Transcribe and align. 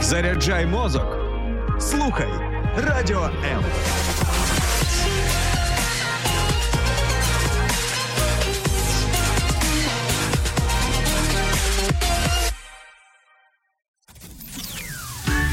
Заряджай 0.00 0.66
мозок. 0.66 1.18
Слухай 1.80 2.28
радіо 2.76 3.30
М. 3.44 3.64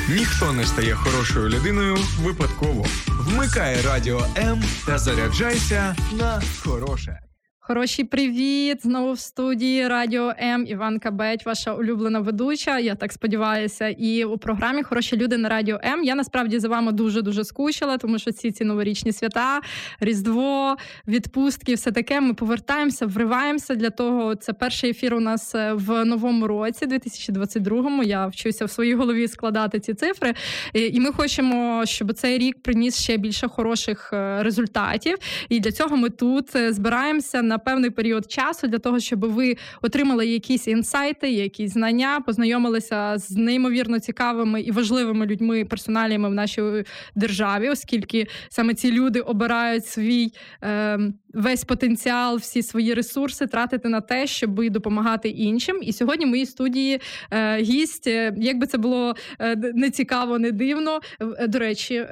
Ніхто 0.09 0.53
не 0.53 0.65
стає 0.65 0.95
хорошою 0.95 1.49
людиною 1.49 1.97
випадково. 2.19 2.85
Вмикай 3.07 3.81
радіо 3.81 4.25
М 4.37 4.63
та 4.85 4.97
заряджайся 4.97 5.95
на 6.11 6.41
хороше. 6.63 7.22
Хороший 7.65 8.05
привіт! 8.05 8.79
Знову 8.81 9.11
в 9.11 9.19
студії 9.19 9.87
Радіо 9.87 10.33
М 10.39 10.65
Іванка 10.67 11.11
Беть, 11.11 11.45
ваша 11.45 11.73
улюблена 11.73 12.19
ведуча. 12.19 12.79
Я 12.79 12.95
так 12.95 13.13
сподіваюся. 13.13 13.87
І 13.87 14.23
у 14.23 14.37
програмі 14.37 14.83
Хороші 14.83 15.17
люди 15.17 15.37
на 15.37 15.49
Радіо 15.49 15.79
М. 15.83 16.03
Я 16.03 16.15
насправді 16.15 16.59
за 16.59 16.67
вами 16.67 16.91
дуже 16.91 17.21
дуже 17.21 17.43
скучила, 17.43 17.97
тому 17.97 18.19
що 18.19 18.31
ці 18.31 18.51
ці 18.51 18.63
новорічні 18.63 19.11
свята, 19.13 19.61
Різдво, 19.99 20.77
відпустки, 21.07 21.73
все 21.73 21.91
таке. 21.91 22.21
Ми 22.21 22.33
повертаємося, 22.33 23.05
вриваємося 23.05 23.75
для 23.75 23.89
того. 23.89 24.35
Це 24.35 24.53
перший 24.53 24.89
ефір 24.89 25.13
у 25.13 25.19
нас 25.19 25.55
е, 25.55 25.73
в 25.73 26.05
новому 26.05 26.47
році, 26.47 26.85
2022-му. 26.85 28.03
Я 28.03 28.27
вчуся 28.27 28.65
в 28.65 28.69
своїй 28.69 28.95
голові 28.95 29.27
складати 29.27 29.79
ці 29.79 29.93
цифри. 29.93 30.33
І 30.73 30.99
ми 30.99 31.11
хочемо, 31.11 31.85
щоб 31.85 32.13
цей 32.13 32.37
рік 32.37 32.63
приніс 32.63 32.97
ще 32.97 33.17
більше 33.17 33.47
хороших 33.47 34.09
е, 34.13 34.43
результатів. 34.43 35.17
І 35.49 35.59
для 35.59 35.71
цього 35.71 35.97
ми 35.97 36.09
тут 36.09 36.55
е, 36.55 36.73
збираємося 36.73 37.41
на 37.41 37.52
на 37.53 37.59
певний 37.59 37.89
період 37.89 38.31
часу 38.31 38.67
для 38.67 38.79
того, 38.79 38.99
щоб 38.99 39.19
ви 39.19 39.57
отримали 39.81 40.27
якісь 40.27 40.67
інсайти, 40.67 41.31
якісь 41.31 41.73
знання, 41.73 42.21
познайомилися 42.25 43.17
з 43.17 43.31
неймовірно 43.31 43.99
цікавими 43.99 44.61
і 44.61 44.71
важливими 44.71 45.25
людьми, 45.25 45.65
персоналіями 45.65 46.29
в 46.29 46.33
нашій 46.33 46.83
державі, 47.15 47.69
оскільки 47.69 48.27
саме 48.49 48.73
ці 48.73 48.91
люди 48.91 49.19
обирають 49.19 49.85
свій 49.85 50.33
е, 50.63 50.99
весь 51.33 51.63
потенціал, 51.63 52.37
всі 52.37 52.63
свої 52.63 52.93
ресурси 52.93 53.47
тратити 53.47 53.89
на 53.89 54.01
те, 54.01 54.27
щоб 54.27 54.69
допомагати 54.69 55.29
іншим. 55.29 55.79
І 55.81 55.93
сьогодні 55.93 56.25
в 56.25 56.29
моїй 56.29 56.45
студії 56.45 57.01
е, 57.31 57.57
гість, 57.57 58.07
е, 58.07 58.33
якби 58.37 58.67
це 58.67 58.77
було 58.77 59.15
е, 59.39 59.55
не 59.55 59.89
цікаво, 59.89 60.39
не 60.39 60.51
дивно. 60.51 60.99
До 61.47 61.59
речі, 61.59 62.05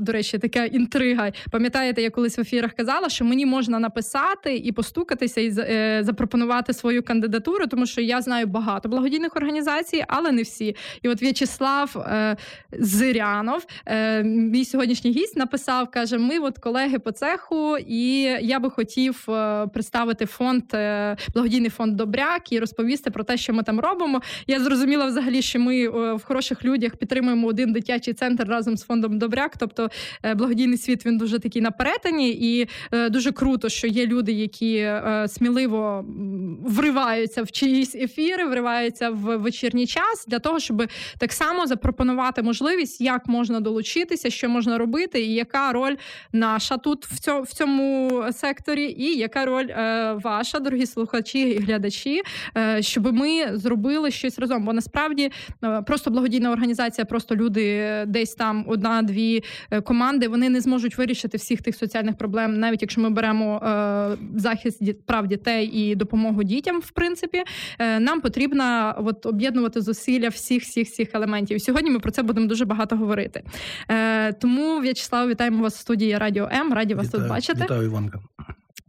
до 0.00 0.12
речі, 0.12 0.38
така 0.38 0.64
інтрига. 0.64 1.32
Пам'ятаєте, 1.50 2.02
я 2.02 2.10
колись 2.10 2.38
в 2.38 2.40
ефірах 2.40 2.72
казала, 2.72 3.08
що 3.08 3.24
мені 3.24 3.46
можна 3.46 3.78
написати 3.78 4.56
і 4.56 4.72
постукатися 4.72 5.40
і 5.40 5.50
запропонувати 6.04 6.72
свою 6.72 7.02
кандидатуру, 7.02 7.66
тому 7.66 7.86
що 7.86 8.00
я 8.00 8.22
знаю 8.22 8.46
багато 8.46 8.88
благодійних 8.88 9.36
організацій, 9.36 10.04
але 10.08 10.32
не 10.32 10.42
всі. 10.42 10.76
І 11.02 11.08
от 11.08 11.22
В'ячеслав 11.22 12.06
Зирянов, 12.72 13.66
мій 14.24 14.64
сьогоднішній 14.64 15.10
гість, 15.10 15.36
написав: 15.36 15.90
каже: 15.90 16.18
Ми, 16.18 16.38
от 16.38 16.58
колеги 16.58 16.98
по 16.98 17.12
цеху, 17.12 17.76
і 17.78 18.20
я 18.40 18.60
би 18.60 18.67
хотів 18.70 19.26
представити 19.72 20.26
фонд 20.26 20.64
благодійний 21.34 21.70
фонд 21.70 21.96
Добряк 21.96 22.52
і 22.52 22.58
розповісти 22.58 23.10
про 23.10 23.24
те, 23.24 23.36
що 23.36 23.52
ми 23.52 23.62
там 23.62 23.80
робимо. 23.80 24.22
Я 24.46 24.60
зрозуміла 24.60 25.06
взагалі, 25.06 25.42
що 25.42 25.60
ми 25.60 25.88
в 26.14 26.24
хороших 26.24 26.64
людях 26.64 26.96
підтримуємо 26.96 27.46
один 27.46 27.72
дитячий 27.72 28.14
центр 28.14 28.44
разом 28.48 28.76
з 28.76 28.84
фондом 28.84 29.18
Добряк. 29.18 29.56
Тобто 29.58 29.90
благодійний 30.36 30.78
світ 30.78 31.06
він 31.06 31.18
дуже 31.18 31.38
такий 31.38 31.62
на 31.62 31.70
перетині, 31.70 32.30
і 32.30 32.68
дуже 33.10 33.32
круто, 33.32 33.68
що 33.68 33.86
є 33.86 34.06
люди, 34.06 34.32
які 34.32 34.76
е, 34.76 35.26
сміливо 35.28 36.04
вриваються 36.62 37.42
в 37.42 37.50
чиїсь 37.50 37.94
ефіри, 37.94 38.46
вриваються 38.46 39.10
в 39.10 39.36
вечірній 39.36 39.86
час 39.86 40.26
для 40.26 40.38
того, 40.38 40.58
щоб 40.58 40.82
так 41.18 41.32
само 41.32 41.66
запропонувати 41.66 42.42
можливість, 42.42 43.00
як 43.00 43.26
можна 43.26 43.60
долучитися, 43.60 44.30
що 44.30 44.48
можна 44.48 44.78
робити, 44.78 45.22
і 45.22 45.34
яка 45.34 45.72
роль 45.72 45.96
наша 46.32 46.76
тут 46.76 47.06
в 47.06 47.18
цьому 47.18 47.42
в 47.42 47.52
цьому 47.52 48.24
секторі, 48.58 48.94
і 48.98 49.18
яка 49.18 49.44
роль 49.44 49.66
е, 49.66 50.12
ваша, 50.24 50.58
дорогі 50.58 50.86
слухачі 50.86 51.40
і 51.40 51.58
глядачі, 51.58 52.22
е, 52.56 52.82
щоб 52.82 53.12
ми 53.12 53.58
зробили 53.58 54.10
щось 54.10 54.38
разом. 54.38 54.64
Бо 54.64 54.72
насправді 54.72 55.30
е, 55.64 55.82
просто 55.82 56.10
благодійна 56.10 56.52
організація, 56.52 57.04
просто 57.04 57.36
люди 57.36 57.92
десь 58.06 58.34
там 58.34 58.64
одна-дві 58.68 59.44
е, 59.70 59.80
команди, 59.80 60.28
вони 60.28 60.48
не 60.48 60.60
зможуть 60.60 60.98
вирішити 60.98 61.36
всіх 61.36 61.62
тих 61.62 61.76
соціальних 61.76 62.16
проблем, 62.16 62.60
навіть 62.60 62.82
якщо 62.82 63.00
ми 63.00 63.10
беремо 63.10 63.56
е, 63.56 64.16
захист 64.36 65.06
прав 65.06 65.26
дітей 65.26 65.66
і 65.66 65.94
допомогу 65.94 66.42
дітям, 66.42 66.80
в 66.80 66.90
принципі, 66.90 67.44
е, 67.78 68.00
нам 68.00 68.20
потрібно 68.20 68.94
от 68.98 69.26
об'єднувати 69.26 69.80
зусилля 69.80 70.28
всіх 70.28 70.62
всіх 70.62 70.88
всіх 70.88 71.08
елементів. 71.14 71.60
Сьогодні 71.60 71.90
ми 71.90 71.98
про 71.98 72.10
це 72.10 72.22
будемо 72.22 72.46
дуже 72.46 72.64
багато 72.64 72.96
говорити. 72.96 73.42
Е, 73.90 74.32
тому 74.32 74.80
В'ячеслав, 74.80 75.28
вітаємо 75.28 75.62
вас 75.62 75.76
в 75.76 75.78
студії 75.78 76.18
Радіо 76.18 76.48
М. 76.52 76.72
Раді 76.72 76.94
вас 76.94 77.06
Вітаю, 77.06 77.22
тут 77.22 77.30
бачити. 77.30 77.64
Вітаю, 77.64 77.82
Іванка. 77.82 78.18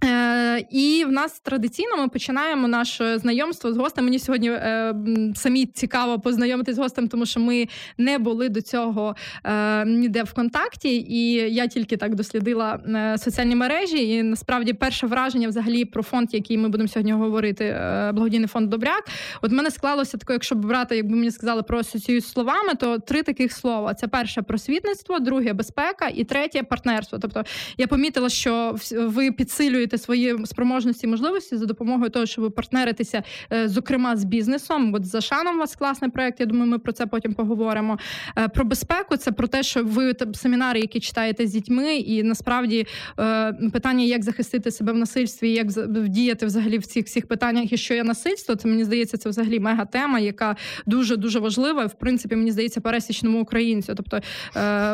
Е, 0.03 0.65
І 0.71 1.05
в 1.07 1.11
нас 1.11 1.39
традиційно 1.39 1.97
ми 1.97 2.07
починаємо 2.07 2.67
наше 2.67 3.17
знайомство 3.17 3.73
з 3.73 3.77
гостем. 3.77 4.05
Мені 4.05 4.19
сьогодні 4.19 4.49
е, 4.49 4.95
самі 5.35 5.65
цікаво 5.65 6.19
познайомитися 6.19 6.75
з 6.75 6.79
гостем, 6.79 7.07
тому 7.07 7.25
що 7.25 7.39
ми 7.39 7.67
не 7.97 8.17
були 8.17 8.49
до 8.49 8.61
цього 8.61 9.15
е, 9.43 9.85
ніде 9.85 10.23
в 10.23 10.33
контакті, 10.33 10.95
і 11.09 11.31
я 11.33 11.67
тільки 11.67 11.97
так 11.97 12.15
дослідила 12.15 12.79
соціальні 13.17 13.55
мережі. 13.55 14.09
І 14.09 14.23
насправді 14.23 14.73
перше 14.73 15.07
враження 15.07 15.47
взагалі 15.47 15.85
про 15.85 16.03
фонд, 16.03 16.29
який 16.31 16.57
ми 16.57 16.69
будемо 16.69 16.87
сьогодні 16.87 17.13
говорити, 17.13 17.65
е, 17.65 18.11
благодійний 18.13 18.47
фонд 18.47 18.69
Добряк. 18.69 19.07
От 19.41 19.51
мене 19.51 19.71
склалося 19.71 20.17
таке, 20.17 20.33
якщо 20.33 20.55
б 20.55 20.65
брати, 20.65 20.95
якби 20.95 21.15
мені 21.15 21.31
сказали 21.31 21.63
про 21.63 21.79
асоціюю 21.79 22.21
словами, 22.21 22.75
то 22.79 22.99
три 22.99 23.23
таких 23.23 23.51
слова: 23.53 23.93
це 23.93 24.07
перше 24.07 24.41
просвітництво, 24.41 25.19
друге 25.19 25.53
безпека 25.53 26.07
і 26.15 26.23
третє 26.23 26.63
партнерство. 26.63 27.19
Тобто 27.19 27.43
я 27.77 27.87
помітила, 27.87 28.29
що 28.29 28.75
ви 28.91 29.31
підсилюєте 29.31 29.78
підвищуєте 29.79 29.97
свої 29.97 30.45
спроможності 30.45 31.07
і 31.07 31.09
можливості 31.09 31.57
за 31.57 31.65
допомогою 31.65 32.09
того, 32.09 32.25
щоб 32.25 32.51
партнеритися, 32.51 33.23
е, 33.53 33.67
зокрема 33.67 34.15
з 34.15 34.23
бізнесом. 34.23 34.93
От 34.93 35.05
за 35.05 35.21
шаном 35.21 35.55
у 35.55 35.59
вас 35.59 35.75
класний 35.75 36.11
проект. 36.11 36.39
Я 36.39 36.45
думаю, 36.45 36.71
ми 36.71 36.79
про 36.79 36.91
це 36.91 37.05
потім 37.05 37.33
поговоримо. 37.33 37.99
Е, 38.37 38.47
про 38.47 38.65
безпеку 38.65 39.17
це 39.17 39.31
про 39.31 39.47
те, 39.47 39.63
що 39.63 39.83
ви 39.83 40.15
семінари, 40.33 40.79
які 40.79 40.99
читаєте 40.99 41.47
з 41.47 41.51
дітьми, 41.51 41.95
і 41.95 42.23
насправді 42.23 42.87
е, 43.19 43.53
питання, 43.73 44.03
як 44.03 44.23
захистити 44.23 44.71
себе 44.71 44.93
в 44.93 44.95
насильстві, 44.95 45.51
як 45.51 45.67
діяти 46.09 46.45
взагалі 46.45 46.77
в 46.77 46.85
цих 46.85 47.05
всіх 47.05 47.27
питаннях, 47.27 47.73
і 47.73 47.77
що 47.77 47.93
є 47.93 48.03
насильство, 48.03 48.55
це 48.55 48.67
мені 48.67 48.83
здається, 48.83 49.17
це 49.17 49.29
взагалі 49.29 49.59
мега 49.59 49.85
тема, 49.85 50.19
яка 50.19 50.55
дуже 50.85 51.17
дуже 51.17 51.39
важлива. 51.39 51.85
В 51.85 51.93
принципі, 51.93 52.35
мені 52.35 52.51
здається, 52.51 52.81
пересічному 52.81 53.41
українцю. 53.41 53.93
Тобто, 53.95 54.19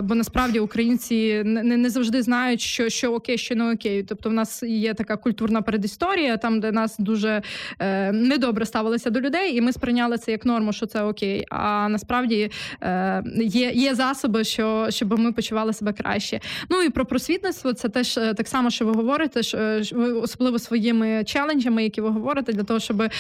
бо 0.04 0.16
насправді 0.16 0.60
українці 0.60 1.44
не 1.44 1.90
завжди 1.90 2.22
знають, 2.22 2.62
що 2.62 2.90
що 2.90 3.14
окей, 3.14 3.38
що 3.38 3.56
не 3.56 3.72
окей. 3.72 4.04
Тобто, 4.04 4.30
в 4.30 4.34
нас 4.34 4.64
є 4.68 4.94
така 4.94 5.18
культурна 5.18 5.62
передісторія, 5.62 6.38
там 6.38 6.60
де 6.60 6.72
нас 6.72 6.96
дуже 7.00 7.42
е, 7.80 8.12
недобре 8.12 8.66
ставилися 8.66 9.10
до 9.10 9.22
людей, 9.22 9.58
і 9.58 9.62
ми 9.62 9.74
сприйняли 9.74 10.18
це 10.18 10.32
як 10.32 10.46
норму, 10.46 10.74
що 10.74 10.86
це 10.86 11.04
окей. 11.04 11.46
А 11.50 11.90
насправді 11.90 12.52
е, 12.82 13.24
є 13.38 13.72
є 13.72 13.96
засоби, 13.96 14.44
що 14.44 14.88
щоб 14.90 15.20
ми 15.20 15.32
почували 15.32 15.74
себе 15.74 15.94
краще. 15.94 16.40
Ну 16.70 16.82
і 16.82 16.90
про 16.90 17.06
просвітництво 17.06 17.74
це 17.74 17.90
теж 17.90 18.18
е, 18.18 18.34
так 18.34 18.48
само, 18.48 18.70
що 18.70 18.86
ви 18.86 18.92
говорите, 18.92 19.44
що 19.44 19.58
е, 19.58 19.82
особливо 20.22 20.60
своїми 20.60 21.24
челенджами, 21.24 21.84
які 21.84 22.02
ви 22.02 22.10
говорите, 22.10 22.54
для 22.54 22.64
того, 22.64 22.80
щоб 22.80 23.02
е, 23.02 23.12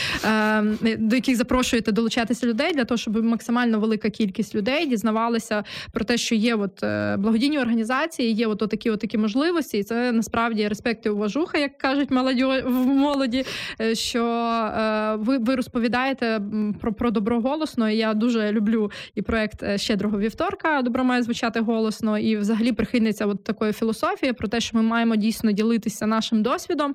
до 0.97 1.15
яких 1.15 1.35
запрошуєте 1.35 1.91
долучатися 1.91 2.47
людей, 2.47 2.73
для 2.73 2.85
того, 2.85 2.97
щоб 2.97 3.23
максимально 3.23 3.79
велика 3.79 4.09
кількість 4.09 4.55
людей 4.55 4.87
дізнавалися 4.87 5.63
про 5.91 6.05
те, 6.05 6.17
що 6.17 6.35
є 6.35 6.55
от 6.55 6.83
е, 6.83 7.17
благодійні 7.17 7.59
організації, 7.59 8.31
є 8.31 8.47
от 8.47 8.69
такі, 8.69 8.89
от 8.89 8.99
такі 8.99 9.17
можливості, 9.17 9.77
і 9.77 9.83
це 9.83 10.11
насправді 10.11 10.67
респект 10.67 11.05
і 11.05 11.09
уважуха 11.09 11.34
штука, 11.35 11.57
як 11.57 11.77
кажуть 11.77 12.11
в 12.11 12.71
молоді, 12.71 13.45
е, 13.81 13.95
що 13.95 14.25
е, 14.25 15.15
ви 15.15 15.37
ви 15.37 15.55
розповідаєте 15.55 16.41
про 16.81 16.93
про 16.93 17.11
добро 17.11 17.41
голосно. 17.41 17.89
І 17.89 17.97
Я 17.97 18.13
дуже 18.13 18.51
люблю 18.51 18.91
і 19.15 19.21
проект 19.21 19.63
е, 19.63 19.77
щедрого 19.77 20.19
вівторка. 20.19 20.81
Добро 20.81 21.03
має 21.03 21.23
звучати 21.23 21.59
голосно, 21.59 22.17
і 22.17 22.37
взагалі 22.37 22.71
прихильниця 22.71 23.25
от 23.25 23.43
такої 23.43 23.73
філософії 23.73 24.33
про 24.33 24.47
те, 24.47 24.59
що 24.59 24.77
ми 24.77 24.83
маємо 24.83 25.15
дійсно 25.15 25.51
ділитися 25.51 26.07
нашим 26.07 26.43
досвідом 26.43 26.93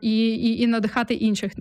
і, 0.00 0.26
і, 0.28 0.62
і 0.62 0.66
надихати 0.66 1.14
інших 1.14 1.52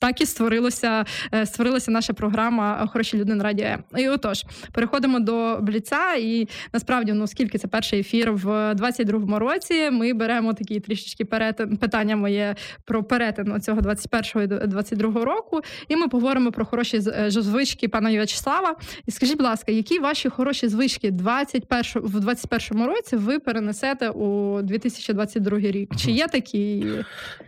так 0.00 0.20
і 0.20 0.26
створилося, 0.26 1.04
е, 1.34 1.46
створилася 1.46 1.90
наша 1.90 2.12
програма 2.12 2.88
Хороші 2.92 3.16
люди 3.16 3.34
на 3.34 3.44
радіо. 3.44 3.76
І 3.96 4.08
отож, 4.08 4.44
переходимо 4.72 5.20
до 5.20 5.58
бліца. 5.60 6.14
І 6.14 6.48
насправді, 6.72 7.12
ну 7.12 7.26
скільки 7.26 7.58
це 7.58 7.68
перший 7.68 8.00
ефір 8.00 8.32
в 8.32 8.46
22-му 8.74 9.38
році. 9.38 9.90
Ми 9.90 10.12
беремо 10.12 10.54
такі 10.54 10.80
трішечки 10.80 11.24
перетин 11.24 11.76
питання 11.76 12.16
моє 12.16 12.54
про 12.84 13.04
перетин 13.04 13.60
цього 13.60 13.80
21-го 13.80 14.42
і 14.42 14.46
22-го 14.46 15.24
року. 15.24 15.60
І 15.88 15.96
ми 15.96 16.08
поговоримо 16.08 16.52
про 16.52 16.64
хороші 16.64 16.96
е, 16.96 17.30
звички 17.30 17.88
пана 17.88 18.10
В'ячеслава. 18.10 18.76
І 19.06 19.10
скажіть, 19.10 19.36
будь 19.36 19.46
ласка, 19.46 19.72
які 19.72 19.98
ваші 19.98 20.28
хороші 20.28 20.68
звички 20.68 21.10
21 21.10 21.82
в 21.94 22.16
21-му 22.16 22.86
році 22.86 23.16
ви 23.16 23.38
перенесете 23.38 24.10
у 24.10 24.58
2022 24.62 25.58
рік? 25.58 25.96
Чи 25.96 26.10
є 26.10 26.26
такі? 26.28 26.86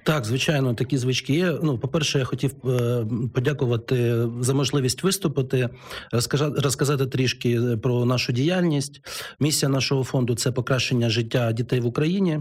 Так, 0.02 0.24
звичайно, 0.24 0.74
такі 0.74 0.98
звички 0.98 1.32
є. 1.32 1.52
Ну, 1.62 1.78
по 1.78 1.88
перше, 1.88 2.18
я 2.18 2.24
хотів 2.24 2.41
хотів 2.42 2.70
е, 2.70 3.06
подякувати 3.34 4.26
за 4.40 4.54
можливість 4.54 5.02
виступити, 5.02 5.68
розказати 6.62 7.06
трішки 7.06 7.60
про 7.82 8.04
нашу 8.04 8.32
діяльність. 8.32 9.00
Місія 9.40 9.68
нашого 9.68 10.04
фонду 10.04 10.34
це 10.34 10.52
покращення 10.52 11.10
життя 11.10 11.52
дітей 11.52 11.80
в 11.80 11.86
Україні. 11.86 12.40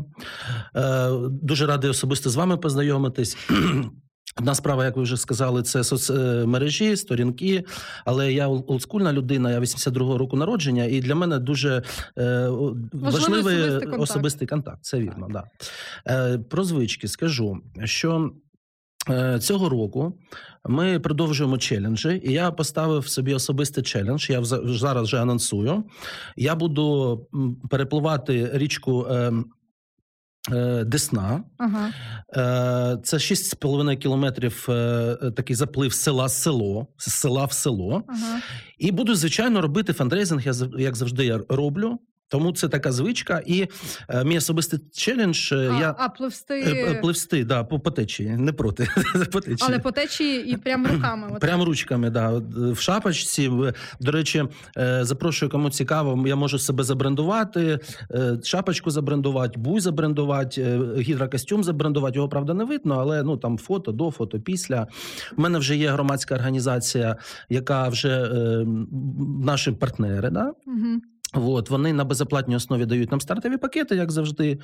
Е, 0.75 1.09
Дуже 1.30 1.65
радий 1.65 1.89
особисто 1.92 2.30
з 2.30 2.36
вами 2.36 2.57
познайомитись. 2.57 3.38
Одна 4.39 4.56
справа, 4.56 4.86
як 4.86 4.98
ви 4.98 5.03
вже 5.03 5.18
сказали, 5.18 5.63
це 5.63 5.83
соцмережі, 5.83 6.95
сторінки. 6.98 7.63
Але 8.06 8.33
я 8.33 8.48
ол- 8.48 8.65
олдскульна 8.68 9.13
людина, 9.13 9.51
я 9.51 9.59
82-го 9.59 10.18
року 10.18 10.38
народження, 10.38 10.86
і 10.86 11.00
для 11.00 11.15
мене 11.15 11.39
дуже 11.39 11.83
е, 12.18 12.48
важливий 12.94 13.56
особистий 13.56 13.80
контакт. 13.80 14.01
особистий 14.01 14.48
контакт. 14.48 14.80
Це 14.81 15.00
вірно, 15.00 15.27
да. 15.31 15.44
Е, 16.07 16.38
про 16.38 16.63
звички 16.63 17.07
скажу, 17.07 17.57
що 17.83 18.12
е, 18.25 18.30
цього 19.39 19.69
року 19.69 20.13
ми 20.69 21.00
продовжуємо 21.00 21.57
челенджі, 21.57 22.21
і 22.25 22.31
я 22.31 22.51
поставив 22.51 23.07
собі 23.07 23.33
особистий 23.33 23.83
челендж. 23.83 24.30
Я 24.30 24.44
зараз 24.65 25.03
вже 25.03 25.21
анонсую. 25.21 25.83
Я 26.36 26.56
буду 26.56 27.19
перепливати 27.69 28.50
річку. 28.53 29.06
е, 29.09 29.33
е, 30.51 30.83
Десна, 30.83 31.44
Ага. 31.57 31.89
Е, 32.38 32.98
Це 33.03 33.18
6,5 33.18 33.98
кілометрів 33.98 34.65
е, 34.69 35.15
такий 35.36 35.56
заплив 35.56 35.94
села 35.94 36.27
з 36.27 36.42
село, 36.42 36.88
з 36.98 37.12
села 37.12 37.45
в 37.45 37.51
село. 37.51 38.03
Ага. 38.07 38.39
І 38.77 38.92
буду, 38.92 39.15
звичайно, 39.15 39.62
робити 39.62 39.94
фандрейзинг, 39.94 40.45
я, 40.48 40.53
як 40.77 40.95
завжди 40.95 41.25
я 41.25 41.39
роблю. 41.50 42.00
Тому 42.31 42.51
це 42.51 42.69
така 42.69 42.91
звичка. 42.91 43.41
І 43.45 43.67
е, 44.09 44.23
мій 44.23 44.37
особистий 44.37 44.79
челендж. 44.93 45.51
е, 45.51 45.55
А, 45.55 45.79
я 45.79 45.95
а 45.97 46.09
пливсти, 46.09 46.59
е, 46.59 46.99
пливсти, 47.01 47.45
да, 47.45 47.63
по, 47.63 47.79
по 47.79 47.91
течії, 47.91 48.29
не 48.29 48.53
проти. 48.53 48.87
по 49.31 49.41
течії. 49.41 49.57
але 49.69 49.79
по 49.79 49.91
течії 49.91 50.45
і 50.51 50.57
прям 50.57 50.87
руками. 50.87 51.27
От. 51.31 51.39
Прямо 51.39 51.65
ручками, 51.65 52.09
да, 52.09 52.31
е, 52.31 52.41
в 52.71 52.79
шапочці. 52.79 53.51
До 53.99 54.11
речі, 54.11 54.43
е, 54.77 55.05
запрошую, 55.05 55.51
кому 55.51 55.69
цікаво, 55.69 56.27
я 56.27 56.35
можу 56.35 56.59
себе 56.59 56.83
забрендувати, 56.83 57.79
е, 58.11 58.37
шапочку 58.43 58.91
забрендувати, 58.91 59.59
буй 59.59 59.79
забрендувати, 59.79 60.61
е, 60.61 60.79
гідрокостюм 61.01 61.63
забрендувати. 61.63 62.15
Його 62.15 62.29
правда 62.29 62.53
не 62.53 62.63
видно, 62.63 62.95
але 62.99 63.23
ну 63.23 63.37
там 63.37 63.57
фото 63.57 63.91
до, 63.91 64.11
фото 64.11 64.39
після. 64.39 64.87
У 65.37 65.41
мене 65.41 65.59
вже 65.59 65.75
є 65.75 65.89
громадська 65.89 66.35
організація, 66.35 67.15
яка 67.49 67.89
вже 67.89 68.09
е, 68.09 68.65
наші 69.43 69.71
партнери. 69.71 70.29
Да? 70.29 70.53
Угу. 70.67 71.01
От, 71.33 71.69
вони 71.69 71.93
на 71.93 72.03
безоплатній 72.03 72.55
основі 72.55 72.85
дають 72.85 73.11
нам 73.11 73.21
стартові 73.21 73.57
пакети, 73.57 73.95
як 73.95 74.11
завжди. 74.11 74.59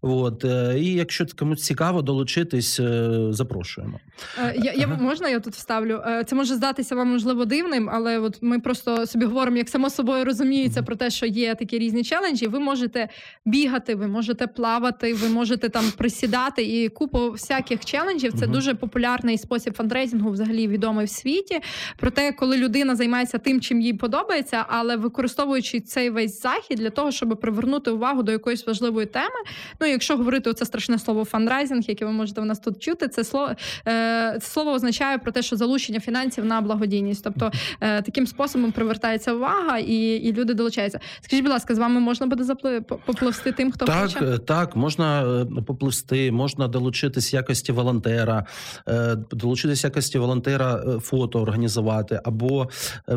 От, 0.00 0.44
е, 0.44 0.74
і 0.78 0.92
якщо 0.92 1.26
комусь 1.38 1.62
цікаво 1.62 2.02
долучитись, 2.02 2.80
е, 2.80 3.10
запрошуємо. 3.30 4.00
Е, 4.38 4.54
Я, 4.56 4.72
я 4.72 4.86
можна 4.86 5.28
я 5.28 5.40
тут 5.40 5.54
вставлю? 5.54 6.02
Це 6.26 6.36
може 6.36 6.54
здатися 6.54 6.94
вам 6.94 7.08
можливо 7.08 7.44
дивним, 7.44 7.90
але 7.92 8.18
от 8.18 8.38
ми 8.42 8.60
просто 8.60 9.06
собі 9.06 9.24
говоримо, 9.24 9.56
як 9.56 9.68
само 9.68 9.90
собою 9.90 10.24
розуміється 10.24 10.82
про 10.82 10.96
те, 10.96 11.10
що 11.10 11.26
є 11.26 11.54
такі 11.54 11.78
різні 11.78 12.04
челенджі. 12.04 12.46
Ви 12.46 12.60
можете 12.60 13.08
бігати, 13.44 13.94
ви 13.94 14.06
можете 14.06 14.46
плавати, 14.46 15.14
ви 15.14 15.28
можете 15.28 15.68
там 15.68 15.84
присідати 15.96 16.62
і 16.62 16.88
купу 16.88 17.30
всяких 17.30 17.84
челенджів. 17.84 18.32
Це 18.32 18.46
дуже 18.46 18.74
популярний 18.74 19.38
спосіб 19.38 19.74
фандрейзингу, 19.74 20.30
взагалі 20.30 20.68
відомий 20.68 21.06
в 21.06 21.10
світі. 21.10 21.60
Проте, 21.96 22.32
коли 22.32 22.56
людина 22.56 22.96
займається 22.96 23.38
тим, 23.38 23.60
чим 23.60 23.80
їй 23.80 23.94
подобається, 23.94 24.64
але 24.68 24.96
використовуючи 24.96 25.80
цей 25.80 26.09
весь 26.10 26.42
захід 26.42 26.78
для 26.78 26.90
того, 26.90 27.10
щоб 27.10 27.40
привернути 27.40 27.90
увагу 27.90 28.22
до 28.22 28.32
якоїсь 28.32 28.66
важливої 28.66 29.06
теми. 29.06 29.40
Ну, 29.80 29.86
якщо 29.86 30.16
говорити 30.16 30.50
оце 30.50 30.66
страшне 30.66 30.98
слово 30.98 31.24
фандрайзинг, 31.24 31.84
яке 31.88 32.04
ви 32.04 32.12
можете 32.12 32.40
у 32.40 32.44
нас 32.44 32.58
тут 32.58 32.82
чути, 32.82 33.08
це 33.08 33.24
слово 33.24 33.50
е, 33.88 34.38
це 34.40 34.46
слово 34.46 34.70
означає 34.70 35.18
про 35.18 35.32
те, 35.32 35.42
що 35.42 35.56
залучення 35.56 36.00
фінансів 36.00 36.44
на 36.44 36.60
благодійність. 36.60 37.24
Тобто 37.24 37.50
е, 37.80 38.02
таким 38.02 38.26
способом 38.26 38.72
привертається 38.72 39.32
увага, 39.32 39.78
і, 39.78 39.94
і 40.14 40.32
люди 40.32 40.54
долучаються. 40.54 41.00
Скажіть, 41.20 41.44
будь 41.44 41.52
ласка, 41.52 41.74
з 41.74 41.78
вами 41.78 42.00
можна 42.00 42.26
буде 42.26 42.44
запли 42.44 42.80
попливсти 42.80 43.52
тим, 43.52 43.72
хто 43.72 43.84
Так, 43.86 44.02
хоче? 44.02 44.24
е, 44.24 44.38
так, 44.38 44.76
можна 44.76 45.22
е, 45.42 45.46
попливсти, 45.66 46.32
можна 46.32 46.68
долучитись 46.68 47.32
якості 47.34 47.72
волонтера, 47.72 48.46
е, 48.88 49.16
долучитись 49.30 49.84
якості 49.84 50.18
волонтера 50.18 50.82
фото 51.00 51.40
організувати, 51.40 52.20
або 52.24 52.68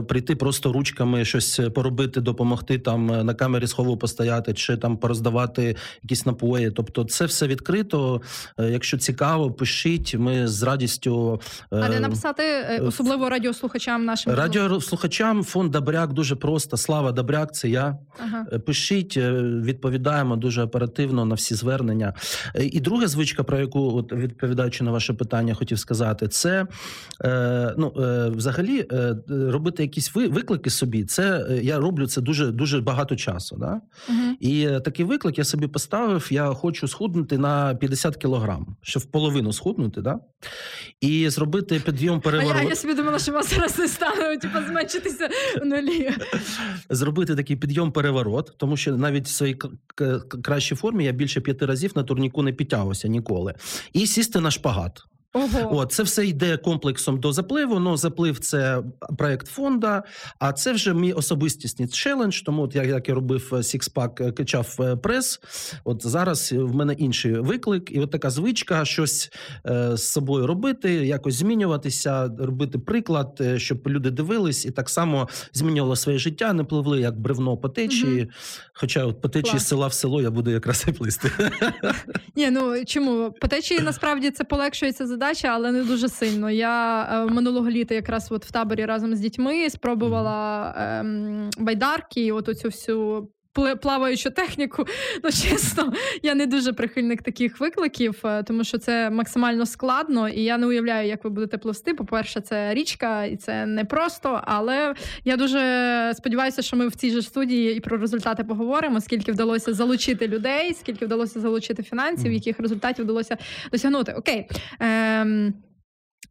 прийти 0.08 0.36
просто 0.36 0.74
ручками 0.74 1.26
щось 1.26 1.60
поробити, 1.76 2.22
допомогти 2.22 2.78
там 2.84 3.12
е, 3.12 3.24
на 3.24 3.34
камері 3.34 3.68
схову 3.68 3.98
постояти, 3.98 4.54
чи 4.54 4.78
там 4.78 4.98
пороздавати 4.98 5.76
якісь 6.04 6.26
напої. 6.26 6.72
Тобто, 6.72 7.04
це 7.04 7.26
все 7.26 7.48
відкрито. 7.48 8.22
Е, 8.60 8.70
Якщо 8.70 8.98
цікаво, 8.98 9.52
пишіть. 9.52 10.16
Ми 10.16 10.48
з 10.48 10.64
радістю 10.64 11.42
А 11.70 11.90
де 11.90 12.00
написати 12.00 12.44
е, 12.44 12.80
особливо 12.80 13.30
радіослухачам 13.30 14.06
нашим 14.06 14.34
радіослухачам 14.34 15.44
фонд 15.44 15.72
Добряк 15.72 16.14
дуже 16.14 16.36
просто. 16.36 16.78
Слава 16.78 17.12
Добряк, 17.12 17.54
це 17.54 17.70
я. 17.70 17.98
Ага. 18.20 18.60
Пишіть, 18.60 19.18
відповідаємо 19.18 20.36
дуже 20.36 20.64
оперативно 20.64 21.26
на 21.26 21.36
всі 21.36 21.56
звернення. 21.56 22.14
І 22.60 22.80
друга 22.80 23.08
звичка, 23.08 23.44
про 23.44 23.60
яку 23.60 23.98
от 23.98 24.14
відповідаючи 24.14 24.84
на 24.84 24.92
ваше 24.92 25.14
питання, 25.14 25.54
хотів 25.54 25.80
сказати, 25.80 26.28
це 26.28 26.68
ну 27.78 27.94
взагалі 28.36 28.88
робити 29.30 29.84
якісь 29.84 30.16
ви- 30.16 30.28
виклики 30.28 30.70
собі. 30.70 31.04
Це 31.04 31.48
я 31.62 31.80
роблю 31.80 32.08
це 32.08 32.22
дуже 32.22 32.52
дуже 32.52 32.73
багато 32.82 33.16
часу. 33.16 33.58
Да? 33.60 33.82
Мгм. 34.10 34.38
І 34.40 34.66
е, 34.66 34.80
такий 34.80 35.06
виклик 35.06 35.38
я 35.38 35.44
собі 35.44 35.68
поставив. 35.68 36.28
Я 36.32 36.46
хочу 36.46 36.88
схуднути 36.88 37.38
на 37.38 37.76
50 37.76 38.18
кілограм, 38.18 38.76
щоб 38.82 39.04
в 39.04 39.06
половину 39.06 39.54
схуднути, 39.54 40.02
да? 40.02 40.20
і 41.02 41.30
зробити 41.30 41.80
підйом 41.86 42.22
переворот. 42.22 42.58
А 42.60 42.64
я, 42.64 42.70
я 42.70 42.76
собі 42.76 42.94
думала, 42.94 43.20
що 43.20 43.32
вас 43.32 43.50
зараз 43.50 43.80
не 43.80 43.88
стане, 43.88 44.38
типу, 44.38 44.58
зменшитися 44.68 45.30
в 45.62 45.66
нулі. 45.66 46.12
зробити 46.90 47.36
такий 47.36 47.56
підйом 47.56 47.92
переворот, 47.92 48.54
тому 48.58 48.78
що 48.78 48.98
навіть 48.98 49.26
в 49.26 49.30
своїй 49.30 49.60
кращій 50.44 50.76
формі 50.76 51.06
я 51.06 51.12
більше 51.12 51.42
п'яти 51.42 51.66
разів 51.66 51.92
на 51.96 52.04
турніку 52.04 52.44
не 52.44 52.54
підтягувався 52.54 53.08
ніколи. 53.08 53.54
І 53.94 54.08
сісти 54.08 54.40
на 54.40 54.52
шпагат. 54.52 55.04
Ого. 55.34 55.78
От 55.78 55.92
це 55.92 56.04
все 56.04 56.26
йде 56.26 56.58
комплексом 56.58 57.20
до 57.20 57.32
запливу. 57.34 57.80
Ну, 57.80 57.98
заплив 57.98 58.40
це 58.40 58.84
проект 59.18 59.48
фонда. 59.48 60.04
А 60.40 60.54
це 60.54 60.74
вже 60.74 60.94
мій 60.94 61.14
особистісний 61.14 61.88
челендж. 61.88 62.42
Тому 62.42 62.62
от 62.62 62.76
я 62.76 62.84
як 62.84 63.10
я 63.10 63.16
робив 63.16 63.60
сікспак, 63.62 64.22
е, 64.22 64.32
качав 64.32 64.76
е, 64.80 64.96
прес. 64.96 65.40
От 65.84 66.08
зараз 66.08 66.52
в 66.52 66.76
мене 66.76 66.94
інший 66.94 67.34
виклик, 67.34 67.92
і 67.92 68.00
от 68.00 68.12
така 68.12 68.30
звичка 68.30 68.86
щось 68.86 69.32
е, 69.66 69.98
з 69.98 70.08
собою 70.08 70.48
робити, 70.48 70.94
якось 70.94 71.36
змінюватися, 71.36 72.32
робити 72.40 72.80
приклад, 72.80 73.38
е, 73.42 73.60
щоб 73.60 73.88
люди 73.88 74.12
дивились, 74.12 74.66
і 74.66 74.72
так 74.72 74.90
само 74.90 75.30
змінювало 75.54 75.96
своє 75.96 76.18
життя, 76.18 76.54
не 76.54 76.64
пливли 76.64 77.00
як 77.02 77.20
бревно 77.20 77.58
по 77.58 77.70
течії. 77.70 78.22
Мгм. 78.22 78.30
Хоча 78.74 79.06
от 79.06 79.22
по 79.22 79.30
течії 79.30 79.52
Клас. 79.52 79.64
з 79.64 79.68
села 79.68 79.88
в 79.88 79.94
село 79.94 80.22
я 80.22 80.32
буду 80.32 80.52
якраз 80.52 80.86
і 80.88 80.92
плисти. 80.92 81.32
Ні, 82.36 82.50
ну 82.52 82.86
чому 82.86 83.32
по 83.42 83.48
течії 83.48 83.80
насправді 83.84 84.32
це 84.32 84.44
полегшується 84.44 85.08
задача, 85.08 85.23
але 85.48 85.72
не 85.72 85.84
дуже 85.84 86.10
сильно. 86.10 86.50
Я 86.52 87.04
е, 87.04 87.34
минулого 87.34 87.70
літа 87.70 87.96
якраз 87.96 88.32
от 88.32 88.46
в 88.46 88.52
таборі 88.52 88.86
разом 88.86 89.16
з 89.16 89.20
дітьми 89.20 89.70
спробувала 89.70 90.70
е, 90.78 91.06
байдарки, 91.58 92.26
і 92.26 92.32
от 92.32 92.50
оцю 92.50 92.68
всю. 92.68 93.30
Плаваючу 93.82 94.30
техніку, 94.30 94.86
ну 95.24 95.32
чесно, 95.32 95.94
я 96.24 96.36
не 96.36 96.46
дуже 96.46 96.74
прихильник 96.74 97.22
таких 97.22 97.60
викликів, 97.60 98.20
е, 98.26 98.44
тому 98.44 98.64
що 98.64 98.78
це 98.78 99.10
максимально 99.10 99.66
складно, 99.66 100.30
і 100.30 100.42
я 100.42 100.58
не 100.58 100.68
уявляю, 100.68 101.08
як 101.08 101.24
ви 101.24 101.30
будете 101.30 101.58
пливсти. 101.58 101.94
По-перше, 101.94 102.42
це 102.42 102.74
річка, 102.74 103.26
і 103.26 103.36
це 103.36 103.66
непросто. 103.66 104.42
Але 104.44 104.96
я 105.26 105.38
дуже 105.38 106.14
сподіваюся, 106.16 106.62
що 106.62 106.78
ми 106.78 106.88
в 106.88 106.96
цій 106.96 107.12
же 107.12 107.22
студії 107.22 107.78
і 107.78 107.80
про 107.80 107.98
результати 107.98 108.44
поговоримо, 108.44 109.02
скільки 109.02 109.32
вдалося 109.32 109.74
залучити 109.74 110.28
людей, 110.28 110.74
скільки 110.74 111.06
вдалося 111.06 111.40
залучити 111.40 111.84
фінансів, 111.84 112.32
яких 112.32 112.60
результатів 112.60 113.06
вдалося 113.06 113.38
досягнути. 113.72 114.14
Окей. 114.14 114.50
Ем... 114.80 115.54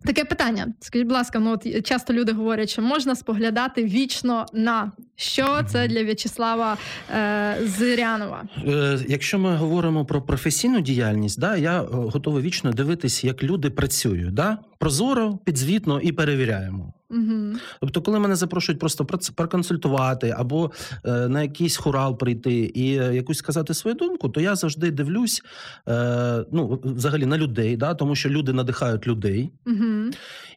Таке 0.05 0.25
питання. 0.25 0.75
Скажіть, 0.81 1.07
будь 1.07 1.17
ласка, 1.17 1.39
ну 1.39 1.51
от 1.51 1.87
часто 1.87 2.13
люди 2.13 2.33
говорять, 2.33 2.71
що 2.71 2.83
можна 2.83 3.17
споглядати 3.17 3.85
вічно 3.85 4.47
на 4.53 4.93
що 5.17 5.61
це 5.69 5.89
для 5.89 6.03
В'ячеслава 6.03 6.77
е, 7.15 7.57
Зирянова. 7.65 8.43
Е, 8.67 8.99
Якщо 9.09 9.39
ми 9.39 9.57
говоримо 9.57 10.05
про 10.05 10.23
професійну 10.23 10.81
діяльність, 10.81 11.41
да, 11.41 11.57
я 11.57 11.83
е, 11.83 11.87
готовий 11.91 12.43
вічно 12.43 12.73
дивитись, 12.73 13.25
як 13.25 13.43
люди 13.43 13.71
працюють. 13.71 14.35
Да? 14.35 14.59
Прозоро, 14.79 15.39
підзвітно 15.45 16.01
і 16.01 16.13
перевіряємо. 16.13 16.93
Угу. 17.12 17.59
Тобто, 17.81 18.02
коли 18.02 18.19
мене 18.19 18.37
запрошують 18.37 18.81
просто 18.81 19.04
проконсультувати 19.35 20.35
або 20.38 20.71
е, 21.04 21.28
на 21.28 21.42
якийсь 21.42 21.76
хурал 21.76 22.19
прийти 22.19 22.54
і 22.54 22.99
е, 22.99 23.14
якусь 23.14 23.38
сказати 23.38 23.75
свою 23.75 23.97
думку, 23.97 24.28
то 24.28 24.40
я 24.40 24.54
завжди 24.57 24.90
дивлюсь 24.90 25.42
е, 25.88 26.45
ну, 26.52 26.81
взагалі 26.85 27.26
на 27.26 27.38
людей, 27.38 27.76
да, 27.76 27.95
тому 27.95 28.16
що 28.16 28.28
люди 28.28 28.52
надихають 28.52 29.07
людей. 29.07 29.50
Угу. 29.66 30.11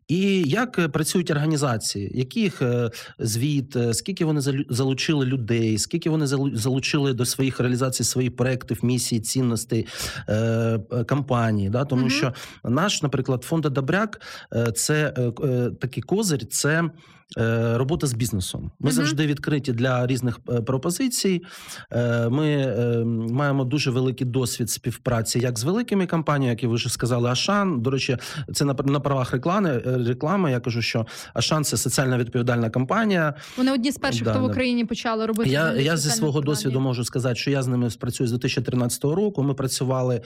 І 0.07 0.43
як 0.47 0.79
е, 0.79 0.87
працюють 0.87 1.31
організації, 1.31 2.11
яких 2.13 2.61
е, 2.61 2.89
звіт, 3.19 3.75
е, 3.75 3.93
скільки 3.93 4.25
вони 4.25 4.41
залучили 4.69 5.25
людей, 5.25 5.77
скільки 5.77 6.09
вони 6.09 6.25
залу- 6.25 6.55
залучили 6.55 7.13
до 7.13 7.25
своїх 7.25 7.59
реалізацій 7.59 8.03
своїх 8.03 8.35
проєктів, 8.35 8.85
місій, 8.85 9.19
цінностей 9.19 9.87
компанії. 11.09 11.69
Да? 11.69 11.85
Тому 11.85 12.01
Мгм. 12.01 12.09
що 12.11 12.33
наш, 12.63 13.01
наприклад, 13.03 13.43
фонд 13.43 13.63
Добряк 13.65 14.21
це 14.75 15.13
такий 15.81 16.03
козир, 16.03 16.45
це. 16.47 16.89
Е, 17.37 17.77
Робота 17.77 18.07
з 18.07 18.13
бізнесом. 18.13 18.61
Ми 18.61 18.69
Мгм. 18.79 18.91
завжди 18.91 19.27
відкриті 19.27 19.71
для 19.73 20.07
різних 20.07 20.39
е, 20.49 20.61
пропозицій. 20.61 21.41
Е, 21.91 22.29
Ми 22.29 22.75
маємо 23.31 23.63
дуже 23.63 23.91
великий 23.91 24.27
досвід 24.27 24.69
співпраці 24.69 25.39
як 25.39 25.59
з 25.59 25.63
великими 25.63 26.07
компаніями, 26.07 26.49
як 26.49 26.63
і 26.63 26.67
ви 26.67 26.75
вже 26.75 26.89
сказали, 26.89 27.29
Ашан. 27.29 27.81
До 27.81 27.89
речі, 27.89 28.17
це 28.53 28.65
на, 28.65 28.73
правах 28.99 29.31
реклами. 29.31 29.77
Реклами. 29.85 30.51
Я 30.51 30.59
кажу, 30.59 30.81
що 30.81 31.05
Ашан 31.33 31.63
це 31.63 31.77
соціально 31.77 32.17
відповідальна 32.17 32.69
компанія. 32.69 33.33
Вони 33.57 33.73
одні 33.73 33.91
з 33.91 33.97
перших, 33.97 34.23
Да, 34.23 34.31
хто 34.31 34.41
в. 34.41 34.43
Україні 34.45 34.85
почали 34.85 35.25
робити. 35.25 35.49
Я, 35.49 35.73
я 35.73 35.97
зі 35.97 36.09
свого 36.09 36.41
досвіду 36.41 36.79
можу 36.79 37.05
сказати, 37.05 37.35
що 37.35 37.51
я 37.51 37.63
з 37.63 37.67
ними 37.67 37.89
спрацюю 37.89 38.27
з 38.27 38.31
2013 38.31 39.03
року. 39.03 39.43
Ми 39.43 39.53
працювали 39.53 40.21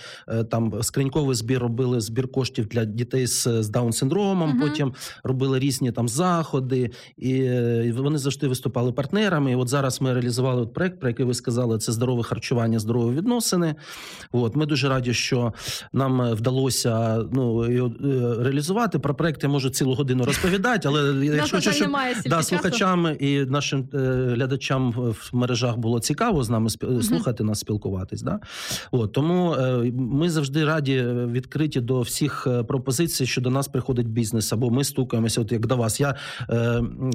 там 0.51 0.83
скриньковий 0.83 1.35
збір, 1.35 1.59
робили 1.59 2.01
збір 2.01 2.27
коштів 2.31 2.67
для 2.67 2.85
дітей 2.85 3.27
з, 3.27 3.63
з 3.63 3.69
Даун-синдромом. 3.69 4.47
Мгм. 4.47 4.59
Потім 4.59 4.93
робили 5.23 5.59
різні 5.59 5.91
там 5.91 6.09
заходи, 6.09 6.88
і 7.17 7.33
е, 7.41 7.93
вони 7.97 8.17
завжди 8.17 8.47
виступали 8.47 8.91
партнерами. 8.91 9.51
І 9.51 9.55
от 9.55 9.67
зараз 9.67 10.01
ми 10.01 10.13
реалізували 10.13 10.61
от 10.61 10.73
проект, 10.73 10.99
про 10.99 11.09
який 11.09 11.25
ви 11.25 11.33
сказали, 11.33 11.77
це 11.77 11.91
здорове 11.91 12.23
харчування, 12.23 12.79
здорові 12.79 13.15
відносини. 13.15 13.75
От 14.31 14.55
ми 14.55 14.65
дуже 14.65 14.89
раді, 14.89 15.13
що 15.13 15.53
нам 15.93 16.21
е, 16.21 16.33
вдалося 16.33 17.23
ну 17.31 17.63
е, 17.63 17.91
реалізувати. 18.43 18.99
Про 18.99 19.15
проект 19.15 19.43
я 19.43 19.49
можу 19.49 19.69
цілу 19.69 19.93
годину 19.93 20.23
розповідати, 20.23 20.87
але 20.87 21.25
якщо 21.35 21.57
на 21.57 21.61
щоб 21.61 21.91
да, 22.25 22.43
слухачам 22.43 23.15
і 23.19 23.39
нашим 23.39 23.89
глядачам 23.93 24.91
в 24.91 25.29
мережах 25.33 25.77
було 25.77 25.99
цікаво 25.99 26.43
з 26.43 26.49
нами 26.49 26.69
слухати 27.01 27.43
нас, 27.43 27.59
спілкуватись. 27.59 28.21
Да? 28.21 28.39
От, 28.91 29.11
тому 29.11 29.55
ми 29.93 30.29
завжди 30.29 30.65
раді 30.65 31.01
відкриті 31.07 31.81
до 31.81 32.01
всіх 32.01 32.47
пропозицій, 32.67 33.25
що 33.25 33.41
до 33.41 33.49
нас 33.49 33.67
приходить 33.67 34.07
бізнес, 34.07 34.53
або 34.53 34.69
ми 34.69 34.83
стукаємося, 34.83 35.41
от 35.41 35.51
як 35.51 35.67
до 35.67 35.77
вас. 35.77 35.99
Я 35.99 36.15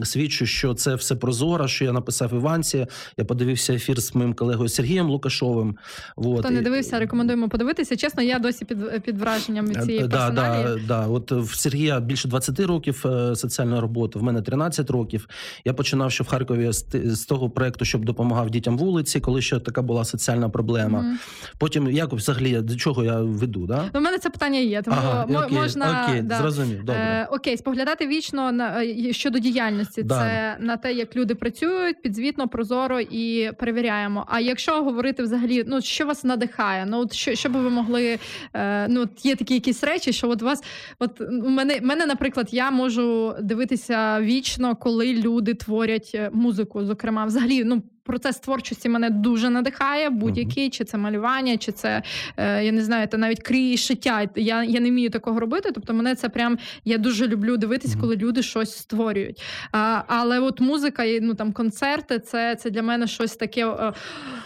свідчу, 0.04 0.46
що 0.46 0.74
це 0.74 0.94
все 0.94 1.16
прозоро, 1.16 1.68
що 1.68 1.84
я 1.84 1.92
написав 1.92 2.34
Іванці. 2.34 2.86
Я 3.16 3.24
подивився 3.24 3.74
ефір 3.74 4.00
з 4.00 4.14
моїм 4.14 4.34
колегою 4.34 4.68
Сергієм 4.68 5.10
Лукашовим. 5.10 5.76
От, 6.16 6.40
Хто 6.40 6.50
не 6.50 6.62
дивився, 6.62 6.98
рекомендуємо 6.98 7.48
подивитися. 7.48 7.96
Чесно, 7.96 8.22
я 8.22 8.38
досі 8.38 8.64
під, 8.64 9.02
під 9.02 9.18
враженням 9.18 9.66
від 9.66 9.84
цієї 9.84 10.04
Е, 10.04 10.06
да, 10.06 10.26
персоналі. 10.26 10.64
да, 10.64 11.00
да. 11.00 11.06
От 11.06 11.32
в 11.32 11.54
Сергія 11.54 12.00
більше 12.00 12.28
20 12.28 12.60
років 12.60 13.02
е, 13.06 13.36
соціальної 13.36 13.80
роботи, 13.80 14.18
в 14.18 14.22
мене 14.22 14.42
13 14.42 14.90
років. 14.90 15.28
Я 15.64 15.72
починав 15.74 16.12
ще 16.12 16.24
в 16.24 16.26
Харкові 16.26 16.72
з, 16.72 17.24
того 17.24 17.50
проекту, 17.50 17.84
щоб 17.84 18.04
допомагав 18.04 18.50
дітям 18.50 18.78
вулиці, 18.78 19.20
коли 19.20 19.42
ще 19.42 19.58
така 19.60 19.82
була 19.82 20.04
соціальна 20.04 20.48
проблема. 20.48 21.00
Мгм. 21.00 21.18
Потім 21.58 21.90
як 21.90 22.12
взагалі 22.12 22.60
до 22.60 22.76
чого 22.76 23.04
я 23.04 23.20
веду? 23.20 23.66
Да? 23.66 23.84
У 23.94 24.00
мене 24.00 24.18
це 24.18 24.30
питання 24.30 24.58
є, 24.58 24.82
тому 24.82 24.96
Ага, 25.00 25.24
окей, 25.44 25.58
можна 25.58 26.04
окей, 26.08 26.22
да. 26.22 26.38
зрозумів. 26.38 26.78
Добре. 26.78 26.94
Е, 27.02 27.28
окей, 27.30 27.56
споглядати 27.56 28.06
вічно 28.06 28.52
на 28.52 28.84
е, 28.84 29.12
щодо 29.12 29.38
діяльності. 29.54 30.02
Да. 30.02 30.18
Це 30.18 30.56
на 30.60 30.76
те, 30.76 30.92
як 30.92 31.16
люди 31.16 31.34
працюють, 31.34 32.02
підзвітно, 32.02 32.48
прозоро 32.48 33.00
і 33.00 33.52
перевіряємо. 33.58 34.26
А 34.28 34.40
якщо 34.40 34.82
говорити 34.82 35.22
взагалі, 35.22 35.64
ну 35.66 35.80
що 35.80 36.06
вас 36.06 36.24
надихає? 36.24 36.86
Ну 36.86 37.00
от 37.00 37.12
що, 37.12 37.34
що 37.34 37.48
би 37.48 37.60
ви 37.60 37.70
могли? 37.70 38.18
Е, 38.54 38.88
ну 38.88 39.00
от 39.00 39.26
є 39.26 39.36
такі 39.36 39.54
якісь 39.54 39.84
речі, 39.84 40.12
що 40.12 40.30
от 40.30 40.42
вас, 40.42 40.64
от 40.98 41.20
у 41.20 41.48
мене, 41.48 41.80
мене, 41.82 42.06
наприклад, 42.06 42.48
я 42.50 42.70
можу 42.70 43.34
дивитися 43.40 44.20
вічно, 44.20 44.76
коли 44.76 45.12
люди 45.14 45.54
творять 45.54 46.10
е, 46.14 46.30
музику. 46.32 46.84
Зокрема, 46.84 47.24
взагалі, 47.24 47.64
ну. 47.64 47.82
Процес 48.04 48.38
творчості 48.38 48.88
мене 48.88 49.10
дуже 49.10 49.50
надихає, 49.50 50.10
будь-який, 50.10 50.70
чи 50.70 50.84
це 50.84 50.98
малювання, 50.98 51.56
чи 51.56 51.72
це 51.72 52.02
е, 52.36 52.64
я 52.64 52.72
не 52.72 52.84
знаю, 52.84 53.08
та 53.08 53.16
навіть 53.16 53.42
крій 53.42 53.76
шиття. 53.76 54.28
Я, 54.36 54.64
я 54.64 54.80
не 54.80 54.90
вмію 54.90 55.10
такого 55.10 55.40
робити. 55.40 55.70
Тобто, 55.74 55.94
мене 55.94 56.14
це 56.14 56.28
прям 56.28 56.58
я 56.84 56.98
дуже 56.98 57.28
люблю 57.28 57.56
дивитись, 57.56 57.96
коли 58.00 58.16
люди 58.16 58.42
щось 58.42 58.76
створюють. 58.76 59.42
А, 59.72 60.02
але 60.06 60.40
от 60.40 60.60
музика, 60.60 61.04
і, 61.04 61.20
ну 61.20 61.34
там 61.34 61.52
концерти, 61.52 62.18
це, 62.18 62.56
це 62.56 62.70
для 62.70 62.82
мене 62.82 63.06
щось 63.06 63.36
таке 63.36 63.66
е, 63.66 63.92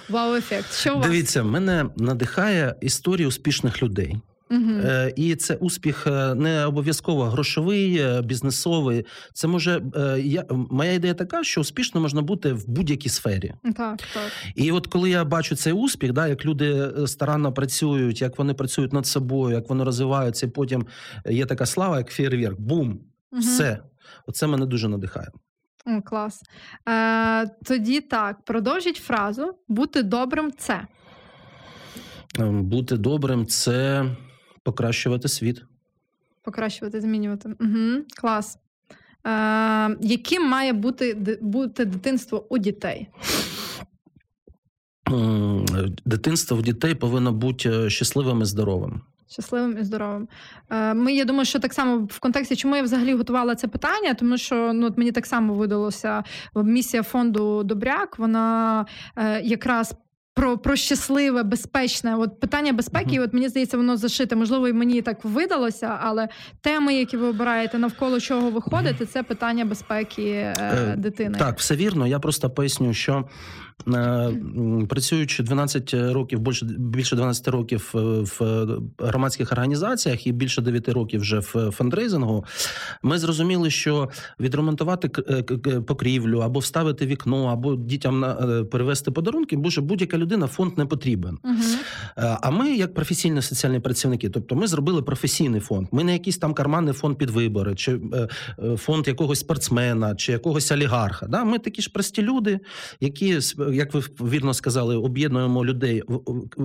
вау-ефект. 0.08 0.74
Що 0.74 0.94
у 0.94 0.98
вас? 0.98 1.06
Дивіться, 1.06 1.42
мене 1.42 1.86
надихає 1.96 2.74
історія 2.80 3.28
успішних 3.28 3.82
людей. 3.82 4.16
Е, 4.50 5.12
І 5.16 5.36
це 5.36 5.54
успіх 5.54 6.06
е, 6.06 6.34
не 6.34 6.64
обов'язково 6.66 7.24
грошовий, 7.24 7.96
е, 7.98 8.22
бізнесовий. 8.22 9.06
Це 9.32 9.48
може 9.48 9.82
я 10.18 10.44
моя 10.50 10.92
ідея 10.92 11.14
така, 11.14 11.44
що 11.44 11.60
успішно 11.60 12.00
можна 12.00 12.22
бути 12.22 12.52
в 12.52 12.68
будь-якій 12.68 13.08
сфері. 13.08 13.54
Так, 13.64 13.74
так. 14.14 14.32
І 14.54 14.72
от 14.72 14.86
коли 14.86 15.10
я 15.10 15.24
бачу 15.24 15.56
цей 15.56 15.72
успіх, 15.72 16.12
да, 16.12 16.26
як 16.28 16.44
люди 16.44 16.90
старанно 17.06 17.52
працюють, 17.52 18.20
як 18.20 18.38
вони 18.38 18.54
працюють 18.54 18.92
над 18.92 19.06
собою, 19.06 19.54
як 19.54 19.68
вони 19.68 19.84
розвиваються, 19.84 20.46
і 20.46 20.48
потім 20.50 20.86
є 21.30 21.46
така 21.46 21.66
слава, 21.66 21.98
як 21.98 22.10
фейерверк, 22.10 22.60
бум, 22.60 23.00
Мгм. 23.32 23.40
все. 23.42 23.78
Оце 24.26 24.46
мене 24.46 24.66
дуже 24.66 24.88
надихає. 24.88 25.28
О, 25.86 26.02
клас. 26.02 26.42
Е, 26.88 27.46
тоді 27.64 28.00
так, 28.00 28.44
продовжіть 28.44 28.96
фразу 28.96 29.54
бути 29.68 30.02
добрим 30.02 30.52
це. 30.58 30.86
Ем, 32.38 32.64
Бути 32.64 32.96
добрим 32.96 33.46
це 33.46 34.04
покращувати 34.68 35.28
світ. 35.28 35.64
Покращувати, 36.42 37.00
змінювати. 37.00 37.48
Угу, 37.60 38.04
клас. 38.20 38.58
Е, 39.26 39.96
яким 40.00 40.48
має 40.48 40.72
бути, 40.72 41.38
бути 41.40 41.84
дитинство 41.84 42.46
у 42.48 42.58
дітей? 42.58 43.08
Дитинство 46.04 46.56
в 46.56 46.62
дітей 46.62 46.94
повинно 46.94 47.32
бути 47.32 47.90
щасливим 47.90 48.42
і 48.42 48.44
здоровим. 48.44 49.00
Щасливим 49.30 49.78
і 49.80 49.84
здоровим. 49.84 50.28
Е, 50.70 50.94
Ми, 50.94 51.12
я 51.12 51.24
думаю, 51.24 51.44
що 51.44 51.58
так 51.58 51.72
само 51.72 52.08
в 52.10 52.18
контексті, 52.18 52.56
чому 52.56 52.76
я 52.76 52.82
взагалі 52.82 53.14
готувала 53.14 53.54
це 53.54 53.68
питання, 53.68 54.14
тому 54.14 54.38
що 54.38 54.72
ну, 54.72 54.86
от 54.86 54.98
мені 54.98 55.12
так 55.12 55.26
само 55.26 55.54
видалося 55.54 56.24
місія 56.54 57.02
фонду 57.02 57.62
Добряк, 57.64 58.18
вона 58.18 58.86
е, 59.16 59.40
якраз. 59.42 59.94
Про, 60.38 60.58
про 60.58 60.76
щасливе, 60.76 61.42
безпечне, 61.42 62.16
от 62.16 62.40
питання 62.40 62.72
безпеки, 62.72 63.14
Мгм. 63.16 63.22
от 63.24 63.32
мені 63.32 63.48
здається, 63.48 63.76
воно 63.76 63.96
зашите. 63.96 64.36
Можливо, 64.36 64.68
і 64.68 64.72
мені 64.72 65.02
так 65.02 65.24
видалося, 65.24 65.98
але 66.02 66.28
теми, 66.60 66.94
які 66.94 67.16
ви 67.16 67.26
обираєте, 67.28 67.78
навколо 67.78 68.20
чого 68.20 68.50
ви 68.50 68.60
ходите, 68.60 69.06
це 69.06 69.22
питання 69.22 69.64
безпеки 69.64 70.22
е, 70.22 70.54
Е, 70.58 70.96
дитини. 70.96 71.38
Так, 71.38 71.58
все 71.58 71.76
вірно. 71.76 72.06
Я 72.06 72.18
просто 72.18 72.50
поясню, 72.50 72.94
що 72.94 73.24
працюючи 74.88 75.42
12 75.42 75.94
років, 75.94 76.40
більше, 76.40 76.66
більше 76.78 77.16
12 77.16 77.48
років 77.48 77.92
е, 77.94 77.98
в 77.98 78.42
е, 78.42 78.66
громадських 78.98 79.52
організаціях 79.52 80.26
і 80.26 80.32
більше 80.32 80.62
9 80.62 80.88
років 80.88 81.20
вже 81.20 81.38
в 81.38 81.70
фандрейзингу, 81.70 82.44
ми 83.02 83.18
зрозуміли, 83.18 83.70
що 83.70 84.08
відремонтувати 84.40 85.10
е, 85.30 85.42
покрівлю 85.80 86.38
або 86.38 86.60
вставити 86.60 87.06
вікно, 87.06 87.44
або 87.46 87.76
дітям 87.76 88.20
на 88.20 88.32
е, 88.32 88.64
перевезти 88.64 89.10
подарунки, 89.10 89.56
боже, 89.56 89.80
будь-яка 89.80 90.18
людина 90.18 90.46
фонд 90.46 90.78
не 90.78 90.86
потрібен. 90.86 91.38
Угу. 91.44 91.54
Е, 92.18 92.38
А 92.42 92.50
ми, 92.50 92.70
як 92.70 92.94
професійні 92.94 93.42
соціальні 93.42 93.80
працівники, 93.80 94.28
тобто 94.28 94.56
ми 94.56 94.66
зробили 94.66 95.02
професійний 95.02 95.60
фонд. 95.60 95.88
Ми 95.92 96.04
не 96.04 96.12
якийсь 96.12 96.38
там 96.38 96.54
карманний 96.54 96.94
фонд 96.94 97.18
під 97.18 97.30
вибори, 97.30 97.74
чи 97.74 98.00
е, 98.12 98.28
е, 98.58 98.76
фонд 98.76 99.08
якогось 99.08 99.40
спортсмена, 99.40 100.14
чи 100.14 100.32
якогось 100.32 100.72
олігарха. 100.72 101.26
Да? 101.26 101.44
Ми 101.44 101.58
такі 101.58 101.82
ж 101.82 101.90
прості 101.90 102.22
люди, 102.22 102.60
які, 103.00 103.40
як 103.72 103.94
ви 103.94 104.00
вірно 104.00 104.54
сказали, 104.54 104.96
об'єднуємо 104.96 105.64
людей 105.64 106.02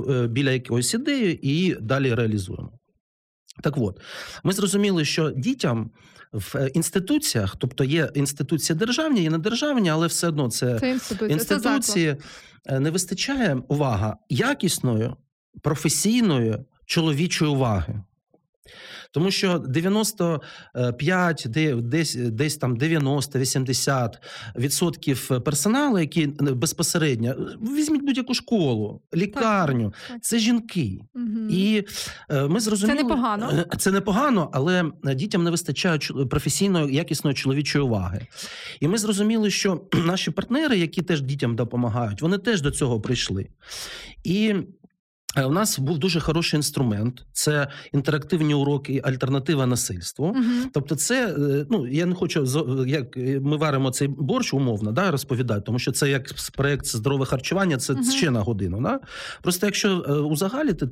е, 0.10 0.27
біля 0.27 0.51
якоїсь 0.51 0.93
ідеї 0.93 1.50
і 1.51 1.75
далі 1.81 2.13
реалізуємо. 2.13 2.79
Так 3.63 3.77
от, 3.77 4.01
ми 4.43 4.53
зрозуміли, 4.53 5.05
що 5.05 5.31
дітям 5.31 5.91
в 6.33 6.57
е, 6.57 6.67
інституціях, 6.67 7.55
тобто 7.60 7.83
є 7.83 8.12
інституції 8.13 8.79
державні, 8.79 9.24
є 9.24 9.29
недержавні, 9.29 9.89
але 9.89 10.07
все 10.07 10.27
одно 10.27 10.50
це 10.50 10.79
Це 10.79 10.89
інституція. 10.89 11.29
Інституції 11.29 12.15
е, 12.65 12.79
не 12.79 12.91
вистачає 12.91 13.63
увага 13.67 14.17
якісної, 14.29 15.12
професійної 15.62 16.57
чоловічої 16.86 17.51
уваги. 17.51 18.03
Тому 19.12 19.32
що 19.32 19.58
95, 19.58 21.48
десь, 21.82 22.15
десь 22.15 22.58
там 22.58 22.77
90-80 22.77 24.10
відсотків 24.55 25.32
персоналу, 25.46 26.00
які 26.00 26.27
безпосередньо 26.39 27.36
візьміть 27.62 28.03
будь-яку 28.03 28.34
школу, 28.34 29.01
лікарню, 29.15 29.93
так. 30.08 30.24
це 30.24 30.39
жінки. 30.39 31.00
Мгм. 31.13 31.50
І 31.51 31.84
е, 32.29 32.48
ми 32.48 32.60
зрозуміли, 32.60 32.98
Це 32.98 33.03
непогано. 33.03 33.65
Е, 33.74 33.77
Це 33.77 33.91
непогано, 33.91 34.50
але 34.53 34.91
дітям 35.03 35.43
не 35.43 35.51
вистачає 35.51 36.00
професійної 36.29 36.96
якісної 36.96 37.36
чоловічої 37.36 37.84
уваги. 37.84 38.27
І 38.79 38.88
ми 38.88 38.98
зрозуміли, 38.98 39.51
що 39.51 39.82
наші 40.05 40.32
партнери, 40.32 40.77
які 40.77 41.01
теж 41.01 41.22
дітям 41.22 41.55
допомагають, 41.55 42.22
вони 42.22 42.38
теж 42.38 42.62
до 42.62 42.72
цього 42.72 43.01
прийшли. 43.01 43.48
І 44.24 44.53
Е, 44.53 44.63
У 45.38 45.50
нас 45.52 45.80
був 45.80 45.98
дуже 46.00 46.20
хороший 46.20 46.58
інструмент. 46.58 47.25
Це 47.32 47.68
інтерактивні 47.94 48.54
уроки 48.54 49.02
альтернатива 49.04 49.66
насильству. 49.66 50.25
Угу. 50.25 50.44
Тобто, 50.74 50.96
це 50.96 51.28
е, 51.28 51.66
ну 51.70 51.88
я 51.88 52.06
не 52.06 52.16
хочу 52.16 52.46
як 52.88 53.18
е, 53.18 53.40
ми 53.40 53.58
варимо 53.58 53.92
цей 53.92 54.08
борщ 54.08 54.54
умовно, 54.54 54.92
да, 54.92 55.12
розповідати, 55.12 55.62
тому 55.62 55.80
що 55.80 55.92
це 55.92 56.10
як 56.10 56.30
проект 56.58 56.86
здорове 56.86 57.25
харчування, 57.25 57.78
це 57.78 57.94
Мгм. 57.94 58.04
ще 58.04 58.32
на 58.32 58.40
годину. 58.40 58.82
Да? 58.82 59.00
Просто 59.42 59.66
якщо 59.66 60.06
е, 60.08 60.12
узагалі 60.13 60.70
е, 60.70 60.88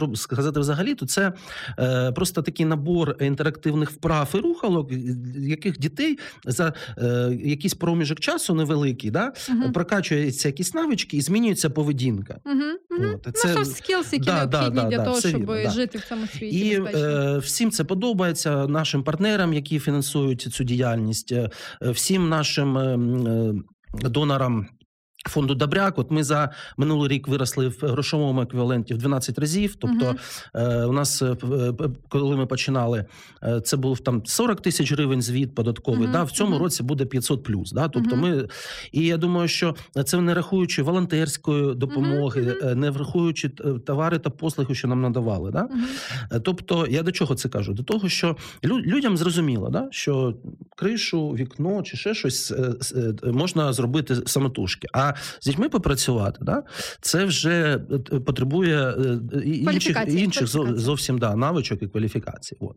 ну, 0.00 0.16
сказати 0.16 0.60
взагалі, 0.60 0.94
то 0.94 1.06
це 1.06 1.32
е, 1.78 2.12
просто 2.12 2.42
такий 2.42 2.66
набор 2.66 3.16
інтерактивних 3.20 3.90
вправ 3.90 4.30
і 4.34 4.38
рухалок, 4.38 4.92
е, 4.92 4.96
яких 5.36 5.78
дітей 5.78 6.18
за 6.44 6.72
е, 6.98 7.38
якийсь 7.44 7.74
проміжок 7.74 8.20
часу 8.20 8.54
невеликий, 8.54 9.10
да, 9.10 9.32
Угу. 9.48 9.72
прокачуються 9.72 10.48
якісь 10.48 10.74
навички 10.74 11.16
і 11.16 11.20
змінюється 11.20 11.70
поведінка. 11.70 12.38
Угу. 12.46 12.54
Угу. 12.90 13.08
От, 13.14 13.26
і 13.26 13.28
Ну, 13.28 13.32
це- 13.32 13.65
soft 13.66 13.90
skills, 13.90 14.12
які 14.12 14.26
Да, 14.26 14.46
необхідні 14.46 14.80
да, 14.80 14.88
для 14.88 14.96
да, 14.96 15.04
того, 15.04 15.20
щоб 15.20 15.32
вірно, 15.32 15.62
да. 15.62 15.70
жити 15.70 15.98
в 15.98 16.04
цьому 16.04 16.26
світі. 16.26 16.58
І 16.58 16.80
е, 16.80 17.38
всім 17.38 17.70
це 17.70 17.84
подобається 17.84 18.66
нашим 18.66 19.02
партнерам, 19.02 19.52
які 19.52 19.78
фінансують 19.78 20.42
цю 20.42 20.64
діяльність, 20.64 21.32
е, 21.32 21.50
всім 21.82 22.28
нашим 22.28 22.78
е, 22.78 22.98
е, 24.04 24.08
донорам. 24.08 24.66
Фонду 25.28 25.54
Добряк, 25.54 25.98
от 25.98 26.10
ми 26.10 26.24
за 26.24 26.50
минулий 26.76 27.08
рік 27.08 27.28
виросли 27.28 27.68
в 27.68 27.78
грошовому 27.82 28.42
еквіваленті 28.42 28.94
в 28.94 28.98
12 28.98 29.38
разів. 29.38 29.74
Тобто, 29.74 30.14
е, 30.54 30.84
у 30.84 30.92
нас, 30.92 31.22
е, 31.22 31.34
п- 31.34 31.88
коли 32.08 32.36
ми 32.36 32.46
починали, 32.46 33.04
е, 33.42 33.60
це 33.60 33.76
був 33.76 34.00
там 34.00 34.22
40 34.26 34.60
тисяч 34.60 34.92
гривень 34.92 35.22
звіт 35.22 35.54
податковий. 35.54 36.00
Мгм, 36.02 36.12
Да, 36.12 36.22
в 36.22 36.30
цьому 36.30 36.50
мгм. 36.50 36.62
році 36.62 36.82
буде 36.82 37.04
500 37.04 37.42
плюс. 37.42 37.72
Да, 37.72 37.88
тобто 37.88 38.16
ми, 38.16 38.48
і 38.92 39.04
я 39.06 39.16
думаю, 39.16 39.48
що 39.48 39.74
це 40.04 40.20
не 40.20 40.34
рахуючи 40.34 40.82
волонтерської 40.82 41.74
допомоги, 41.74 42.54
е, 42.62 42.74
не 42.74 42.90
враховуючи 42.90 43.50
е, 43.60 43.72
товари 43.86 44.18
та 44.18 44.30
послуги, 44.30 44.74
що 44.74 44.88
нам 44.88 45.00
надавали. 45.02 45.50
Да? 45.50 45.68
Е, 46.32 46.40
Тобто, 46.40 46.86
я 46.90 47.02
до 47.02 47.12
чого 47.12 47.34
це 47.34 47.48
кажу? 47.48 47.72
До 47.72 47.82
того, 47.82 48.08
що 48.08 48.36
лю- 48.64 48.80
людям 48.80 49.16
зрозуміло, 49.16 49.68
да? 49.70 49.88
що 49.90 50.34
кришу, 50.76 51.28
вікно 51.28 51.82
чи 51.82 51.96
ще 51.96 52.14
щось 52.14 52.50
е, 52.52 52.74
е, 53.24 53.32
можна 53.32 53.72
зробити 53.72 54.16
самотужки. 54.26 54.88
А 54.94 55.12
з 55.40 55.46
дітьми 55.46 55.68
попрацювати, 55.68 56.38
да? 56.42 56.62
це 57.00 57.24
вже 57.24 57.80
е, 58.12 58.20
потребує 58.20 58.78
е, 58.78 59.40
інших, 59.44 60.04
інших 60.08 60.48
зовсім 60.78 61.18
да, 61.18 61.36
навичок 61.36 61.82
і 61.82 61.88
кваліфікацій. 61.88 62.56
От. 62.60 62.76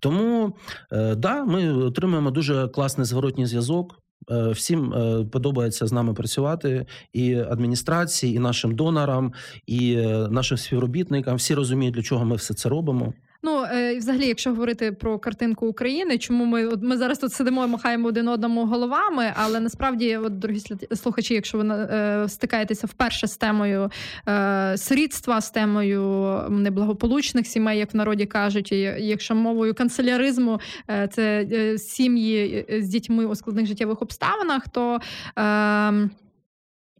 Тому 0.00 0.56
е, 0.92 1.14
да, 1.14 1.44
ми 1.44 1.72
отримуємо 1.72 2.30
дуже 2.30 2.68
класний 2.68 3.04
зворотній 3.04 3.46
зв'язок. 3.46 4.02
Всім 4.50 4.94
подобається 5.32 5.86
з 5.86 5.92
нами 5.92 6.14
працювати 6.14 6.86
і 7.12 7.34
адміністрації, 7.34 8.34
і 8.34 8.38
нашим 8.38 8.74
донорам, 8.74 9.32
і 9.66 9.96
нашим 10.30 10.58
співробітникам. 10.58 11.36
Всі 11.36 11.54
розуміють, 11.54 11.94
для 11.94 12.02
чого 12.02 12.24
ми 12.24 12.36
все 12.36 12.54
це 12.54 12.68
робимо. 12.68 13.12
Ну, 13.42 13.64
е, 13.64 13.92
і 13.94 13.98
взагалі, 13.98 14.26
якщо 14.26 14.50
говорити 14.50 14.92
про 14.92 15.18
картинку 15.18 15.66
України, 15.66 16.18
чому 16.18 16.44
ми 16.44 16.66
от 16.66 16.82
ми 16.82 16.96
зараз 16.96 17.18
тут 17.18 17.32
сидимо 17.32 17.64
і 17.64 17.68
махаємо 17.68 18.08
один 18.08 18.28
одному 18.28 18.66
головами, 18.66 19.32
але 19.36 19.60
насправді, 19.60 20.16
от 20.16 20.38
дорогі 20.38 20.60
слухачі, 20.96 21.34
якщо 21.34 21.58
ви 21.58 21.68
е, 21.68 22.28
стикаєтеся 22.28 22.86
вперше 22.86 23.26
з 23.26 23.36
темою 23.36 23.90
е, 24.28 24.74
сирітства, 24.76 25.40
з 25.40 25.50
темою 25.50 26.02
неблагополучних 26.50 27.46
сімей, 27.46 27.78
як 27.78 27.94
в 27.94 27.96
народі 27.96 28.26
кажуть, 28.26 28.72
і 28.72 28.78
якщо 28.98 29.34
мовою 29.34 29.74
канцеляризму 29.74 30.60
е, 30.90 31.08
це 31.12 31.48
е, 31.52 31.78
сім'ї 31.78 32.66
е, 32.70 32.82
з 32.82 32.88
дітьми 32.88 33.26
у 33.26 33.34
складних 33.34 33.66
життєвих 33.66 34.02
обставинах, 34.02 34.68
то 34.68 35.00
е, 35.38 36.08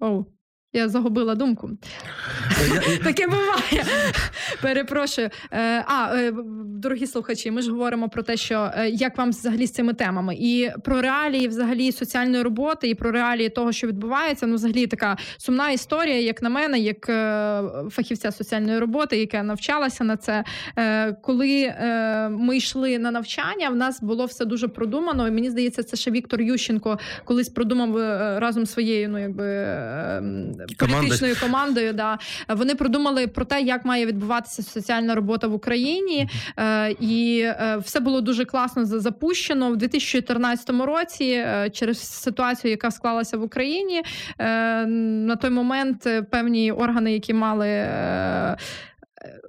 оу, 0.01 0.27
я 0.73 0.89
загубила 0.89 1.35
думку. 1.35 1.71
Таке 3.05 3.27
буває. 3.27 3.85
Перепрошую. 4.63 5.31
Е, 5.53 5.85
А, 5.87 6.17
е, 6.17 6.33
дорогі 6.65 7.07
слухачі, 7.07 7.51
ми 7.51 7.63
ж 7.63 7.71
говоримо 7.71 8.09
про 8.09 8.23
те, 8.23 8.37
що 8.37 8.71
е, 8.75 8.89
як 8.89 9.19
вам 9.19 9.31
взагалі 9.31 9.67
з 9.67 9.73
цими 9.73 9.95
темами, 9.95 10.35
і 10.39 10.71
про 10.85 11.03
реалії 11.03 11.49
взагалі 11.49 11.93
соціальної 11.93 12.43
роботи, 12.43 12.89
і 12.89 12.95
про 12.95 13.11
реалії 13.11 13.49
того, 13.49 13.73
що 13.73 13.87
відбувається. 13.87 14.47
Ну, 14.47 14.55
взагалі, 14.55 14.87
така 14.87 15.17
сумна 15.39 15.71
історія, 15.71 16.21
як 16.21 16.43
на 16.43 16.49
мене, 16.49 16.79
як 16.79 17.07
фахівця 17.91 18.33
соціальної 18.33 18.79
роботи, 18.79 19.17
яка 19.19 19.43
навчалася 19.43 20.05
на 20.05 20.17
це. 20.17 20.45
Коли 21.23 21.75
ми 22.31 22.57
йшли 22.57 22.99
на 22.99 23.11
навчання, 23.11 23.69
в 23.71 23.77
нас 23.77 24.03
було 24.03 24.25
все 24.25 24.45
дуже 24.45 24.69
продумано. 24.69 25.29
І 25.29 25.31
мені 25.31 25.51
здається, 25.51 25.83
це 25.83 25.97
ще 25.97 26.11
Віктор 26.11 26.41
Ющенко 26.41 26.99
колись 27.25 27.49
продумав 27.49 27.97
разом 28.39 28.67
своєю, 28.67 29.09
ну 29.09 29.19
якби 29.19 29.45
е, 29.45 30.23
Команда. 30.79 31.01
політичною 31.01 31.37
командою. 31.41 31.93
Да. 31.93 32.19
Вони 32.49 32.75
продумали 32.75 33.27
про 33.27 33.45
те, 33.45 33.61
як 33.61 33.85
має 33.85 34.07
відбуватися 34.07 34.63
соціальна 34.63 35.15
робота 35.15 35.47
в 35.47 35.55
Україні, 35.55 36.29
Е, 36.59 36.91
і 37.01 37.41
е, 37.45 37.77
все 37.83 38.01
було 38.01 38.21
дуже 38.21 38.45
класно 38.45 38.87
запущено 38.87 39.71
в 39.71 39.77
2014 39.77 40.71
році. 40.71 41.25
е, 41.25 41.71
Через 41.73 42.01
ситуацію, 42.01 42.71
яка 42.71 42.91
склалася 42.91 43.37
в 43.37 43.43
Україні, 43.43 44.03
на 44.39 45.37
той 45.37 45.51
момент 45.51 46.09
певні 46.31 46.73
органи, 46.73 47.13
які 47.13 47.35
мали. 47.35 47.89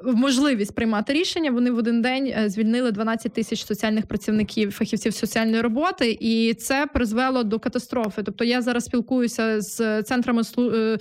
Можливість 0.04 0.76
приймати 0.76 1.14
рішення. 1.14 1.52
Вони 1.52 1.72
в 1.72 1.78
один 1.78 2.02
день 2.02 2.34
е, 2.38 2.50
звільнили 2.50 2.92
12 2.92 3.34
тисяч 3.34 3.66
соціальних 3.66 4.06
працівників, 4.08 4.72
фахівців 4.72 5.14
соціальної 5.14 5.62
роботи, 5.62 6.18
і 6.20 6.54
це 6.54 6.88
призвело 6.94 7.44
до 7.44 7.60
катастрофи. 7.60 8.24
Тобто 8.24 8.44
я 8.44 8.62
зараз 8.62 8.86
спілкуюся 8.86 9.62
з 9.62 10.04
центрами 10.04 10.42
е, 10.58 10.98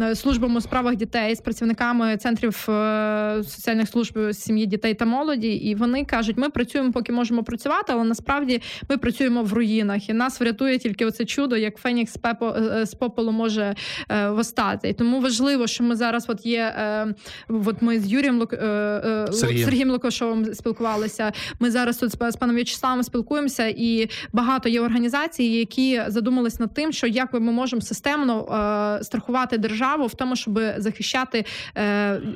е, 0.00 0.14
службами 0.14 0.58
у 0.58 0.60
справах 0.60 0.96
дітей, 0.96 1.34
з 1.34 1.40
працівниками 1.40 2.16
центрів 2.16 2.54
соціальних 3.48 3.88
служб 3.88 4.32
сім'ї 4.32 4.66
дітей 4.66 4.94
та 4.94 5.04
молоді, 5.04 5.48
і 5.48 5.74
вони 5.74 6.04
кажуть: 6.04 6.36
ми 6.36 6.50
працюємо, 6.50 6.92
поки 6.92 7.12
можемо 7.12 7.42
працювати, 7.42 7.92
але 7.92 8.04
насправді 8.04 8.62
ми 8.88 8.98
працюємо 8.98 9.42
в 9.42 9.52
руїнах, 9.52 10.08
і 10.08 10.12
нас 10.12 10.40
врятує 10.40 10.78
тільки 10.78 11.06
оце 11.06 11.24
чудо, 11.24 11.56
як 11.56 11.76
Фенікс 11.76 12.16
пепо 12.16 12.56
з 12.82 12.94
попелу 12.94 13.32
може 13.32 13.74
восстати. 14.28 14.88
І 14.88 14.92
тому 14.92 15.20
важливо, 15.20 15.66
що 15.66 15.84
ми 15.84 15.96
зараз, 15.96 16.24
от 16.28 16.46
є, 16.46 16.74
от 17.48 17.82
ми 17.82 18.00
з 18.00 18.12
Юрієм 18.22 18.40
Лук, 18.40 18.52
е, 18.52 18.56
е, 18.56 19.32
Сергієм. 19.32 19.64
Сергієм 19.64 19.90
Лукашовим 19.90 20.54
спілкувалися. 20.54 21.32
Ми 21.60 21.70
зараз 21.70 21.96
тут 21.96 22.12
з 22.12 22.14
па- 22.14 22.30
з 22.30 22.36
паном 22.36 22.56
В'ячеславом 22.56 23.02
спілкуємося, 23.02 23.66
і 23.76 24.08
багато 24.32 24.68
є 24.68 24.80
організацій, 24.80 25.44
які 25.44 26.02
задумались 26.06 26.60
над 26.60 26.74
тим, 26.74 26.92
що 26.92 27.06
як 27.06 27.32
ми 27.32 27.40
можемо 27.40 27.82
системно 27.82 28.44
е, 29.00 29.04
страхувати 29.04 29.58
державу 29.58 30.06
в 30.06 30.14
тому, 30.14 30.36
щоб 30.36 30.60
захищати, 30.76 31.44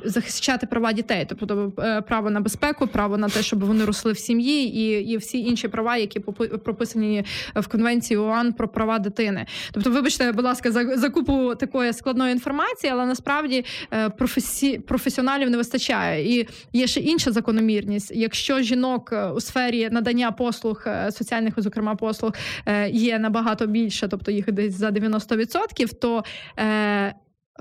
захищати 0.05 0.67
права 0.67 0.93
дітей, 0.93 1.25
тобто 1.29 1.71
право 2.07 2.29
на 2.29 2.41
безпеку, 2.41 2.87
право 2.87 3.17
на 3.17 3.29
те, 3.29 3.41
щоб 3.41 3.63
вони 3.63 3.85
росли 3.85 4.11
в 4.11 4.17
сім'ї, 4.19 4.77
і, 4.77 5.11
і 5.11 5.17
всі 5.17 5.39
інші 5.39 5.67
права, 5.67 5.97
які 5.97 6.19
прописані 6.63 7.23
в 7.55 7.67
конвенції 7.67 8.17
ООН 8.17 8.53
про 8.53 8.67
права 8.67 8.99
дитини. 8.99 9.45
Тобто, 9.71 9.91
вибачте, 9.91 10.31
будь 10.31 10.45
ласка, 10.45 10.71
за, 10.71 10.97
за 10.97 11.09
купу 11.09 11.55
такої 11.55 11.93
складної 11.93 12.31
інформації, 12.31 12.93
але 12.93 13.05
насправді 13.05 13.65
професі, 14.17 14.79
професіоналів 14.79 15.49
не 15.49 15.57
вистачає. 15.67 16.39
І 16.39 16.47
є 16.73 16.87
ще 16.87 16.99
інша 16.99 17.31
закономірність. 17.31 18.11
Якщо 18.15 18.61
жінок 18.61 19.09
е, 19.13 19.29
у 19.29 19.41
сфері 19.41 19.89
надання 19.89 20.31
послуг 20.31 20.83
е, 20.87 21.11
соціальних, 21.11 21.53
зокрема 21.57 21.95
послуг, 21.95 22.31
е, 22.65 22.89
є 22.89 23.19
набагато 23.19 23.67
більше, 23.67 24.07
тобто 24.07 24.31
їх 24.31 24.51
десь 24.51 24.73
за 24.73 24.89
90%, 24.89 25.93
то 26.01 26.23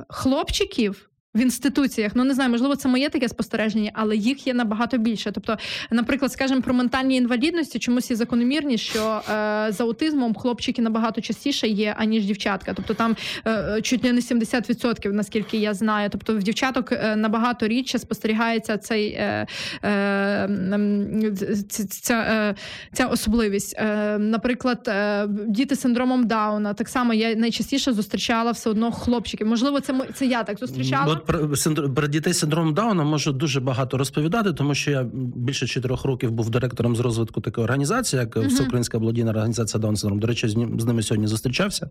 хлопчиків. 0.09 1.11
В 1.37 1.41
інституціях, 1.41 2.13
ну 2.15 2.25
не 2.25 2.35
знаю, 2.35 2.51
можливо, 2.51 2.77
це 2.77 2.89
моє 2.89 3.09
таке 3.09 3.29
спостереження, 3.29 3.91
але 3.95 4.17
їх 4.17 4.47
є 4.47 4.55
набагато 4.55 4.99
більше. 4.99 5.33
Тобто, 5.33 5.57
наприклад, 5.91 6.33
скажімо, 6.33 6.61
про 6.61 6.75
ментальні 6.75 7.17
інвалідності, 7.17 7.79
чомусь 7.79 8.11
є 8.11 8.17
закономірність, 8.17 8.85
що 8.85 9.21
е, 9.31 9.73
з 9.73 9.81
аутизмом 9.81 10.35
хлопчики 10.35 10.83
набагато 10.83 11.21
частіше 11.21 11.69
є, 11.69 11.95
аніж 11.99 12.25
дівчатка. 12.25 12.75
Тобто 12.75 12.95
там 12.95 13.17
е, 13.47 13.81
чуть 13.83 14.05
не 14.05 14.13
70%, 14.13 15.13
наскільки 15.13 15.57
я 15.57 15.75
знаю. 15.75 16.09
Тобто 16.13 16.37
в 16.37 16.43
дівчаток 16.43 16.93
е, 16.93 17.17
набагато 17.17 17.69
рідше 17.69 17.99
спостерігається 17.99 18.79
цей 18.79 19.09
е, 19.09 19.47
е, 19.85 20.49
ця, 21.89 22.15
е, 22.15 22.55
ця 22.93 23.07
особливість. 23.07 23.77
Е, 23.79 24.19
наприклад, 24.19 24.89
е, 24.89 25.27
діти 25.47 25.75
з 25.75 25.81
синдромом 25.81 26.27
Дауна. 26.27 26.75
Так 26.75 26.89
само 26.89 27.15
я 27.15 27.35
найчастіше 27.35 27.93
зустрічала 27.93 28.51
все 28.51 28.71
одно 28.71 28.93
хлопчиків. 28.93 29.47
Можливо, 29.47 29.81
це 29.81 29.95
це 30.15 30.27
я 30.27 30.43
так 30.43 30.59
зустрічала. 30.59 31.21
Про, 31.27 31.39
синдр- 31.39 31.95
про 31.95 32.07
дітей 32.07 32.33
з 32.33 32.39
синдромом 32.39 32.75
Дауна 32.75 33.05
можу 33.05 33.33
дуже 33.33 33.61
багато 33.61 33.99
розповідати, 33.99 34.53
тому 34.53 34.75
що 34.75 34.91
я 34.91 35.07
більше 35.35 35.67
чотирьох 35.67 36.05
років 36.05 36.31
був 36.31 36.51
директором 36.51 36.97
з 36.97 37.01
розвитку 37.01 37.41
такої 37.41 37.65
організації, 37.65 38.21
як 38.21 38.37
Мгм. 38.37 38.49
Всеукраїнська 38.49 38.99
благодійна 38.99 39.31
організація 39.31 39.81
Даун 39.81 39.97
синдром. 39.97 40.19
До 40.21 40.27
речі, 40.27 40.49
з, 40.49 40.57
ним- 40.57 40.81
з 40.81 40.85
ними 40.85 41.03
сьогодні 41.03 41.27
зустрічався. 41.27 41.91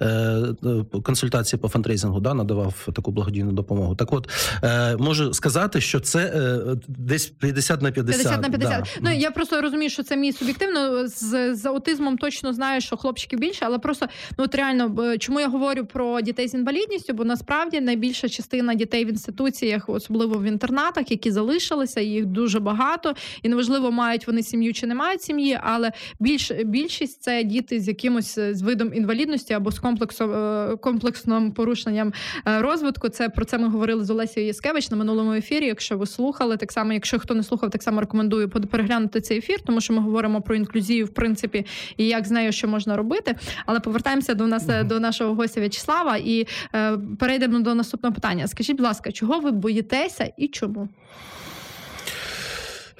Е, 0.00 0.06
е, 0.06 0.84
консультації 1.02 1.60
по 1.60 1.68
фандрейзингу 1.68 2.20
да, 2.20 2.34
надавав 2.34 2.88
таку 2.94 3.10
благодійну 3.10 3.52
допомогу. 3.52 3.94
Так 3.94 4.12
от 4.12 4.28
е, 4.64 4.96
можу 4.96 5.34
сказати, 5.34 5.80
що 5.80 6.00
це 6.00 6.20
е, 6.20 6.76
десь 6.88 7.26
50 7.26 7.82
на 7.82 7.90
50. 7.90 8.22
50 8.22 8.42
на 8.42 8.50
50. 8.58 8.80
Да. 8.80 9.10
Ну 9.10 9.18
я 9.18 9.30
просто 9.30 9.60
розумію, 9.60 9.90
що 9.90 10.02
це 10.02 10.16
мій 10.16 10.32
суб'єктивно. 10.32 11.08
З, 11.08 11.54
з 11.54 11.66
аутизмом 11.66 12.18
точно 12.18 12.52
знаю, 12.52 12.80
що 12.80 12.96
хлопчиків 12.96 13.38
більше, 13.38 13.64
але 13.64 13.78
просто 13.78 14.06
ну 14.38 14.44
от 14.44 14.54
реально 14.54 15.16
чому 15.18 15.40
я 15.40 15.48
говорю 15.48 15.86
про 15.86 16.20
дітей 16.20 16.48
з 16.48 16.54
інвалідністю, 16.54 17.12
бо 17.14 17.24
насправді 17.24 17.80
найбільша 17.80 18.28
частина 18.28 18.71
на 18.72 18.78
дітей 18.78 19.04
в 19.04 19.08
інституціях, 19.08 19.88
особливо 19.88 20.38
в 20.38 20.44
інтернатах, 20.44 21.10
які 21.10 21.30
залишилися. 21.30 22.00
Їх 22.00 22.26
дуже 22.26 22.60
багато, 22.60 23.14
і 23.42 23.48
неважливо, 23.48 23.90
мають 23.90 24.26
вони 24.26 24.42
сім'ю 24.42 24.72
чи 24.72 24.86
не 24.86 24.94
мають 24.94 25.22
сім'ї, 25.22 25.58
але 25.62 25.92
більш 26.20 26.52
більшість 26.64 27.22
це 27.22 27.44
діти 27.44 27.80
з 27.80 27.88
якимось 27.88 28.38
е, 28.38 28.54
з 28.54 28.62
видом 28.62 28.94
інвалідності 28.94 29.54
або 29.54 29.70
з 29.70 29.78
комплексом 29.78 30.32
е, 30.32 30.76
комплексним 30.76 31.52
порушенням 31.52 32.12
е, 32.48 32.62
розвитку. 32.62 33.08
Це 33.08 33.28
про 33.28 33.44
це 33.44 33.58
ми 33.58 33.68
говорили 33.68 34.04
з 34.04 34.10
Олесією 34.10 34.46
Яскевич 34.46 34.90
на 34.90 34.96
минулому 34.96 35.32
ефірі. 35.32 35.66
Якщо 35.66 35.98
ви 35.98 36.06
слухали, 36.06 36.56
так 36.56 36.72
само, 36.72 36.92
якщо 36.92 37.18
хто 37.18 37.34
не 37.34 37.42
слухав, 37.42 37.70
так 37.70 37.82
само 37.82 38.00
рекомендую 38.00 38.48
переглянути 38.48 39.20
цей 39.20 39.38
ефір, 39.38 39.60
тому 39.66 39.80
що 39.80 39.92
ми 39.92 40.00
говоримо 40.00 40.42
про 40.42 40.54
інклюзію, 40.54 41.06
в 41.06 41.08
принципі, 41.08 41.66
і 41.96 42.06
як 42.06 42.26
з 42.26 42.30
нею 42.30 42.52
що 42.52 42.68
можна 42.68 42.96
робити. 42.96 43.34
Але 43.66 43.80
повертаємося 43.80 44.34
до 44.34 44.46
нас 44.46 44.66
mm-hmm. 44.66 44.86
до 44.86 45.00
нашого 45.00 45.34
гостя 45.34 45.60
В'ячеслава 45.60 46.16
і 46.16 46.46
е, 46.74 46.98
перейдемо 47.18 47.60
до 47.60 47.74
наступного 47.74 48.14
питання. 48.14 48.46
Скажіть, 48.62 48.76
будь 48.76 48.84
ласка, 48.84 49.12
чого 49.12 49.40
ви 49.40 49.50
боїтеся 49.50 50.32
і 50.36 50.48
чому? 50.48 50.88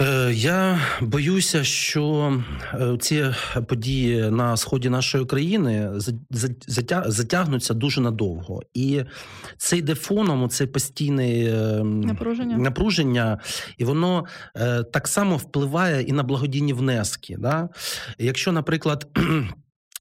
Е, 0.00 0.32
я 0.34 0.80
боюся, 1.00 1.64
що 1.64 2.34
е, 2.74 2.96
ці 3.00 3.26
події 3.68 4.30
на 4.30 4.56
сході 4.56 4.90
нашої 4.90 5.26
країни 5.26 5.90
затягнуться 7.06 7.74
дуже 7.74 8.00
надовго, 8.00 8.62
і 8.74 9.02
це 9.56 9.76
йде 9.76 9.94
фоном, 9.94 10.48
це 10.48 10.66
постійне 10.66 11.52
напруження. 11.84 12.56
напруження, 12.56 13.38
і 13.78 13.84
воно 13.84 14.24
е, 14.56 14.82
так 14.82 15.08
само 15.08 15.36
впливає 15.36 16.02
і 16.02 16.12
на 16.12 16.22
благодійні 16.22 16.72
внески. 16.72 17.36
Да? 17.38 17.68
Якщо, 18.18 18.52
наприклад. 18.52 19.06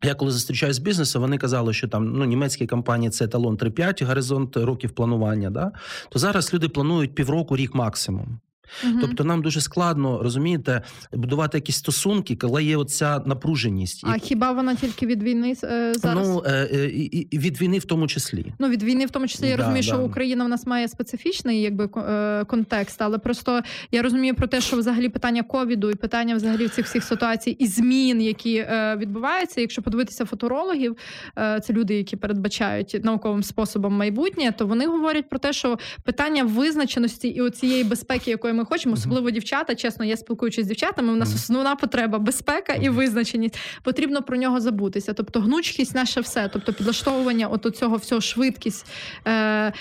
Я 0.04 0.16
коли 0.16 0.32
зустрічаюсь 0.32 0.76
з 0.76 0.80
бізнесом, 0.80 1.22
вони 1.22 1.38
казали, 1.38 1.74
що 1.74 1.88
там 1.88 2.14
ну 2.14 2.26
німецькі 2.26 2.68
компанії 2.68 3.10
це 3.10 3.26
еталон 3.26 3.56
3-5, 3.56 4.06
горизонт 4.06 4.58
років 4.58 4.92
планування. 4.92 5.50
Да? 5.50 5.72
То 6.10 6.20
зараз 6.20 6.54
люди 6.54 6.70
планують 6.70 7.16
півроку, 7.16 7.58
рік 7.58 7.76
максимум. 7.76 8.40
Угу. 8.84 8.98
Тобто 9.02 9.24
нам 9.24 9.42
дуже 9.42 9.62
складно 9.62 10.24
розумієте 10.24 10.82
будувати 11.14 11.58
якісь 11.58 11.76
стосунки, 11.76 12.36
коли 12.36 12.64
є 12.64 12.78
оця 12.78 13.22
напруженість. 13.26 14.02
А 14.04 14.16
і... 14.16 14.20
хіба 14.20 14.52
вона 14.52 14.76
тільки 14.76 15.06
від 15.06 15.24
війни 15.24 15.56
е, 15.64 15.94
зараз? 15.94 16.28
Ну 16.28 16.44
е, 16.46 16.70
е, 16.74 16.90
і 17.32 17.40
від 17.40 17.62
війни 17.62 17.80
в 17.80 17.86
тому 17.86 18.08
числі. 18.08 18.54
Ну 18.60 18.70
від 18.70 18.84
війни, 18.84 19.06
в 19.06 19.10
тому 19.10 19.28
числі 19.28 19.48
я 19.48 19.58
да, 19.58 19.64
розумію, 19.64 19.84
да. 19.84 19.88
що 19.88 20.04
Україна 20.04 20.46
в 20.46 20.50
нас 20.50 20.68
має 20.68 20.88
специфічний 20.88 21.62
якби 21.62 21.90
е, 21.98 22.46
контекст, 22.46 23.02
але 23.02 23.18
просто 23.18 23.62
я 23.92 24.02
розумію 24.02 24.36
про 24.36 24.48
те, 24.48 24.62
що 24.62 24.78
взагалі 24.78 25.10
питання 25.10 25.44
ковіду 25.44 25.92
і 25.92 25.96
питання 25.96 26.36
взагалі 26.36 26.68
цих 26.68 26.86
всіх 26.86 27.04
ситуацій 27.04 27.52
і 27.52 27.68
змін, 27.68 28.22
які 28.22 28.56
е, 28.56 28.96
відбуваються. 29.00 29.62
Якщо 29.62 29.82
подивитися 29.82 30.26
футурологів, 30.26 30.98
е, 31.38 31.60
це 31.64 31.74
люди, 31.74 31.96
які 31.96 32.16
передбачають 32.16 33.00
науковим 33.04 33.44
способом 33.44 33.94
майбутнє, 33.94 34.54
то 34.58 34.68
вони 34.68 34.88
говорять 34.88 35.30
про 35.30 35.40
те, 35.40 35.54
що 35.54 35.80
питання 36.04 36.44
визначеності 36.44 37.28
і 37.28 37.42
оцієї 37.42 37.84
безпеки, 37.84 38.32
якої 38.32 38.54
ми 38.54 38.61
ми 38.62 38.66
хочемо, 38.66 38.94
особливо 38.94 39.32
дівчата. 39.32 39.76
Чесно, 39.76 40.06
я 40.06 40.18
спілкуючись 40.18 40.66
з 40.66 40.68
дівчатами. 40.68 41.14
У 41.14 41.16
нас 41.16 41.36
основна 41.36 41.76
потреба 41.76 42.20
безпека 42.20 42.74
і 42.74 42.90
визначеність. 42.90 43.58
Потрібно 43.84 44.24
про 44.24 44.38
нього 44.38 44.62
забутися. 44.62 45.14
Тобто, 45.14 45.40
гнучкість 45.40 45.96
наше 45.96 46.22
все, 46.22 46.50
тобто 46.54 46.74
підлаштовування 46.74 47.48
от 47.48 47.78
цього 47.78 47.98
всього 47.98 48.22
швидкість. 48.22 48.86
Е, 49.28 49.74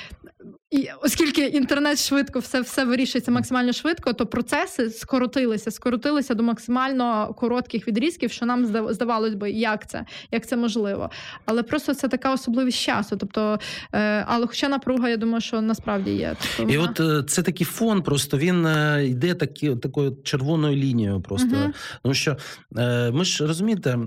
і 0.70 0.88
оскільки 1.02 1.46
інтернет 1.46 1.98
швидко 1.98 2.38
все 2.38 2.60
все 2.60 2.84
вирішується 2.84 3.30
максимально 3.30 3.72
швидко, 3.72 4.12
то 4.12 4.26
процеси 4.26 4.90
скоротилися, 4.90 5.70
скоротилися 5.70 6.34
до 6.34 6.42
максимально 6.42 7.34
коротких 7.34 7.88
відрізків, 7.88 8.32
що 8.32 8.46
нам 8.46 8.66
здавалось 8.92 9.34
би, 9.34 9.50
як 9.50 9.90
це 9.90 10.04
як 10.30 10.46
це 10.46 10.56
можливо. 10.56 11.10
Але 11.44 11.62
просто 11.62 11.94
це 11.94 12.08
така 12.08 12.32
особливість 12.32 12.78
часу. 12.78 13.16
Тобто, 13.16 13.60
е, 13.92 14.24
але 14.28 14.46
хоча 14.46 14.68
напруга, 14.68 15.08
я 15.08 15.16
думаю, 15.16 15.40
що 15.40 15.60
насправді 15.60 16.10
є. 16.10 16.36
Тобто, 16.56 16.72
І 16.72 16.78
от 16.78 17.00
е, 17.00 17.22
це 17.28 17.42
такий 17.42 17.66
фон, 17.66 18.02
просто 18.02 18.38
він 18.38 18.66
е, 18.66 19.06
йде 19.06 19.34
такі, 19.34 19.76
такою 19.76 20.16
червоною 20.22 20.76
лінією. 20.76 21.20
Просто 21.20 21.56
угу. 21.56 21.72
тому 22.02 22.14
що 22.14 22.36
ми 23.12 23.24
ж 23.24 23.46
розумієте, 23.46 23.98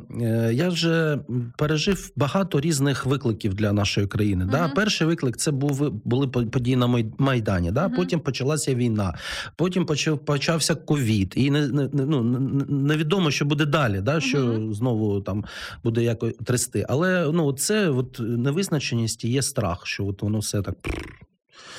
я 0.51 0.69
вже 0.69 1.19
пережив 1.57 2.11
багато 2.15 2.61
різних 2.61 3.05
викликів 3.05 3.53
для 3.53 3.73
нашої 3.73 4.07
країни. 4.07 4.43
Угу. 4.43 4.51
Да? 4.51 4.69
Перший 4.69 5.07
виклик 5.07 5.37
це 5.37 5.51
був 5.51 5.91
були 5.91 6.27
події 6.53 6.75
на 6.75 6.87
Майдані. 7.17 7.71
Да? 7.71 7.87
Uh-huh. 7.87 7.95
Потім 7.95 8.19
почалася 8.19 8.75
війна, 8.75 9.17
потім 9.55 9.85
почав 9.85 10.19
почався 10.19 10.75
ковід, 10.75 11.33
і 11.35 11.51
не, 11.51 11.67
не 11.67 11.89
ну 11.93 12.23
невідомо, 12.69 13.31
що 13.31 13.45
буде 13.45 13.65
далі, 13.65 14.01
да? 14.01 14.19
що 14.19 14.37
uh-huh. 14.37 14.73
знову 14.73 15.21
там 15.21 15.45
буде 15.83 16.03
якось 16.03 16.33
трясти. 16.45 16.85
Але 16.89 17.31
ну 17.33 17.53
це 17.53 17.89
от 17.89 18.19
невизначеність 18.19 19.25
і 19.25 19.29
є 19.29 19.41
страх, 19.41 19.87
що 19.87 20.05
от 20.05 20.21
воно 20.21 20.39
все 20.39 20.61
так. 20.61 20.75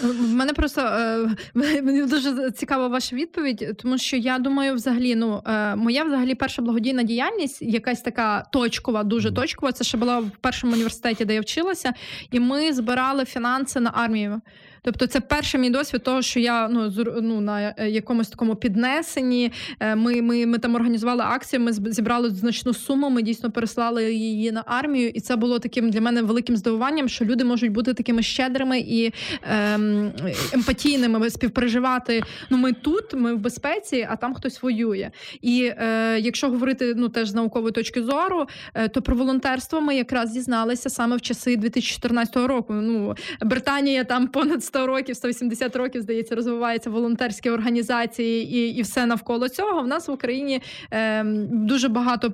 В 0.03 0.31
мене 0.35 0.53
просто 0.53 0.81
е, 0.81 1.29
мені 1.83 2.03
дуже 2.07 2.51
цікава 2.51 2.89
ваша 2.89 3.17
відповідь, 3.17 3.73
тому 3.83 3.99
що 3.99 4.17
я 4.17 4.39
думаю, 4.39 4.75
взагалі, 4.75 5.15
ну 5.15 5.43
е, 5.47 5.77
моя 5.77 6.05
взагалі 6.05 6.35
перша 6.35 6.63
благодійна 6.63 7.03
діяльність, 7.03 7.63
якась 7.63 8.01
така 8.01 8.45
точкова, 8.53 9.05
дуже 9.05 9.33
точкова. 9.33 9.73
Це 9.73 9.85
ще 9.85 9.99
була 9.99 10.19
в 10.19 10.31
першому 10.41 10.73
університеті, 10.73 11.25
де 11.25 11.35
я 11.35 11.41
вчилася, 11.41 11.93
і 12.31 12.41
ми 12.41 12.73
збирали 12.73 13.25
фінанси 13.25 13.81
на 13.81 13.91
армію. 13.95 14.41
Тобто, 14.85 15.07
це 15.07 15.21
перший 15.21 15.61
мій 15.61 15.71
досвід 15.71 16.03
того, 16.03 16.23
що 16.23 16.41
я 16.41 16.69
ну 16.69 16.93
ну 17.23 17.41
на 17.41 17.75
е, 17.79 17.91
якомусь 17.91 18.29
такому 18.29 18.55
піднесенні. 18.55 19.53
Е, 19.81 19.95
ми 19.95 20.23
ми, 20.23 20.47
ми 20.47 20.59
там 20.59 20.75
організували 20.75 21.23
акцію. 21.27 21.61
Ми 21.61 21.73
зібрали 21.73 22.31
значну 22.31 22.75
суму. 22.75 23.11
Ми 23.11 23.23
дійсно 23.23 23.51
переслали 23.51 24.15
її 24.15 24.53
на 24.53 24.65
армію, 24.67 25.09
і 25.09 25.21
це 25.21 25.37
було 25.37 25.59
таким 25.59 25.91
для 25.91 26.01
мене 26.01 26.23
великим 26.23 26.57
здивуванням, 26.57 27.09
що 27.09 27.25
люди 27.25 27.45
можуть 27.45 27.73
бути 27.73 27.95
такими 27.95 28.23
щедрими 28.23 28.79
і 28.79 29.13
ем, 29.43 30.13
емпатійними, 30.53 31.31
співпереживати. 31.31 32.23
Ну, 32.51 32.59
ми 32.59 32.73
тут, 32.73 33.15
ми 33.15 33.35
в 33.35 33.39
безпеці, 33.39 34.07
а 34.11 34.17
там 34.17 34.35
хтось 34.35 34.63
воює. 34.63 35.11
І 35.43 35.65
е, 35.65 36.19
якщо 36.21 36.51
говорити 36.51 36.95
ну 36.97 37.09
теж 37.09 37.29
з 37.29 37.35
наукової 37.35 37.73
точки 37.73 38.03
зору, 38.03 38.47
е, 38.75 38.89
то 38.89 39.03
про 39.03 39.17
волонтерство 39.17 39.81
ми 39.81 39.97
якраз 39.97 40.33
дізналися 40.33 40.91
саме 40.91 41.17
в 41.17 41.21
часи 41.21 41.57
2014 41.57 42.37
року. 42.37 42.75
Ну 42.75 43.15
Британія 43.41 44.05
там 44.05 44.29
понад 44.29 44.65
100 44.75 44.87
років, 44.87 45.17
180 45.17 45.77
років, 45.77 46.03
здається, 46.03 46.35
розвиваються 46.35 46.91
волонтерські 46.91 47.51
організації 47.51 48.57
і 48.57 48.75
і 48.75 48.83
все 48.83 49.07
навколо 49.07 49.49
цього. 49.49 49.83
В 49.83 49.87
нас 49.87 50.09
в 50.09 50.11
Україні 50.11 50.63
е, 50.91 51.25
дуже 51.51 51.89
багато, 51.89 52.33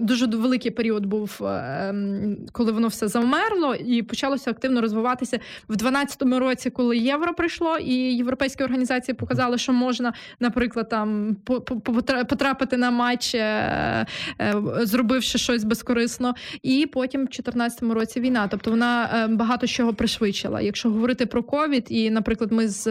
дуже 0.00 0.26
великий 0.26 0.70
період 0.70 1.06
був, 1.06 1.44
е, 1.44 1.94
коли 2.52 2.72
воно 2.72 2.88
все 2.88 3.08
завмерло, 3.08 3.74
і 3.74 4.02
почалося 4.02 4.50
активно 4.50 4.80
розвиватися 4.80 5.36
в 5.68 5.76
2012 5.76 6.22
році, 6.22 6.70
коли 6.70 6.98
євро 6.98 7.34
прийшло, 7.34 7.76
і 7.78 7.94
європейські 7.94 8.64
організації 8.64 9.14
показали, 9.14 9.58
що 9.58 9.72
можна, 9.72 10.12
наприклад, 10.40 10.88
там 10.88 11.36
потрапити 12.28 12.76
на 12.76 12.90
матч, 12.90 13.34
е, 13.34 13.38
е, 14.40 14.54
зробивши 14.82 15.38
щось 15.38 15.64
безкорисно. 15.64 16.34
І 16.62 16.86
потім 16.92 17.20
в 17.20 17.24
2014 17.24 17.82
році 17.94 18.20
війна. 18.20 18.48
Тобто 18.50 18.70
вона 18.70 19.10
е, 19.24 19.28
багато 19.28 19.66
чого 19.66 19.94
пришвидшила. 19.94 20.60
Якщо 20.60 20.90
говорити 20.90 21.26
про 21.26 21.42
ковід, 21.42 21.77
досвід. 21.80 21.98
І, 21.98 22.10
наприклад, 22.10 22.52
ми 22.52 22.68
з. 22.68 22.88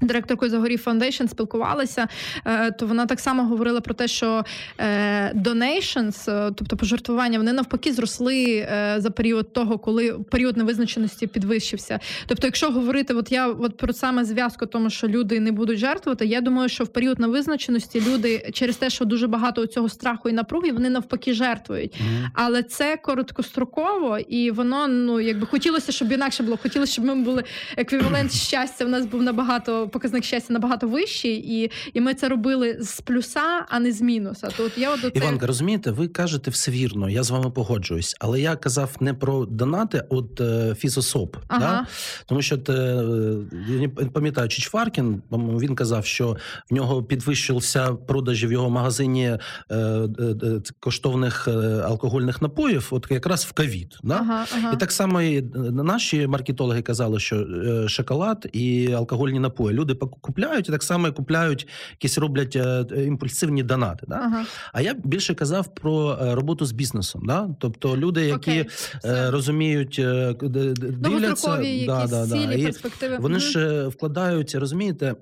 Директоркою 0.00 0.50
Загорів 0.50 0.82
Foundation 0.86 1.28
спілкувалися, 1.28 2.08
е, 2.44 2.70
то 2.70 2.86
вона 2.86 3.06
так 3.06 3.20
само 3.20 3.44
говорила 3.44 3.80
про 3.80 3.94
те, 3.94 4.08
що 4.08 4.44
е, 4.78 5.32
donations, 5.32 6.30
е, 6.30 6.52
тобто 6.56 6.76
пожертвування, 6.76 7.38
вони 7.38 7.52
навпаки 7.52 7.92
зросли 7.92 8.68
за 8.98 9.10
період 9.10 9.52
того, 9.52 9.78
коли 9.78 10.12
період 10.12 10.56
невизначеності 10.56 11.26
підвищився. 11.26 12.00
Тобто, 12.26 12.46
якщо 12.46 12.70
говорити, 12.70 13.14
от 13.14 13.32
я 13.32 13.48
от 13.48 13.76
про 13.76 13.92
саме 13.92 14.24
зв'язку, 14.24 14.66
тому 14.66 14.90
що 14.90 15.08
люди 15.08 15.40
не 15.40 15.52
будуть 15.52 15.78
жертвувати, 15.78 16.26
я 16.26 16.40
думаю, 16.40 16.68
що 16.68 16.84
в 16.84 16.88
період 16.88 17.18
невизначеності 17.18 18.00
люди 18.00 18.50
через 18.52 18.76
те, 18.76 18.90
що 18.90 19.04
дуже 19.04 19.26
багато 19.26 19.66
цього 19.66 19.88
страху 19.88 20.28
і 20.28 20.32
напруги, 20.32 20.72
вони 20.72 20.90
навпаки 20.90 21.34
жертвують. 21.34 21.92
Mm-hmm. 21.92 22.28
Але 22.34 22.62
це 22.62 22.96
короткостроково, 22.96 24.18
і 24.18 24.50
воно 24.50 24.88
ну 24.88 25.20
якби 25.20 25.46
хотілося, 25.46 25.92
щоб 25.92 26.12
інакше 26.12 26.42
було. 26.42 26.56
Хотілося, 26.62 26.92
щоб 26.92 27.04
ми 27.04 27.14
були 27.14 27.44
еквівалент 27.76 28.32
щастя. 28.32 28.84
У 28.84 28.88
нас 28.88 29.06
був 29.06 29.22
набагато 29.22 29.83
показник 29.88 30.24
щастя 30.24 30.52
набагато 30.52 30.88
вищий, 30.88 31.62
і 31.62 31.70
і 31.94 32.00
ми 32.00 32.14
це 32.14 32.28
робили 32.28 32.76
з 32.80 33.00
плюса, 33.00 33.66
а 33.68 33.80
не 33.80 33.92
з 33.92 34.00
мінуса. 34.00 34.48
То 34.56 34.64
от 34.64 34.78
я 34.78 34.94
от 34.94 35.04
оце... 35.04 35.18
Іванка, 35.18 35.46
розумієте, 35.46 35.90
ви 35.90 36.08
кажете 36.08 36.50
все 36.50 36.70
вірно, 36.70 37.10
я 37.10 37.22
з 37.22 37.30
вами 37.30 37.50
погоджуюсь, 37.50 38.16
але 38.20 38.40
я 38.40 38.56
казав 38.56 38.96
не 39.00 39.14
про 39.14 39.46
донати, 39.46 40.04
от 40.08 40.40
е, 40.40 40.74
фізособ. 40.74 41.36
Ага. 41.48 41.60
Да? 41.60 41.86
Тому 42.26 42.42
що 42.42 42.58
те, 42.58 42.72
я 43.68 43.78
не 43.78 43.88
пам'ятаю, 43.88 44.48
чи 44.48 44.62
Чваркін, 44.62 45.22
він 45.32 45.74
казав, 45.74 46.06
що 46.06 46.36
в 46.70 46.74
нього 46.74 47.02
підвищився 47.02 47.92
продажі 47.92 48.46
в 48.46 48.52
його 48.52 48.70
магазині 48.70 49.26
е, 49.26 49.38
е, 49.70 50.08
е 50.42 50.60
коштовних 50.80 51.48
е, 51.48 51.50
алкогольних 51.84 52.42
напоїв, 52.42 52.88
от 52.90 53.06
якраз 53.10 53.44
в 53.44 53.52
ковід. 53.52 53.98
Да? 54.02 54.14
Ага, 54.14 54.46
ага. 54.56 54.72
І 54.72 54.76
так 54.76 54.92
само 54.92 55.22
і 55.22 55.42
наші 55.72 56.26
маркетологи 56.26 56.82
казали, 56.82 57.20
що 57.20 57.36
е, 57.36 57.88
шоколад 57.88 58.48
і 58.52 58.92
алкогольні 58.92 59.38
напої 59.38 59.73
Люди 59.74 59.94
купляють 59.94 60.68
і 60.68 60.72
так 60.72 60.82
само 60.82 61.12
купляють, 61.12 61.68
якісь 61.90 62.18
роблять 62.18 62.56
е, 62.56 62.86
імпульсивні 62.96 63.62
донати. 63.62 64.06
Да? 64.08 64.14
Ага. 64.14 64.44
А 64.72 64.80
я 64.80 64.94
більше 64.94 65.34
казав 65.34 65.74
про 65.74 66.18
е, 66.22 66.34
роботу 66.34 66.66
з 66.66 66.72
бізнесом. 66.72 67.22
Да? 67.26 67.48
Тобто 67.58 67.96
люди, 67.96 68.26
які 68.26 68.60
Окей, 68.60 68.66
е, 69.04 69.30
розуміють, 69.30 69.98
е, 69.98 70.34
дивляться, 70.40 71.56
да, 71.86 72.06
да, 72.06 72.26
да. 72.26 72.52
І 72.52 72.62
перспективи. 72.64 73.16
вони 73.20 73.38
ж 73.38 73.86
вкладають, 73.88 74.54
розумієте. 74.54 75.14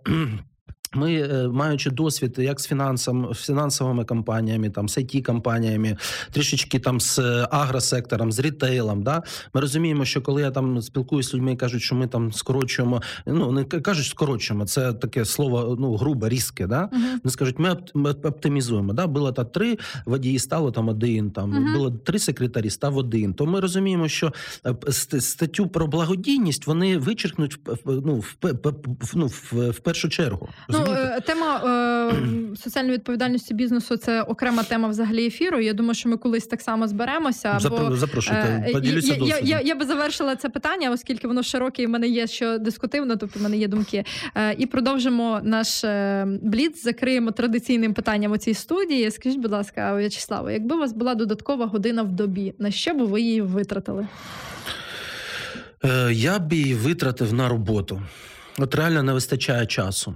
Ми, 0.94 1.14
е, 1.14 1.48
маючи 1.48 1.90
досвід 1.90 2.34
як 2.38 2.60
з 2.60 2.66
фінансом, 2.66 3.34
з 3.34 3.46
фінансовими 3.46 4.04
компаніями, 4.04 4.70
там 4.70 4.88
з 4.88 4.98
it 4.98 5.22
компаніями, 5.22 5.96
трішечки 6.30 6.78
там 6.78 7.00
з 7.00 7.18
е, 7.18 7.48
агросектором, 7.50 8.32
з 8.32 8.38
рітейлом, 8.38 9.02
да, 9.02 9.22
ми 9.54 9.60
розуміємо, 9.60 10.04
що 10.04 10.22
коли 10.22 10.42
я 10.42 10.50
там 10.50 10.82
спілкуюся 10.82 11.28
з 11.30 11.34
людьми, 11.34 11.56
кажуть, 11.56 11.82
що 11.82 11.94
ми 11.94 12.06
там 12.06 12.32
скорочуємо, 12.32 13.02
ну 13.26 13.52
не 13.52 13.64
кажуть, 13.64 14.06
скорочуємо, 14.06 14.66
це 14.66 14.92
таке 14.92 15.24
слово 15.24 15.76
ну 15.80 15.96
грубе, 15.96 16.28
різке, 16.28 16.66
да. 16.66 16.88
Вони 16.92 17.30
скажуть, 17.32 17.58
ми 17.58 17.68
опт- 17.70 17.90
ми 17.94 18.10
оптимізуємо. 18.10 18.92
Да? 18.92 19.06
Було 19.06 19.32
там 19.32 19.46
три 19.46 19.78
водії, 20.06 20.38
стало 20.38 20.70
там 20.70 20.88
один. 20.88 21.30
Там 21.30 21.50
Мгм. 21.50 21.72
було 21.74 21.90
три 21.90 22.18
секретарі, 22.18 22.70
став 22.70 22.96
один. 22.96 23.34
То 23.34 23.46
ми 23.46 23.60
розуміємо, 23.60 24.08
що 24.08 24.32
е, 24.66 24.92
статтю 25.20 25.66
про 25.68 25.86
благодійність 25.86 26.66
вони 26.66 26.98
вичеркнуть 26.98 27.58
ну, 27.86 28.16
в- 28.16 28.36
ну, 29.14 29.26
в, 29.26 29.70
в 29.70 29.78
першу 29.78 30.08
чергу. 30.08 30.48
Ну, 30.68 30.81
Розумієте? 30.86 31.16
е, 31.16 31.20
тема 31.20 31.56
е, 31.56 32.56
соціальної 32.56 32.96
відповідальності 32.96 33.54
бізнесу 33.54 33.96
це 33.96 34.22
окрема 34.22 34.62
тема 34.62 34.88
взагалі 34.88 35.26
ефіру. 35.26 35.60
Я 35.60 35.72
думаю, 35.72 35.94
що 35.94 36.08
ми 36.08 36.16
колись 36.16 36.46
так 36.46 36.60
само 36.60 36.88
зберемося. 36.88 37.58
Бо, 37.70 37.96
Запрошуйте, 37.96 38.64
е, 38.68 38.72
поділюся 38.72 39.14
я, 39.14 39.26
я, 39.26 39.38
я, 39.42 39.60
я 39.60 39.74
би 39.74 39.84
завершила 39.86 40.36
це 40.36 40.48
питання, 40.48 40.90
оскільки 40.90 41.28
воно 41.28 41.42
широке 41.42 41.82
і 41.82 41.86
в 41.86 41.90
мене 41.90 42.08
є 42.08 42.26
що 42.26 42.58
дискутивно, 42.58 43.16
тобто 43.16 43.38
в 43.38 43.42
мене 43.42 43.56
є 43.56 43.68
думки. 43.68 44.04
Е, 44.34 44.54
і 44.58 44.66
продовжимо 44.66 45.40
наш 45.42 45.84
е, 45.84 46.26
бліц, 46.42 46.82
закриємо 46.82 47.30
традиційним 47.30 47.94
питанням 47.94 48.32
у 48.32 48.36
цій 48.36 48.54
студії. 48.54 49.10
Скажіть, 49.10 49.38
будь 49.40 49.52
ласка, 49.52 49.94
В'ячеславе, 49.94 50.52
якби 50.52 50.76
у 50.76 50.78
вас 50.78 50.92
була 50.92 51.14
додаткова 51.14 51.66
година 51.66 52.02
в 52.02 52.12
добі, 52.12 52.54
на 52.58 52.70
що 52.70 52.94
би 52.94 53.04
ви 53.04 53.20
її 53.20 53.40
витратили? 53.40 54.06
Е, 55.84 56.12
Я 56.12 56.38
б 56.38 56.52
її 56.52 56.74
витратив 56.74 57.34
на 57.34 57.48
роботу. 57.48 58.02
От 58.58 58.74
реально 58.74 59.02
не 59.02 59.12
вистачає 59.12 59.66
часу. 59.66 60.14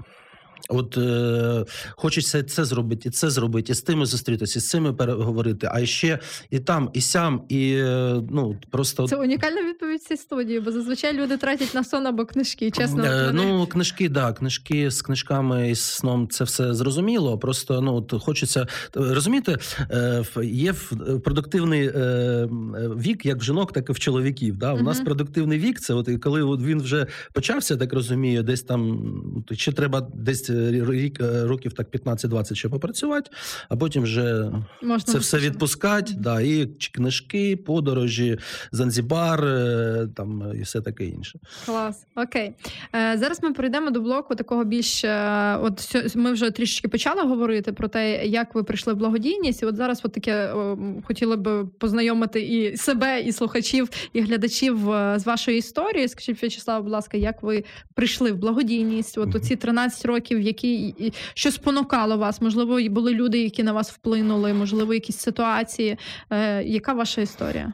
От 0.68 0.98
е, 0.98 1.64
хочеться 1.90 2.42
це 2.42 2.64
зробити, 2.64 3.09
і 3.09 3.12
це 3.12 3.31
зробити, 3.31 3.72
і 3.72 3.74
з 3.74 3.83
тими 3.83 4.07
зустрітися, 4.07 4.59
і 4.59 4.62
з 4.62 4.68
цими 4.68 4.92
переговорити, 4.92 5.68
а 5.72 5.87
ще 5.87 6.18
і 6.50 6.59
там, 6.59 6.90
і 6.92 7.00
сям, 7.00 7.42
і 7.48 7.72
е, 7.72 8.22
ну 8.31 8.57
просто 8.70 9.09
Це 9.09 9.16
унікальна 9.16 9.62
відповідь 9.62 10.02
цієї 10.02 10.18
студії, 10.22 10.61
бо 10.61 10.72
зазвичай 10.72 11.12
люди 11.16 11.37
тратять 11.37 11.74
на 11.74 11.85
сон 11.85 12.07
або 12.07 12.24
книжки. 12.24 12.70
Чесно, 12.70 13.05
Е, 13.05 13.31
Ну, 13.35 13.66
книжки, 13.66 14.09
да, 14.09 14.33
книжки 14.33 14.90
з 14.90 15.02
книжками 15.02 15.70
і 15.70 15.74
з 15.74 15.81
сном 15.81 16.29
це 16.29 16.44
все 16.44 16.74
зрозуміло. 16.74 17.38
Просто 17.38 17.81
ну 17.81 17.94
от 17.94 18.22
хочеться 18.22 18.66
розумієте, 18.94 19.59
е, 19.90 20.24
є 20.44 20.72
в- 20.72 21.20
продуктивний 21.24 21.87
е, 21.87 22.48
вік, 22.96 23.26
як 23.26 23.38
в 23.38 23.42
жінок, 23.42 23.72
так 23.72 23.90
і 23.90 23.92
в 23.92 23.98
чоловіків. 23.98 24.57
Да? 24.57 24.72
У 24.74 24.83
нас 24.83 25.00
продуктивний 25.00 25.59
вік, 25.59 25.81
це 25.81 25.94
от 25.94 26.09
коли 26.22 26.42
от 26.42 26.62
він 26.62 26.83
вже 26.83 27.07
почався, 27.33 27.76
так 27.76 27.92
розумію, 27.92 28.42
десь 28.42 28.62
там 28.62 29.02
то 29.46 29.55
ще 29.55 29.72
треба 29.72 30.09
десь 30.14 30.50
е, 30.50 30.55
рік 30.90 31.20
е, 31.20 31.46
років 31.46 31.72
так 31.72 31.90
15-20 31.90 32.54
ще 32.54 32.68
попрацювати, 32.68 33.30
а 33.68 33.76
потім 33.76 34.02
вже 34.02 34.50
Можна 34.82 35.12
це 35.12 35.18
все 35.18 35.38
відпускати. 35.38 36.12
Да, 36.18 36.40
і 36.40 36.66
книжки, 36.92 37.56
подорожі, 37.56 38.38
Занзібар, 38.72 39.44
е, 39.44 40.08
там 40.16 40.52
і 40.58 40.62
все 40.62 40.80
таке 40.80 41.04
інше. 41.04 41.38
Клас, 41.66 42.06
окей. 42.16 42.52
Е, 42.94 43.18
зараз 43.18 43.42
ми 43.42 43.52
перейдемо 43.52 43.90
до 43.90 44.00
блоку 44.00 44.34
такого 44.34 44.64
більш. 44.64 45.04
е, 45.04 45.56
От 45.62 45.96
ми 46.16 46.32
вже 46.32 46.50
трішечки 46.50 46.88
почали 46.88 47.22
говорити 47.22 47.72
про 47.72 47.88
те, 47.88 48.26
як 48.26 48.54
ви 48.54 48.62
прийшли 48.62 48.92
в 48.92 48.96
благодійність. 48.96 49.62
І 49.62 49.66
от 49.66 49.76
зараз 49.76 50.00
от 50.04 50.12
таке 50.12 50.52
хотіли 51.04 51.36
б 51.36 51.66
познайомити 51.78 52.40
і 52.42 52.76
себе, 52.76 53.20
і 53.20 53.32
слухачів, 53.32 53.88
і 54.12 54.20
глядачів 54.20 54.90
е, 54.90 55.18
з 55.18 55.26
вашої 55.26 55.58
історії. 55.58 56.08
Скажіть, 56.08 56.42
В'ячеслав, 56.42 56.82
будь 56.82 56.92
ласка, 56.92 57.16
як 57.16 57.42
ви 57.42 57.64
прийшли 57.94 58.32
в 58.32 58.36
благодійність? 58.36 59.18
От 59.18 59.34
оці 59.34 59.56
13 59.56 60.06
років, 60.06 60.40
які 60.46 60.94
що 61.35 61.50
спонукало 61.52 62.16
вас? 62.18 62.40
Можливо, 62.42 62.78
були 62.90 63.14
люди, 63.14 63.42
які 63.42 63.62
на 63.62 63.72
вас 63.72 63.90
вплинули, 63.90 64.52
можливо, 64.54 64.94
якісь 64.94 65.18
ситуації. 65.18 65.96
Е, 66.30 66.62
Яка 66.64 66.92
ваша 66.92 67.20
історія? 67.20 67.72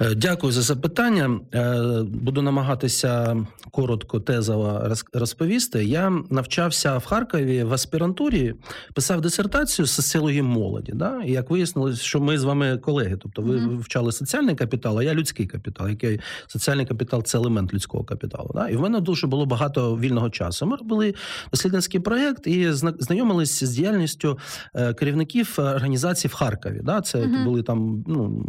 Е, 0.00 0.14
Дякую 0.14 0.52
за 0.52 0.62
запитання. 0.62 1.40
Е, 1.54 2.02
Буду 2.02 2.42
намагатися 2.42 3.36
коротко 3.70 4.20
тезово 4.20 4.68
роз- 4.84 5.04
розповісти. 5.18 5.84
Я 5.84 6.12
навчався 6.30 6.98
в 6.98 7.04
Харкові 7.06 7.62
в 7.62 7.72
аспірантурі, 7.72 8.54
писав 8.94 9.20
дисертацію 9.20 9.86
з 9.86 9.90
соціології 9.92 10.42
молоді. 10.42 10.92
Да? 10.94 11.22
І 11.26 11.32
як 11.32 11.50
вияснилось, 11.50 12.00
що 12.00 12.20
ми 12.20 12.38
з 12.38 12.44
вами 12.44 12.78
колеги, 12.78 13.18
тобто 13.22 13.42
ви 13.42 13.56
Мгм. 13.56 13.68
вивчали 13.68 14.12
соціальний 14.12 14.54
капітал, 14.54 14.98
а 14.98 15.02
я 15.02 15.14
людський 15.14 15.46
капітал. 15.46 15.88
Який 15.88 16.20
соціальний 16.46 16.86
капітал 16.86 17.22
це 17.22 17.38
елемент 17.38 17.74
людського 17.74 18.04
капіталу. 18.04 18.50
Да? 18.54 18.68
І 18.68 18.76
в 18.76 18.80
мене 18.80 19.00
дуже 19.00 19.26
було 19.26 19.46
багато 19.46 19.96
вільного 19.96 20.30
часу. 20.30 20.66
Ми 20.66 20.76
робили 20.76 21.14
дослідницький 21.50 22.00
проєкт 22.00 22.46
і 22.46 22.72
зна- 22.72 22.94
знайомились 22.98 23.64
з 23.64 23.70
діяльністю 23.70 24.38
е, 24.74 24.94
керівників 24.94 25.56
е, 25.58 25.62
організацій 25.62 26.28
в 26.28 26.32
Харкові. 26.34 26.80
Да? 26.84 27.00
Це 27.00 27.26
Мгм. 27.26 27.44
були 27.44 27.62
там 27.62 28.04
ну, 28.08 28.44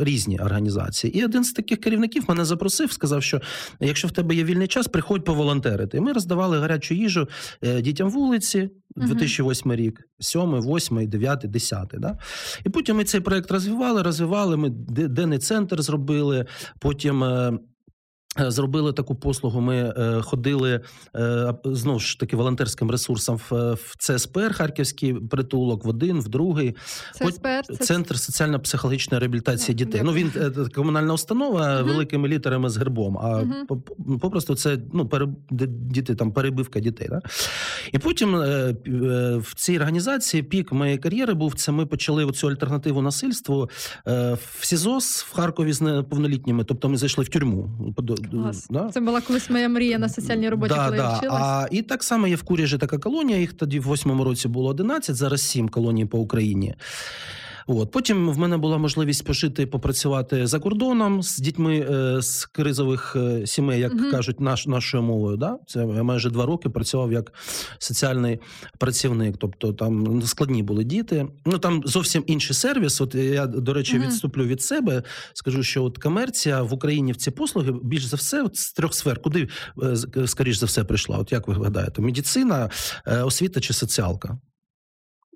різні 0.00 0.38
організації. 0.38 1.18
І 1.18 1.24
один 1.24 1.44
з 1.44 1.52
таких 1.52 1.80
керівників 1.80 2.24
мене 2.28 2.44
запросив, 2.44 2.92
сказав, 2.92 3.22
що 3.22 3.40
якщо 3.80 4.08
в 4.08 4.10
тебе 4.10 4.34
є 4.34 4.44
вільний 4.44 4.68
час, 4.68 4.88
приходь 4.88 5.24
поволонтерити. 5.24 5.96
І 5.96 6.00
ми 6.00 6.12
роздавали 6.12 6.58
гарячу 6.58 6.94
їжу 6.94 7.28
е, 7.64 7.80
дітям 7.82 8.10
вулиці. 8.10 8.70
Мгм. 8.96 9.06
2008 9.08 9.74
рік, 9.74 10.00
7, 10.20 10.60
8, 10.60 11.08
9, 11.08 11.44
10. 11.44 11.94
Да? 11.98 12.18
І 12.66 12.68
потім 12.68 12.96
ми 12.96 13.04
цей 13.04 13.20
проект 13.20 13.50
розвивали, 13.50 14.02
розвивали. 14.02 14.56
Ми 14.56 14.70
де- 14.70 15.08
денний 15.08 15.38
центр 15.38 15.82
зробили. 15.82 16.46
Потім 16.80 17.24
е, 17.24 17.58
зробили 18.38 18.92
таку 18.92 19.14
послугу. 19.14 19.60
Ми 19.60 19.76
е, 19.76 20.22
ходили 20.22 20.80
е, 21.16 21.54
знову 21.64 21.98
ж 21.98 22.20
таки 22.20 22.36
волонтерським 22.36 22.90
ресурсом 22.90 23.40
в, 23.50 23.76
ЦСПР 23.98 24.54
Харківський 24.54 25.14
притулок, 25.14 25.84
в 25.84 25.88
один, 25.88 26.20
в 26.20 26.28
другий. 26.28 26.76
Це 27.14 27.24
От 27.26 27.34
СПР? 27.34 27.62
Центр 27.80 28.18
соціально-психологічної 28.18 29.20
реабілітації 29.20 29.74
дітей. 29.74 30.00
Ну 30.04 30.12
він 30.12 30.32
е, 30.36 30.50
комунальна 30.74 31.14
установа 31.14 31.74
Мгм. 31.74 31.88
великими 31.88 32.28
літерами 32.28 32.70
з 32.70 32.76
гербом. 32.76 33.18
А 33.18 33.42
по- 33.68 33.76
попросту 34.18 34.54
це 34.54 34.78
ну 34.92 35.10
діти 35.90 36.14
там 36.14 36.32
перебивка 36.32 36.80
дітей. 36.80 37.08
Да? 37.10 37.20
І 37.92 37.98
потім 37.98 38.32
в 39.38 39.54
цій 39.56 39.76
організації 39.76 40.42
пік 40.42 40.72
моєї 40.72 40.98
кар'єри 40.98 41.34
був 41.34 41.54
це. 41.54 41.72
Ми 41.72 41.86
почали 41.86 42.32
цю 42.32 42.48
альтернативу 42.48 43.02
насильству 43.02 43.70
в 44.06 44.58
СІЗОС 44.60 45.22
в 45.22 45.34
Харкові 45.34 45.72
з 45.72 45.80
неповнолітніми. 45.80 46.64
Тобто 46.64 46.88
ми 46.88 46.96
зайшли 46.96 47.24
в 47.24 47.28
тюрму. 47.28 47.94
Клас. 48.30 48.66
Да? 48.70 48.90
Це 48.94 49.00
була 49.00 49.20
колись 49.20 49.50
моя 49.50 49.68
мрія 49.68 49.98
на 49.98 50.08
соціальній 50.08 50.48
роботі, 50.48 50.74
да, 50.74 50.84
коли 50.84 50.96
я 50.96 51.08
вчилась. 51.18 51.42
А, 51.42 51.66
і 51.70 51.82
так 51.82 52.04
само 52.04 52.26
є 52.26 52.36
в 52.36 52.42
Куріжі 52.42 52.78
така 52.78 52.98
колонія. 52.98 53.38
Їх 53.38 53.52
тоді 53.52 53.80
в 53.80 53.82
восьмому 53.82 54.24
році 54.24 54.48
було 54.48 54.68
11, 54.68 55.16
зараз 55.16 55.42
сім 55.42 55.68
колоній 55.68 56.06
по 56.06 56.18
Україні. 56.18 56.74
От 57.66 57.90
потім 57.90 58.30
в 58.30 58.38
мене 58.38 58.56
була 58.56 58.78
можливість 58.78 59.24
пожити 59.24 59.62
і 59.62 59.66
попрацювати 59.66 60.46
за 60.46 60.58
кордоном 60.58 61.22
з 61.22 61.38
дітьми 61.38 61.78
е, 61.90 62.22
з 62.22 62.44
кризових 62.46 63.16
е, 63.16 63.46
сімей, 63.46 63.80
як 63.80 63.94
Мгм. 63.94 64.10
кажуть, 64.10 64.40
наш 64.40 64.66
нашою 64.66 65.02
мовою. 65.02 65.36
Да? 65.36 65.58
Це 65.66 65.78
я 65.96 66.02
майже 66.02 66.30
два 66.30 66.46
роки 66.46 66.68
працював 66.68 67.12
як 67.12 67.32
соціальний 67.78 68.38
працівник. 68.78 69.36
Тобто 69.38 69.72
там 69.72 70.22
складні 70.22 70.62
були 70.62 70.84
діти. 70.84 71.26
Ну 71.46 71.58
там 71.58 71.82
зовсім 71.84 72.24
інший 72.26 72.56
сервіс. 72.56 73.00
От 73.00 73.14
я 73.14 73.46
до 73.46 73.72
речі 73.74 73.96
Мгм. 73.98 74.06
відступлю 74.06 74.44
від 74.44 74.62
себе. 74.62 75.02
Скажу, 75.34 75.62
що 75.62 75.84
от 75.84 75.98
комерція 75.98 76.62
в 76.62 76.72
Україні 76.72 77.12
в 77.12 77.16
ці 77.16 77.30
послуги 77.30 77.72
більш 77.82 78.04
за 78.04 78.16
все 78.16 78.42
от 78.42 78.56
з 78.56 78.72
трьох 78.72 78.94
сфер. 78.94 79.22
Куди 79.22 79.48
е, 79.82 80.26
скоріш 80.26 80.56
за 80.56 80.66
все 80.66 80.84
прийшла? 80.84 81.18
От 81.18 81.32
як 81.32 81.48
ви 81.48 81.54
гадаєте? 81.54 82.02
Медицина, 82.02 82.70
освіта 83.24 83.60
чи 83.60 83.72
соціалка? 83.72 84.38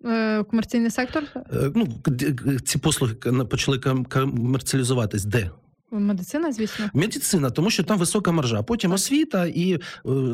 Е, 0.05 0.45
Комерційний 0.45 0.91
сектор, 0.91 1.23
Е, 1.37 1.71
Ну 1.75 1.89
ці 2.65 2.79
послуги 2.79 3.15
почали 3.51 3.79
ком- 3.79 4.05
комерціалізуватись. 4.05 5.25
Де? 5.25 5.51
Медицина, 5.90 6.53
звісно. 6.53 6.90
Медицина, 6.94 7.51
тому 7.51 7.70
що 7.70 7.83
там 7.83 7.98
висока 7.98 8.33
маржа. 8.33 8.62
Потім 8.62 8.92
освіта, 8.92 9.46
і 9.46 9.72
е, 9.72 9.79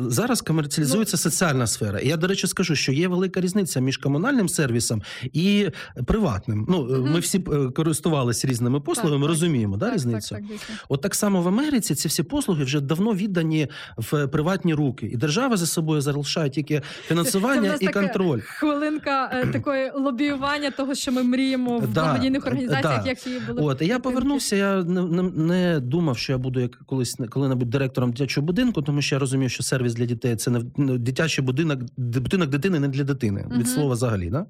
зараз 0.07 0.41
комерціалізується 0.41 1.17
соціальна 1.17 1.67
сфера. 1.67 1.99
І 1.99 2.07
я, 2.07 2.17
до 2.17 2.27
речі, 2.27 2.47
скажу, 2.47 2.75
що 2.75 2.91
є 2.91 3.07
велика 3.07 3.41
різниця 3.41 3.79
між 3.79 3.97
комунальним 3.97 4.49
сервісом 4.49 5.01
і 5.33 5.67
приватним. 6.05 6.65
Ну, 6.69 6.83
Мгм. 6.83 7.11
ми 7.13 7.19
всі 7.19 7.37
е, 7.37 7.71
користувалися 7.71 8.47
різними 8.47 8.79
послугами, 8.79 9.21
так. 9.21 9.29
розуміємо, 9.29 9.77
да, 9.77 9.85
так, 9.85 9.95
різницю. 9.95 10.29
Так, 10.29 10.39
так, 10.39 10.47
звісно. 10.49 10.75
От 10.89 11.01
так 11.01 11.15
само 11.15 11.41
в 11.41 11.47
Америці 11.47 11.95
ці 11.95 12.07
всі 12.07 12.23
послуги 12.23 12.63
вже 12.63 12.81
давно 12.81 13.13
віддані 13.13 13.67
в 13.97 14.27
приватні 14.27 14.73
руки, 14.73 15.05
і 15.05 15.17
держава 15.17 15.57
за 15.57 15.65
собою 15.65 16.01
залишає 16.01 16.49
тільки 16.49 16.81
фінансування 17.07 17.69
нас 17.69 17.81
і 17.81 17.87
контроль. 17.87 18.39
Хвилинка 18.39 19.29
е, 19.33 19.47
такої 19.47 19.91
лобіювання 19.95 20.71
того, 20.71 20.95
що 20.95 21.11
ми 21.11 21.23
мріємо 21.23 21.77
в 21.77 21.87
Да, 21.87 22.19
організаціях, 22.45 23.03
да. 23.03 23.09
як 23.09 23.27
її 23.27 23.39
були. 23.39 23.61
От 23.61 23.81
я 23.81 23.99
повернувся. 23.99 24.55
Я 24.55 24.83
не, 24.83 25.23
не, 25.45 25.79
думав, 25.79 26.17
що 26.17 26.31
я 26.31 26.37
буду 26.37 26.59
як 26.59 26.71
колись 26.85 27.17
коли-небудь 27.29 27.69
директором 27.69 28.11
дитячого 28.11 28.47
будинку, 28.47 28.81
тому 28.81 29.01
що 29.01 29.15
я 29.15 29.19
розумів, 29.19 29.51
що 29.51 29.63
сервіс 29.63 29.93
для 29.93 30.05
дітей 30.05 30.35
це 30.35 30.51
не 30.51 30.61
ну, 30.77 30.97
дитячий 30.97 31.45
будинок, 31.45 31.79
будинок 31.97 32.49
дитини 32.49 32.79
не 32.79 32.87
для 32.87 33.03
дитини, 33.03 33.47
від 33.57 33.67
слова 33.67 33.93
взагалі. 33.93 34.29
Да? 34.29 34.45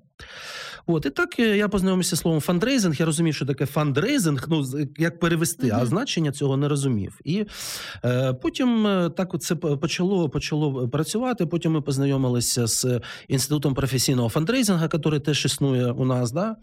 От, 0.87 1.05
і 1.05 1.09
так 1.09 1.39
е, 1.39 1.57
я 1.57 1.67
познайомився 1.67 2.15
з 2.15 2.19
словом 2.19 2.41
фандрейзинг. 2.41 2.95
Я 2.99 3.05
розумів, 3.05 3.35
що 3.35 3.45
таке 3.45 3.65
фандрейзинг, 3.65 4.45
ну 4.49 4.65
як 4.97 5.19
перевести, 5.19 5.71
а 5.73 5.85
значення 5.85 6.31
цього 6.31 6.57
не 6.57 6.67
розумів. 6.67 7.19
І 7.23 7.45
е, 8.05 8.33
потім 8.33 8.87
е, 8.87 9.09
так 9.09 9.41
це 9.41 9.55
почало, 9.55 10.29
почало 10.29 10.89
працювати. 10.89 11.45
Потім 11.45 11.71
ми 11.71 11.81
познайомилися 11.81 12.67
з 12.67 13.01
інститутом 13.27 13.73
професійного 13.73 14.29
фандрейзинга, 14.29 14.89
який 14.93 15.19
теж 15.19 15.45
існує 15.45 15.91
у 15.91 16.05
нас. 16.05 16.31
Да? 16.31 16.55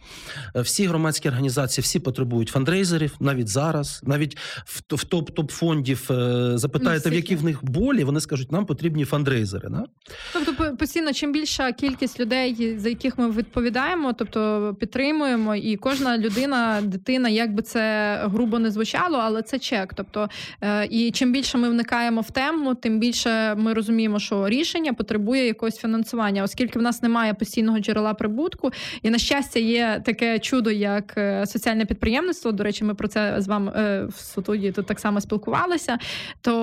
Е, 0.56 0.60
Всі 0.60 0.86
громадські 0.86 1.28
організації 1.28 1.82
всі 1.82 2.00
потребують 2.00 2.48
фандрейзерів, 2.48 3.14
навіть 3.20 3.48
зараз, 3.48 4.00
навіть 4.04 4.36
в, 4.66 4.82
в 4.88 5.04
топ 5.04 5.30
топ 5.30 5.50
фондів 5.50 6.08
е, 6.10 6.52
запитаєте, 6.58 7.10
в 7.10 7.14
які 7.14 7.36
в 7.36 7.44
них 7.44 7.64
болі, 7.64 8.04
вони 8.04 8.20
скажуть, 8.20 8.52
нам 8.52 8.66
потрібні 8.66 9.04
фандрейзери. 9.04 9.68
Да? 9.68 9.84
Тобто, 10.32 10.76
постійно, 10.76 11.12
чим 11.12 11.32
більша 11.32 11.72
кількість 11.72 12.20
людей, 12.20 12.78
за 12.78 12.88
яких 12.88 13.18
ми 13.18 13.30
відповідаємо, 13.30 14.11
тобто 14.12 14.76
підтримуємо, 14.80 15.56
і 15.56 15.76
кожна 15.76 16.18
людина, 16.18 16.80
дитина, 16.82 17.28
як 17.28 17.54
би 17.54 17.62
це 17.62 18.16
грубо 18.24 18.58
не 18.58 18.70
звучало, 18.70 19.18
але 19.18 19.42
це 19.42 19.58
чек. 19.58 19.94
Тобто, 19.94 20.28
е, 20.60 20.86
і 20.86 21.10
чим 21.10 21.32
більше 21.32 21.58
ми 21.58 21.68
вникаємо 21.68 22.20
в 22.20 22.30
тему, 22.30 22.74
тим 22.74 22.98
більше 22.98 23.54
ми 23.54 23.72
розуміємо, 23.72 24.18
що 24.18 24.48
рішення 24.48 24.92
потребує 24.92 25.46
якогось 25.46 25.76
фінансування, 25.76 26.42
оскільки 26.42 26.78
в 26.78 26.82
нас 26.82 27.02
немає 27.02 27.34
постійного 27.34 27.78
джерела 27.78 28.14
прибутку. 28.14 28.70
І 29.02 29.10
на 29.10 29.18
щастя, 29.18 29.60
є 29.60 30.02
таке 30.04 30.38
чудо, 30.38 30.70
як 30.70 31.14
е, 31.16 31.46
соціальне 31.46 31.84
підприємництво. 31.84 32.52
До 32.52 32.64
речі, 32.64 32.84
ми 32.84 32.94
про 32.94 33.08
це 33.08 33.34
з 33.38 33.48
вами 33.48 33.72
е, 33.76 34.04
в 34.04 34.14
студії 34.14 34.72
тут 34.72 34.86
так 34.86 35.00
само 35.00 35.20
спілкувалися. 35.20 35.98
То 36.40 36.62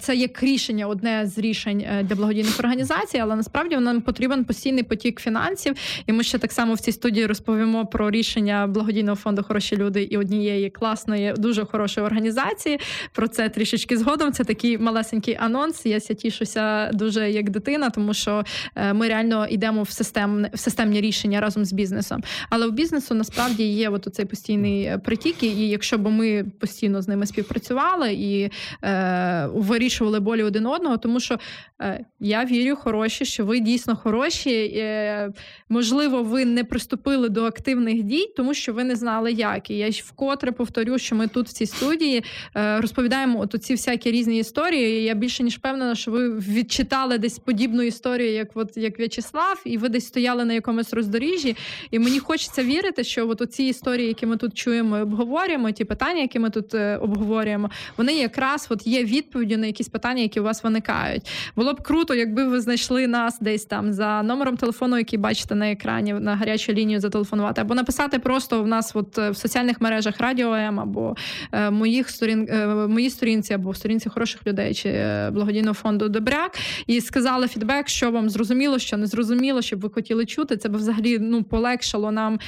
це 0.00 0.16
як 0.16 0.42
рішення, 0.42 0.86
одне 0.86 1.26
з 1.26 1.38
рішень 1.38 1.84
для 2.02 2.14
благодійних 2.14 2.58
організацій, 2.58 3.18
але 3.18 3.36
насправді 3.36 3.76
нам 3.76 4.00
потрібен 4.00 4.44
постійний 4.44 4.82
потік 4.82 5.20
фінансів. 5.20 5.74
І 6.06 6.12
ми 6.12 6.22
ще 6.22 6.38
так 6.38 6.52
само 6.52 6.74
в 6.80 6.82
цій 6.82 6.92
студії 6.92 7.26
розповімо 7.26 7.86
про 7.86 8.10
рішення 8.10 8.66
благодійного 8.66 9.16
фонду 9.16 9.42
Хороші 9.42 9.76
люди 9.76 10.02
і 10.02 10.16
однієї 10.16 10.70
класної, 10.70 11.34
дуже 11.38 11.64
хорошої 11.64 12.06
організації. 12.06 12.80
Про 13.12 13.28
це 13.28 13.48
трішечки 13.48 13.98
згодом. 13.98 14.32
Це 14.32 14.44
такий 14.44 14.78
малесенький 14.78 15.36
анонс. 15.40 15.86
Я 15.86 16.00
ся 16.00 16.14
тішуся 16.14 16.90
дуже 16.92 17.30
як 17.30 17.50
дитина, 17.50 17.90
тому 17.90 18.14
що 18.14 18.44
е, 18.76 18.92
ми 18.92 19.08
реально 19.08 19.46
йдемо 19.46 19.82
в 19.82 19.90
системне 19.90 20.50
в 20.54 20.58
системні 20.58 21.00
рішення 21.00 21.40
разом 21.40 21.64
з 21.64 21.72
бізнесом. 21.72 22.22
Але 22.50 22.66
у 22.66 22.70
бізнесу 22.70 23.14
насправді 23.14 23.64
є 23.64 23.88
от 23.88 24.08
цей 24.12 24.24
постійний 24.24 24.84
е, 24.84 24.98
притік, 24.98 25.42
і 25.42 25.68
якщо 25.68 25.98
б 25.98 26.10
ми 26.10 26.44
постійно 26.60 27.02
з 27.02 27.08
ними 27.08 27.26
співпрацювали 27.26 28.12
і 28.12 28.50
е, 28.84 29.48
вирішували 29.54 30.20
болі 30.20 30.42
один 30.42 30.66
одного, 30.66 30.96
тому 30.96 31.20
що 31.20 31.38
е, 31.82 32.04
я 32.20 32.44
вірю, 32.44 32.76
хороші, 32.76 33.24
що 33.24 33.44
ви 33.44 33.60
дійсно 33.60 33.96
хороші. 33.96 34.72
Е, 34.76 35.32
можливо, 35.68 36.22
ви 36.22 36.44
не 36.44 36.64
приступили 36.70 37.28
до 37.28 37.44
активних 37.44 38.02
дій, 38.02 38.32
тому 38.36 38.54
що 38.54 38.72
ви 38.72 38.84
не 38.84 38.96
знали, 38.96 39.32
як. 39.32 39.70
І 39.70 39.76
я 39.76 39.90
ж 39.90 40.02
вкотре 40.06 40.52
повторю, 40.52 40.98
що 40.98 41.16
ми 41.16 41.28
тут 41.28 41.48
в 41.48 41.52
цій 41.52 41.66
студії 41.66 42.24
е, 42.56 42.80
розповідаємо 42.80 43.40
от 43.40 43.64
ці 43.64 43.74
всякі 43.74 44.10
різні 44.10 44.38
історії. 44.38 45.00
І 45.00 45.04
я 45.04 45.14
більше 45.14 45.42
ніж 45.42 45.56
впевнена, 45.56 45.94
що 45.94 46.10
ви 46.10 46.38
відчитали 46.38 47.18
десь 47.18 47.38
подібну 47.38 47.82
історію, 47.82 48.32
як 48.32 48.48
от 48.54 48.76
як 48.76 49.00
В'ячеслав, 49.00 49.62
і 49.64 49.78
ви 49.78 49.88
десь 49.88 50.06
стояли 50.06 50.44
на 50.44 50.52
якомусь 50.52 50.92
роздоріжжі. 50.92 51.56
І 51.90 51.98
мені 51.98 52.18
хочеться 52.18 52.62
вірити, 52.62 53.04
що 53.04 53.28
от 53.28 53.52
ці 53.52 53.64
історії, 53.64 54.08
які 54.08 54.26
ми 54.26 54.36
тут 54.36 54.54
чуємо 54.54 54.98
і 54.98 55.02
обговорюємо, 55.02 55.70
ті 55.70 55.84
питання, 55.84 56.20
які 56.20 56.38
ми 56.38 56.50
тут 56.50 56.74
е, 56.74 56.96
обговорюємо, 56.96 57.70
вони 57.96 58.12
якраз 58.12 58.66
от 58.70 58.86
є 58.86 59.04
відповіддю 59.04 59.56
на 59.56 59.66
якісь 59.66 59.88
питання, 59.88 60.22
які 60.22 60.40
у 60.40 60.42
вас 60.42 60.64
виникають. 60.64 61.30
Було 61.56 61.72
б 61.72 61.82
круто, 61.82 62.14
якби 62.14 62.44
ви 62.44 62.60
знайшли 62.60 63.06
нас 63.06 63.38
десь 63.40 63.64
там 63.64 63.92
за 63.92 64.22
номером 64.22 64.56
телефону, 64.56 64.98
який 64.98 65.18
бачите 65.18 65.54
на 65.54 65.70
екрані, 65.70 66.12
на 66.12 66.36
гарячу 66.60 66.72
лінію 66.72 67.00
зателефонувати, 67.00 67.60
або 67.60 67.74
написати 67.74 68.18
просто 68.18 68.62
в 68.62 68.66
нас, 68.66 68.90
от 68.94 69.18
е, 69.18 69.30
в 69.30 69.36
соціальних 69.36 69.80
мережах 69.80 70.20
Радіо 70.20 70.54
М, 70.54 70.80
або 70.80 71.16
е, 71.52 71.70
моїх 71.70 72.10
сторін, 72.10 72.48
е, 72.50 72.66
моїй 72.66 73.10
сторінці, 73.10 73.54
або 73.54 73.70
в 73.70 73.76
сторінці 73.76 74.08
хороших 74.08 74.46
людей 74.46 74.74
чи 74.74 74.90
благодійного 75.32 75.74
фонду 75.74 76.08
Добряк, 76.08 76.58
і 76.86 77.00
сказали 77.00 77.48
фідбек, 77.48 77.88
що 77.88 78.10
вам 78.10 78.30
зрозуміло, 78.30 78.78
що 78.78 78.96
не 78.96 79.06
зрозуміло, 79.06 79.62
щоб 79.62 79.80
ви 79.80 79.90
хотіли 79.90 80.26
чути. 80.26 80.56
Це 80.56 80.68
б 80.68 80.76
взагалі 80.76 81.18
ну 81.18 81.42
полегшало 81.42 82.10
нам 82.10 82.40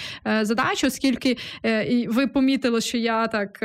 задачу, 0.42 0.86
оскільки 0.86 1.36
і 1.88 2.06
ви 2.08 2.26
помітили, 2.26 2.80
що 2.80 2.98
я 2.98 3.26
так 3.26 3.58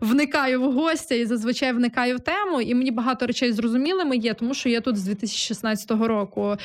вникаю 0.00 0.62
в 0.62 0.72
гостя 0.72 1.14
і 1.14 1.24
зазвичай 1.24 1.72
вникаю 1.72 2.16
в 2.16 2.20
тему, 2.20 2.60
і 2.60 2.74
мені 2.74 2.90
багато 2.90 3.26
речей 3.26 3.52
зрозумілими 3.52 4.16
є, 4.16 4.34
тому 4.34 4.54
що 4.54 4.68
я 4.68 4.80
тут 4.80 4.96
з 4.96 5.04
2016 5.04 5.90
року. 5.90 6.56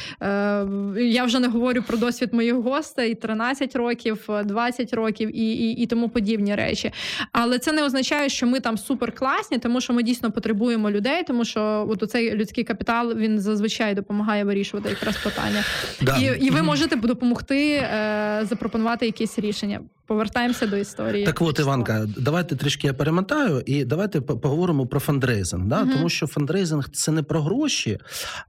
Я 0.98 1.24
вже 1.26 1.40
не 1.40 1.48
говорю 1.48 1.84
про 1.88 1.98
досвід 1.98 2.34
моїх 2.34 2.56
гостей 2.56 3.05
13 3.14 3.76
років, 3.76 4.30
20 4.46 4.94
років 4.94 5.38
і, 5.38 5.54
і, 5.54 5.72
і 5.72 5.86
тому 5.86 6.10
подібні 6.10 6.56
речі. 6.56 6.92
Але 7.32 7.60
це 7.60 7.72
не 7.72 7.84
означає, 7.84 8.30
що 8.30 8.48
ми 8.48 8.60
там 8.60 8.78
супер 8.78 9.12
класні, 9.12 9.58
тому 9.58 9.82
що 9.82 9.94
ми 9.94 10.04
дійсно 10.04 10.32
потребуємо 10.32 10.92
людей, 10.92 11.24
тому 11.24 11.46
що 11.46 11.88
от 11.90 12.12
цей 12.12 12.36
людський 12.36 12.64
капітал 12.64 13.14
він 13.16 13.40
зазвичай 13.40 13.96
допомагає 13.96 14.44
вирішувати 14.44 14.90
якраз 14.90 15.18
питання. 15.18 15.64
Да. 16.02 16.18
І, 16.18 16.46
і 16.46 16.50
ви 16.50 16.62
можете 16.62 16.96
допомогти 16.96 17.70
е, 17.70 18.42
запропонувати 18.50 19.06
якісь 19.06 19.40
рішення. 19.40 19.80
Повертаємося 20.08 20.68
до 20.68 20.78
історії. 20.78 21.26
Так 21.26 21.42
от, 21.42 21.60
Іванка, 21.60 22.08
давайте 22.18 22.56
трішки 22.56 22.88
я 22.88 22.94
перемотаю, 22.94 23.64
і 23.66 23.86
давайте 23.86 24.22
поговоримо 24.22 24.86
про 24.88 25.00
фандрейзинг. 25.00 25.66
Да? 25.66 25.84
Мгм. 25.84 25.94
Тому 25.94 26.10
що 26.10 26.28
фандрейзинг 26.28 26.90
це 26.90 27.12
не 27.12 27.24
про 27.24 27.42
гроші, 27.42 28.00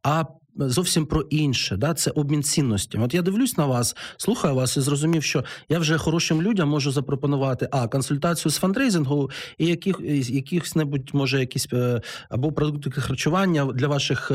а 0.02 0.24
зовсім 0.58 1.06
про 1.06 1.20
інше. 1.20 1.76
Да? 1.76 1.94
Це 1.94 2.10
обмін 2.10 2.42
цінностями. 2.42 3.04
От 3.04 3.14
я 3.14 3.22
дивлюсь 3.22 3.58
на 3.58 3.66
вас, 3.66 3.96
слухаю 4.16 4.54
вас 4.54 4.76
і 4.76 4.80
зрозумів, 4.80 5.22
що 5.22 5.44
я 5.68 5.78
вже 5.78 5.98
хорошим 5.98 6.42
людям 6.42 6.68
можу 6.68 6.90
запропонувати 6.90 7.68
а 7.72 7.88
консультацію 7.88 8.52
з 8.52 8.56
фандрейзингу 8.56 9.30
і 9.58 9.66
яких, 9.66 10.00
якихось 10.30 10.76
небудь, 10.76 11.10
може, 11.12 11.40
якісь 11.40 11.68
е, 11.72 12.00
або 12.28 12.52
продукти 12.52 13.00
харчування 13.00 13.64
для 13.64 13.88
ваших. 13.88 14.32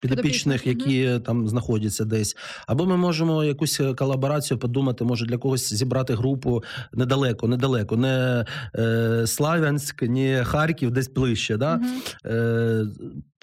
Підопічних, 0.00 0.66
які 0.66 1.20
там 1.24 1.48
знаходяться 1.48 2.04
десь, 2.04 2.36
або 2.66 2.86
ми 2.86 2.96
можемо 2.96 3.44
якусь 3.44 3.80
е, 3.80 3.94
колаборацію 3.94 4.58
подумати, 4.58 5.04
може 5.04 5.26
для 5.26 5.38
когось 5.38 5.74
зібрати 5.74 6.14
групу 6.14 6.62
недалеко, 6.92 7.48
недалеко, 7.48 7.96
не 7.96 8.44
е, 8.76 9.26
Славянськ, 9.26 10.02
ні 10.02 10.40
Харків, 10.44 10.90
десь 10.90 11.08
ближче. 11.08 11.56
Да? 11.56 11.76
Мгм. 11.76 11.88
Е, 12.26 12.86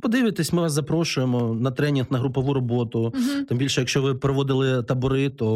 подивитесь, 0.02 0.54
ми 0.54 0.62
вас 0.62 0.72
запрошуємо 0.74 1.58
на 1.62 1.72
тренінг, 1.72 2.08
на 2.10 2.20
групову 2.20 2.54
роботу. 2.54 3.14
Мгм. 3.16 3.46
Тим 3.46 3.58
більше, 3.58 3.82
якщо 3.82 4.02
ви 4.02 4.16
проводили 4.16 4.84
табори, 4.84 5.30
то 5.30 5.48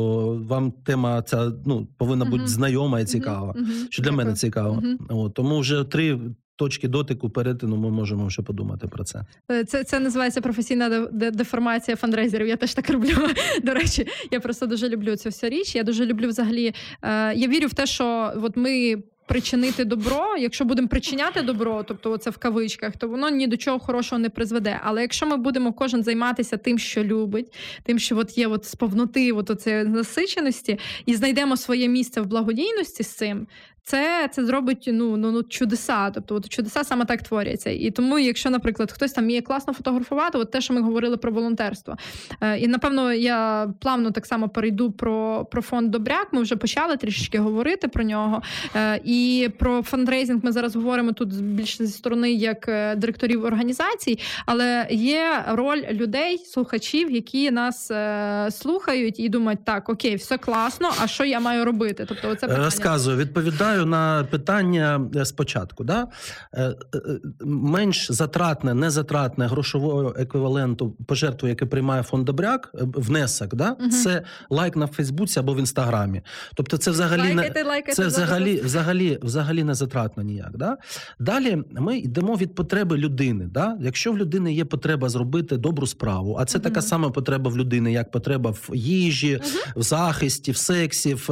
вам 0.48 0.72
тема 0.72 1.22
ця 1.22 1.52
ну 1.66 1.88
повинна 1.98 2.26
бути 2.26 2.38
Мгм. 2.38 2.48
знайома 2.48 3.00
і 3.00 3.06
цікава. 3.06 3.54
Мгм. 3.58 3.72
Що 3.90 4.04
для 4.04 4.12
мене 4.12 4.34
цікаво. 4.34 4.84
От, 5.10 5.34
тому 5.34 5.60
вже 5.60 5.84
три 5.84 6.20
точки 6.62 6.88
дотику 6.88 7.30
перетину 7.30 7.76
ми 7.78 7.90
можемо 7.90 8.26
вже 8.26 8.42
подумати 8.42 8.88
про 8.88 9.04
це. 9.04 9.22
Е, 9.52 9.64
Це, 9.64 9.84
це 9.84 10.00
називається 10.00 10.42
професійна 10.42 10.90
де- 10.90 11.08
де- 11.12 11.32
деформація 11.32 11.98
фандрейзерів. 11.98 12.48
Я 12.48 12.56
теж 12.56 12.74
так 12.74 12.90
роблю. 12.90 13.10
До 13.64 13.74
речі, 13.74 14.08
я 14.32 14.40
просто 14.40 14.66
дуже 14.66 14.90
люблю 14.90 15.16
цю 15.16 15.30
всю 15.30 15.50
річ. 15.50 15.76
Я 15.76 15.84
дуже 15.84 16.06
люблю 16.06 16.28
взагалі. 16.28 16.74
Е, 17.02 17.34
я 17.36 17.48
вірю 17.48 17.68
в 17.68 17.74
те, 17.74 17.86
що 17.86 18.34
от 18.44 18.58
ми. 18.58 18.96
Причинити 19.28 19.86
добро, 19.86 20.38
якщо 20.40 20.66
будемо 20.66 20.88
причиняти 20.88 21.42
добро, 21.42 21.84
тобто 21.88 22.18
це 22.18 22.30
в 22.30 22.38
кавичках, 22.38 22.98
то 22.98 23.08
воно 23.08 23.30
ні 23.30 23.48
до 23.48 23.58
чого 23.58 23.80
хорошого 23.80 24.20
не 24.20 24.30
призведе. 24.30 24.80
Але 24.84 25.02
якщо 25.02 25.26
ми 25.28 25.38
будемо 25.38 25.74
кожен 25.74 26.04
займатися 26.04 26.58
тим, 26.58 26.80
що 26.80 27.04
любить, 27.04 27.54
тим, 27.84 28.00
що 28.00 28.18
от 28.18 28.38
є 28.38 28.48
от 28.48 28.66
з 28.66 28.76
повноти, 28.76 29.32
от 29.32 29.50
оце 29.50 29.84
насиченості, 29.84 30.80
і 31.06 31.14
знайдемо 31.16 31.58
своє 31.58 31.88
місце 31.88 32.22
в 32.22 32.26
благодійності 32.26 33.04
з 33.04 33.08
цим, 33.08 33.48
це, 33.84 34.30
це 34.32 34.46
зробить 34.46 34.90
ну, 34.94 35.18
ну, 35.18 35.32
ну 35.32 35.44
чудеса. 35.44 36.10
Тобто, 36.10 36.36
от 36.36 36.50
чудеса 36.50 36.84
саме 36.84 37.06
так 37.06 37.24
творяться. 37.24 37.70
І 37.70 37.92
тому, 37.92 38.20
якщо, 38.20 38.50
наприклад, 38.50 38.92
хтось 38.92 39.12
там 39.12 39.24
вміє 39.24 39.42
класно 39.42 39.74
фотографувати, 39.74 40.38
от 40.38 40.52
те, 40.52 40.62
що 40.62 40.74
ми 40.74 40.82
говорили 40.82 41.18
про 41.18 41.32
волонтерство. 41.32 41.98
Е, 42.42 42.58
і 42.58 42.68
напевно 42.68 43.14
я 43.14 43.70
плавно 43.80 44.12
так 44.12 44.26
само 44.26 44.50
перейду 44.50 44.92
про, 44.92 45.46
про 45.52 45.62
фонд 45.62 45.92
Добряк. 45.92 46.28
Ми 46.32 46.42
вже 46.42 46.56
почали 46.56 46.98
трішечки 46.98 47.40
говорити 47.40 47.88
про 47.88 48.04
нього. 48.04 48.42
Е, 48.76 49.02
і 49.04 49.50
про 49.60 49.84
фандрейзинг 49.84 50.40
ми 50.44 50.52
зараз 50.52 50.76
говоримо 50.76 51.12
тут 51.12 51.42
більше 51.42 51.86
зі 51.86 51.94
сторони 51.94 52.32
як 52.32 52.68
е, 52.68 52.96
директорів 52.96 53.46
організацій, 53.46 54.20
але 54.46 54.88
є 54.90 55.46
роль 55.48 55.84
людей, 55.92 56.38
слухачів, 56.38 57.12
які 57.12 57.52
нас 57.52 57.92
е, 57.92 58.48
слухають 58.52 59.20
і 59.20 59.30
думають, 59.30 59.66
так, 59.66 59.90
окей, 59.90 60.16
все 60.16 60.38
класно, 60.38 60.92
а 61.04 61.08
що 61.08 61.26
я 61.26 61.40
маю 61.40 61.66
робити? 61.66 62.06
Тобто, 62.10 62.30
оце 62.30 62.48
питання. 62.48 62.66
Розказую, 62.66 63.18
відповідаю 63.18 63.71
на 63.78 64.24
питання 64.24 65.10
е, 65.16 65.26
спочатку. 65.26 65.84
Да? 65.84 66.08
Е, 66.54 66.64
е, 66.64 66.76
Менш 67.46 68.12
затратне, 68.12 68.74
незатратне 68.74 69.48
грошового 69.48 70.16
еквіваленту 70.18 70.92
пожертву, 71.08 71.48
яке 71.48 71.66
приймає 71.66 72.04
фонд 72.04 72.26
Добряк, 72.26 72.70
внесок, 72.74 73.56
да? 73.56 73.76
Мгм. 73.80 73.90
це 73.90 74.24
лайк 74.50 74.76
на 74.76 74.88
Фейсбуці 74.88 75.40
або 75.40 75.54
в 75.54 75.60
Інстаграмі. 75.60 76.22
Тобто, 76.56 76.78
це 76.78 76.92
взагалі 76.92 77.22
не 77.22 77.36
Лайкайте, 77.36 77.64
лайкайте, 77.64 78.02
це 78.02 78.08
взагалі, 78.08 78.62
взагалі 78.62 79.20
взагалі, 79.22 79.64
не 79.64 79.74
затратно 79.74 80.24
ніяк. 80.24 80.58
Да? 80.58 80.78
Далі 81.20 81.64
ми 81.72 81.98
йдемо 81.98 82.36
від 82.36 82.56
потреби 82.56 82.98
людини. 82.98 83.48
Да? 83.52 83.78
Якщо 83.82 84.12
в 84.12 84.18
людини 84.18 84.54
є 84.54 84.66
потреба 84.66 85.10
зробити 85.10 85.58
добру 85.58 85.88
справу, 85.88 86.38
а 86.40 86.46
це 86.46 86.58
Мгм. 86.58 86.64
така 86.64 86.82
сама 86.82 87.10
потреба 87.10 87.52
в 87.52 87.58
людини, 87.58 87.92
як 87.92 88.12
потреба 88.12 88.52
в 88.52 88.70
їжі, 88.76 89.40
в 89.76 89.82
захисті, 89.82 90.52
в 90.52 90.58
сексі, 90.58 91.14
в, 91.14 91.28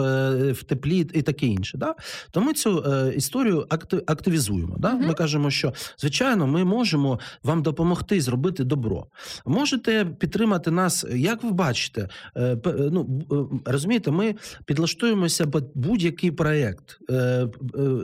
в 0.51 0.63
теплі 0.63 0.99
і 1.13 1.21
таке 1.21 1.45
інше. 1.45 1.77
Да? 1.77 1.95
То 2.31 2.41
ми 2.41 2.53
цю 2.53 2.83
е, 2.83 3.13
історію 3.15 3.65
акти- 3.69 4.03
активізуємо. 4.07 4.75
Да? 4.79 4.93
Мгм. 4.93 5.07
Ми 5.07 5.13
кажемо, 5.13 5.51
що 5.51 5.73
звичайно, 5.97 6.47
ми 6.47 6.63
можемо 6.63 7.19
вам 7.43 7.63
допомогти 7.63 8.21
зробити 8.21 8.63
добро. 8.63 9.07
Можете 9.45 10.05
підтримати 10.19 10.71
нас, 10.71 11.05
як 11.15 11.43
ви 11.43 11.51
бачите. 11.51 12.07
Е, 12.35 12.41
е, 12.41 12.57
ну, 12.91 13.21
е, 13.65 13.71
розумієте, 13.71 14.11
ми 14.11 14.35
підлаштуємося 14.65 15.47
під 15.47 15.63
будь-який 15.75 16.31
проєкт, 16.31 16.99
е, 17.09 17.13
е, 17.13 17.47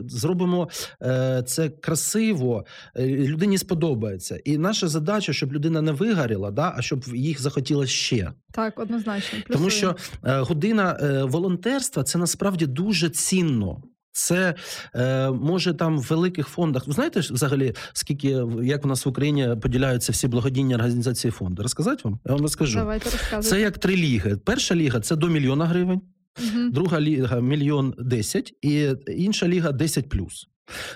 зробимо 0.08 0.68
е, 1.02 1.42
це 1.46 1.68
красиво, 1.68 2.64
е, 2.96 3.06
людині 3.06 3.58
сподобається. 3.58 4.40
І 4.44 4.58
наша 4.58 4.88
задача, 4.88 5.32
щоб 5.32 5.52
людина 5.52 5.82
не 5.82 5.92
вигоріла, 5.92 6.50
да, 6.50 6.74
а 6.76 6.82
щоб 6.82 7.04
їх 7.14 7.40
захотілося 7.40 7.92
ще. 7.92 8.32
Так, 8.52 8.78
однозначно. 8.78 9.38
Тому 9.50 9.70
що 9.70 9.96
е, 10.24 10.38
година 10.40 10.98
е, 11.02 11.22
волонтерства 11.24 12.02
це 12.02 12.18
насправді 12.18 12.66
дуже 12.66 13.10
цінно. 13.10 13.82
Це 14.16 14.54
е, 14.94 15.30
може 15.30 15.74
там 15.74 15.98
в 15.98 16.02
великих 16.02 16.48
фондах. 16.48 16.86
Ви 16.86 16.92
знаєте 16.92 17.22
ж 17.22 17.34
взагалі, 17.34 17.74
скільки 17.92 18.28
як 18.62 18.84
у 18.84 18.88
нас 18.88 19.06
в 19.06 19.08
Україні 19.08 19.48
поділяються 19.62 20.12
всі 20.12 20.28
благодійні 20.28 20.74
організації 20.74 21.30
фонди? 21.30 21.62
Розказати 21.62 22.00
вам? 22.04 22.18
Я 22.26 22.32
вам 22.32 22.42
розкажу. 22.42 22.78
Давайте 22.78 23.10
розказуйте. 23.10 23.48
Це 23.48 23.60
як 23.60 23.78
три 23.78 23.96
ліги. 23.96 24.36
Перша 24.36 24.74
ліга 24.74 25.00
це 25.00 25.16
до 25.16 25.28
мільйона 25.28 25.66
гривень, 25.66 26.00
угу. 26.38 26.70
друга 26.70 27.00
ліга 27.00 27.40
мільйон 27.40 27.94
десять, 27.98 28.54
і 28.62 28.88
інша 29.06 29.48
ліга 29.48 29.72
10 29.72 30.08
плюс. 30.08 30.48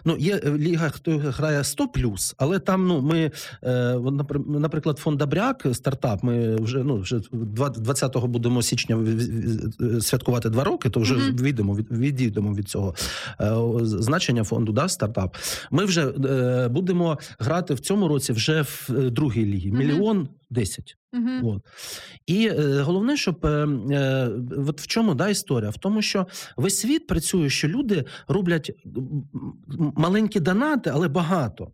Ну, 0.05 0.17
є 0.17 0.41
е, 0.45 0.51
ліга, 0.51 0.91
хто 0.91 1.19
грає 1.19 1.65
100 1.65 1.89
плюс, 1.89 2.35
але 2.39 2.59
там 2.59 2.87
ну 2.87 3.01
ми 3.01 3.31
е, 3.63 3.99
наприклад, 4.47 4.99
фонд 4.99 5.19
Добряк, 5.19 5.67
стартап. 5.73 6.23
Ми 6.23 6.57
вже 6.57 6.79
ну 6.79 6.97
вже 6.97 7.21
20 7.33 8.17
будемо 8.17 8.63
січня 8.63 8.99
святкувати 10.01 10.51
два 10.51 10.65
роки. 10.65 10.91
То 10.91 11.01
вже 11.01 11.15
Мгм. 11.15 11.37
відійдемо 11.37 11.77
від 11.77 11.91
відійдемо 11.91 12.55
від 12.55 12.69
цього 12.69 12.95
е, 13.41 13.55
значення 13.83 14.45
фонду. 14.45 14.73
Да, 14.73 14.89
стартап. 14.89 15.37
Ми 15.71 15.85
вже 15.85 16.09
е, 16.09 16.69
будемо 16.69 17.19
грати 17.39 17.75
в 17.75 17.81
цьому 17.81 18.09
році 18.09 18.33
вже 18.33 18.63
в 18.63 18.89
е, 18.91 19.11
другій 19.11 19.45
лігі. 19.47 19.73
Мільйон 19.73 20.29
десять. 20.51 20.97
Угу. 21.13 21.53
От. 21.53 21.63
І 22.27 22.47
е, 22.47 22.81
головне, 22.83 23.17
щоб 23.17 23.47
е, 23.47 23.49
е, 23.91 24.29
от 24.69 24.81
в 24.81 24.87
чому 24.87 25.15
да, 25.15 25.29
історія? 25.29 25.71
В 25.71 25.79
тому, 25.79 26.03
що 26.03 26.27
весь 26.57 26.79
світ 26.79 27.07
працює, 27.07 27.51
що 27.51 27.69
люди 27.69 28.05
роблять 28.29 28.73
маленькі 29.97 30.41
донати, 30.41 30.91
але 30.95 31.09
багато. 31.09 31.73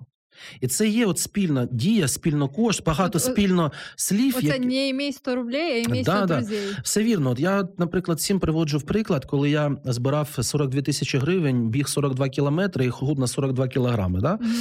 І 0.61 0.67
це 0.67 0.89
є 0.89 1.07
от 1.07 1.19
спільна 1.19 1.69
дія, 1.73 2.09
спільно 2.09 2.49
кошт, 2.49 2.85
багато 2.85 3.19
е, 3.19 3.21
спільно 3.21 3.73
слів. 3.97 4.35
Оце 4.37 4.47
які- 4.47 4.67
не 4.67 4.89
імей 4.89 5.13
100 5.13 5.35
рублей, 5.35 5.73
а 5.73 5.77
імей 5.89 6.03
100 6.05 6.13
Да, 6.13 6.27
да. 6.27 6.43
Все 6.85 7.03
вірно. 7.03 7.31
От 7.31 7.41
я, 7.41 7.69
наприклад, 7.79 8.19
всім 8.19 8.41
приводжу 8.41 8.79
в 8.79 8.83
приклад, 8.83 9.25
коли 9.25 9.51
я 9.51 9.77
збирав 9.85 10.29
42 10.41 10.83
тисячі 10.83 11.19
гривень, 11.19 11.69
біг 11.69 11.89
42 11.89 12.29
кілометри 12.29 12.87
і 12.87 12.91
худ 12.91 13.19
на 13.19 13.27
42 13.27 13.69
кілограми. 13.69 14.21
Да? 14.21 14.39
Мгм. 14.41 14.53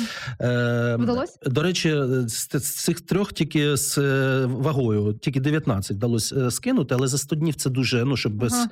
Е, 0.41 0.95
Вдалось? 0.99 1.37
До 1.45 1.61
речі, 1.61 1.95
з, 2.27 2.59
з 2.59 2.75
цих 2.75 3.01
трьох 3.01 3.33
тільки 3.33 3.77
з 3.77 3.97
е, 3.97 4.45
вагою, 4.45 5.13
тільки 5.13 5.39
19 5.39 5.97
вдалося 5.97 6.35
е, 6.35 6.51
скинути, 6.51 6.95
але 6.95 7.07
за 7.07 7.17
100 7.17 7.35
днів 7.35 7.55
це 7.55 7.69
дуже, 7.69 8.05
ну, 8.05 8.17
щоб 8.17 8.33
без 8.33 8.53
Ага. 8.53 8.69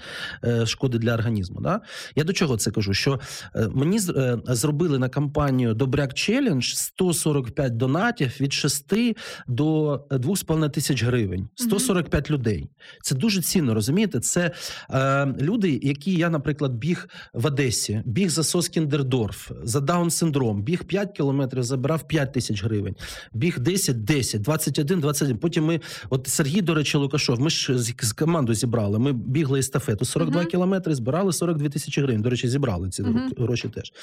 е, 0.61 0.65
шкоди 0.65 0.97
для 0.97 1.13
організму. 1.13 1.61
Да? 1.61 1.81
Я 2.15 2.23
до 2.23 2.33
чого 2.33 2.57
це 2.57 2.71
кажу? 2.71 2.93
Що 2.93 3.19
е, 3.55 3.69
мені 3.73 3.99
е, 4.15 4.37
зробили 4.47 4.99
на 4.99 5.09
кампанію 5.09 5.73
Добряк 5.73 6.13
Челендж 6.13 6.73
145 6.97 7.77
донатів 7.77 8.31
від 8.41 8.53
6 8.53 8.93
до 9.47 9.93
2,5 10.11 10.69
тисяч 10.69 11.03
гривень. 11.03 11.47
145 11.55 12.31
людей. 12.31 12.69
Це 13.03 13.15
дуже 13.15 13.41
цінно, 13.41 13.73
розумієте? 13.73 14.19
Це 14.19 14.51
е, 14.91 15.25
люди, 15.41 15.79
які 15.83 16.13
я, 16.15 16.29
наприклад, 16.29 16.73
біг 16.73 17.07
в 17.33 17.45
Одесі, 17.45 18.01
біг 18.05 18.29
за 18.29 18.43
Соскіндердорф, 18.43 19.51
за 19.63 19.79
Даун-синдром, 19.79 20.61
біг 20.61 20.83
5 20.83 21.11
кілометрів, 21.11 21.63
забирав 21.63 22.07
5 22.07 22.33
тисяч 22.33 22.63
гривень, 22.63 22.95
біг 23.33 23.59
10, 23.59 24.03
10, 24.03 24.41
21, 24.41 24.99
21. 24.99 25.37
Потім 25.37 25.65
ми, 25.65 25.79
от 26.09 26.27
Сергій, 26.27 26.61
до 26.61 26.73
речі, 26.73 26.97
Лукашов, 26.97 27.39
ми 27.39 27.49
ж 27.49 27.77
з, 27.77 27.93
з 28.01 28.13
команду 28.13 28.53
зібрали. 28.53 28.99
Ми 28.99 29.13
бігли 29.13 29.59
естафету. 29.59 30.05
42 30.05 30.41
Мгм. 30.41 30.49
кілометри, 30.49 30.95
збирали 30.95 31.33
42 31.33 31.69
тисячі 31.69 32.01
гривень. 32.01 32.21
До 32.21 32.29
речі, 32.29 32.47
зібрали 32.47 32.89
ці 32.89 33.03
Мгм. 33.03 33.31
гроші 33.37 33.69
теж. 33.69 33.93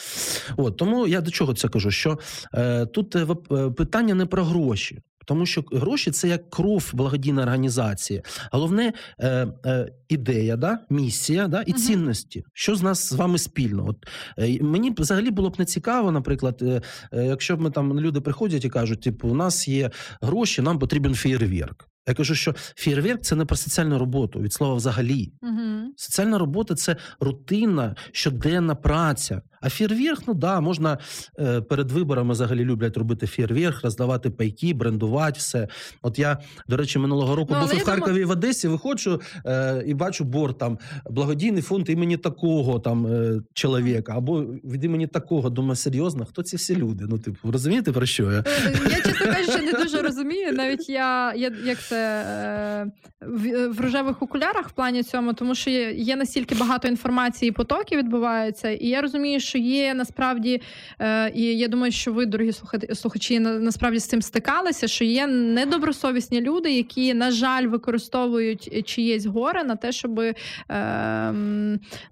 От 0.57 0.77
тому 0.77 1.07
я 1.07 1.21
до 1.21 1.31
чого 1.31 1.55
це 1.55 1.69
кажу? 1.69 1.91
Що 1.91 2.19
е, 2.55 2.80
тут 2.87 3.17
е, 3.17 3.27
е, 3.53 3.71
питання 3.71 4.15
не 4.15 4.27
про 4.27 4.45
гроші. 4.45 4.99
Тому 5.27 5.47
що 5.47 5.65
гроші 5.73 6.11
це 6.11 6.29
як 6.29 6.51
кров 6.51 6.91
благодійної 6.95 7.45
організації. 7.45 8.23
Головне 8.53 8.93
е, 9.19 9.49
е, 9.67 9.93
ідея, 10.09 10.57
да? 10.57 10.79
місія 10.91 11.49
да? 11.49 11.63
і 11.67 11.71
Мгм. 11.71 11.81
цінності. 11.81 12.45
Що 12.53 12.75
з 12.75 12.83
нас 12.83 13.09
з 13.09 13.13
вами 13.13 13.39
спільно? 13.39 13.87
От 13.89 14.07
е, 14.39 14.63
мені 14.63 14.95
взагалі 14.99 15.31
було 15.31 15.51
б 15.51 15.59
не 15.59 15.65
цікаво, 15.65 16.13
наприклад, 16.13 16.59
е, 16.63 16.83
е, 17.13 17.25
якщо 17.27 17.57
б 17.57 17.61
ми 17.61 17.71
там 17.71 18.01
люди 18.01 18.21
приходять 18.21 18.65
і 18.65 18.69
кажуть, 18.69 19.01
типу, 19.01 19.29
у 19.29 19.35
нас 19.35 19.69
є 19.69 19.91
гроші, 20.23 20.63
нам 20.63 20.79
потрібен 20.79 21.15
фєєрверк. 21.15 21.89
Я 22.09 22.15
кажу, 22.15 22.35
що 22.35 22.55
фєєрверк– 22.75 23.21
це 23.23 23.37
не 23.37 23.45
про 23.45 23.57
соціальну 23.57 23.99
роботу 23.99 24.41
від 24.41 24.53
слова 24.53 24.75
взагалі. 24.75 25.33
Мгм. 25.43 25.93
Соціальна 25.97 26.39
робота 26.39 26.75
це 26.75 26.97
рутинна 27.21 27.97
щоденна 28.13 28.75
праця. 28.75 29.43
А 29.63 29.69
фєрверк, 29.71 30.23
ну 30.27 30.35
да, 30.35 30.61
можна 30.61 30.99
е, 31.39 31.61
перед 31.61 31.91
виборами 31.91 32.33
взагалі 32.33 32.65
люблять 32.65 32.97
робити 32.97 33.27
фєрверк, 33.27 33.85
роздавати 33.85 34.31
пайки, 34.31 34.75
брендувати 34.75 35.39
все. 35.39 35.69
От 36.03 36.19
я, 36.19 36.39
до 36.69 36.77
речі, 36.77 36.99
минулого 36.99 37.37
року 37.37 37.55
Ну, 37.55 37.61
був 37.61 37.69
в 37.69 37.71
думаю- 37.71 37.87
Харкові 37.87 38.25
в 38.25 38.31
Одесі, 38.31 38.69
виходжу 38.69 39.21
е, 39.47 39.83
і 39.87 39.95
бачу 39.95 40.25
борт 40.25 40.59
там 40.59 40.79
благодійний 41.11 41.63
фонд 41.63 41.91
імені 41.91 42.17
такого 42.17 42.79
там 42.81 43.07
е, 43.07 43.41
чоловіка, 43.55 44.13
або 44.17 44.41
від 44.43 44.85
імені 44.85 45.07
такого. 45.07 45.51
Думаю, 45.51 45.77
серйозно, 45.77 46.25
хто 46.25 46.43
ці 46.43 46.57
всі 46.57 46.77
люди? 46.77 47.05
Ну, 47.09 47.19
типу, 47.19 47.53
розумієте 47.53 47.93
про 47.93 48.07
що 48.07 48.33
я? 48.33 48.39
Е, 48.39 48.45
Я, 48.91 48.97
чесно 49.03 49.27
кажучи, 49.27 49.63
не 49.63 49.73
дуже 49.73 50.03
розумію. 50.03 50.53
Навіть 50.53 50.89
я, 50.89 51.35
я 51.35 51.53
як 51.65 51.79
це 51.83 52.25
е, 52.27 52.91
в, 53.27 53.69
в 53.69 53.81
рожевих 53.81 54.23
окулярах 54.23 54.69
в 54.69 54.73
плані 54.73 55.03
цьому, 55.03 55.33
тому 55.33 55.55
що 55.55 55.71
є, 55.71 55.93
є 55.93 56.17
настільки 56.17 56.55
багато 56.55 56.89
інформації, 56.89 57.49
і 57.49 57.53
потоки 57.53 57.97
відбуваються, 57.97 58.71
і 58.71 58.87
я 58.87 59.01
розумію, 59.03 59.41
що 59.41 59.50
є 59.59 59.95
насправді, 59.95 60.63
е, 60.99 61.33
і 61.35 61.43
я 61.43 61.69
думаю, 61.69 61.93
що 61.93 62.13
ви, 62.13 62.27
дорогі 62.27 62.53
слухачі, 62.95 63.41
насправді 63.41 63.99
з 63.99 64.07
цим 64.07 64.23
стикалися, 64.23 64.89
що 64.89 65.05
є 65.05 65.27
недобросовісні 65.27 66.41
люди, 66.41 66.73
які, 66.73 67.15
на 67.15 67.31
жаль, 67.31 67.67
використовують 67.67 68.89
чиєсь 68.89 69.27
горе 69.27 69.65
на 69.65 69.77
те, 69.77 69.93
щоб 69.93 70.21
е, 70.21 70.35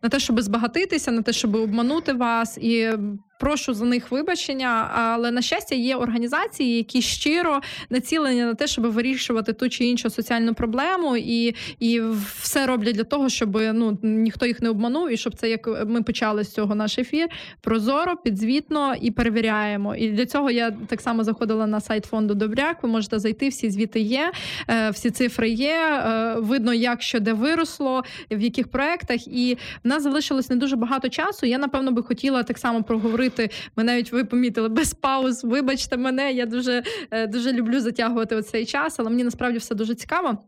на 0.03 0.09
те, 0.11 0.18
щоб 0.18 0.41
збагатитися, 0.41 1.12
на 1.12 1.22
те, 1.22 1.32
щоб 1.32 1.55
обманути 1.55 2.12
вас 2.12 2.59
і. 2.59 2.91
Прошу 3.39 3.74
за 3.74 3.84
них 3.84 4.11
вибачення, 4.11 4.91
але 4.95 5.30
на 5.30 5.43
щастя 5.43 5.74
є 5.74 5.97
організації, 5.97 6.76
які 6.76 7.03
щиро 7.03 7.61
націлені 7.91 8.43
на 8.43 8.55
те, 8.55 8.66
щоб 8.66 8.86
вирішувати 8.86 9.53
ту 9.53 9.68
чи 9.68 9.84
іншу 9.84 10.11
соціальну 10.11 10.55
проблему, 10.55 11.16
і 11.16 11.55
і 11.80 12.01
все 12.41 12.66
роблять 12.66 12.97
для 12.97 13.05
того, 13.05 13.28
щоб 13.28 13.61
ну 13.72 13.99
ніхто 14.03 14.47
їх 14.47 14.62
не 14.62 14.68
обманув, 14.68 15.12
і 15.12 15.16
щоб 15.16 15.34
це 15.34 15.51
як 15.51 15.86
ми 15.86 16.03
почали 16.03 16.45
з 16.45 16.53
цього 16.53 16.74
наш 16.74 16.99
ефір 16.99 17.28
прозоро, 17.61 18.16
підзвітно 18.16 18.95
і 19.01 19.11
перевіряємо. 19.11 19.97
І 19.97 20.09
для 20.09 20.26
цього 20.26 20.51
я 20.51 20.70
так 20.70 21.01
само 21.01 21.24
заходила 21.24 21.66
на 21.66 21.80
сайт 21.80 22.05
фонду 22.05 22.34
Добряк. 22.34 22.82
Ви 22.82 22.89
можете 22.89 23.18
зайти, 23.18 23.49
всі 23.49 23.70
звіти 23.70 24.01
є, 24.01 24.32
е, 24.68 24.91
всі 24.91 25.11
цифри 25.11 25.51
є. 25.51 26.03
е, 26.07 26.34
Видно, 26.39 26.74
як 26.74 27.03
що 27.03 27.20
де 27.20 27.32
виросло, 27.32 28.05
в 28.30 28.41
яких 28.41 28.68
проектах. 28.68 29.26
І 29.28 29.59
в 29.84 29.89
нас 29.89 30.03
залишилось 30.03 30.51
не 30.51 30.57
дуже 30.57 30.76
багато 30.76 31.09
часу. 31.09 31.47
Я 31.47 31.59
напевно 31.59 31.93
би 31.93 32.03
хотіла 32.03 32.43
так 32.43 32.59
само 32.59 32.82
проговорити. 32.82 33.28
Ми 33.76 33.85
навіть 33.85 34.12
ви 34.12 34.24
помітили 34.24 34.68
без 34.68 34.95
пауз. 34.95 35.45
Вибачте 35.45 35.97
мене, 35.97 36.33
я 36.33 36.47
дуже 36.47 36.83
е, 37.11 37.26
дуже 37.26 37.53
люблю 37.53 37.81
затягувати 37.81 38.43
цей 38.43 38.66
час, 38.66 39.01
але 39.01 39.11
мені 39.11 39.24
насправді 39.24 39.59
все 39.59 39.74
дуже 39.74 39.95
цікаво. 39.95 40.39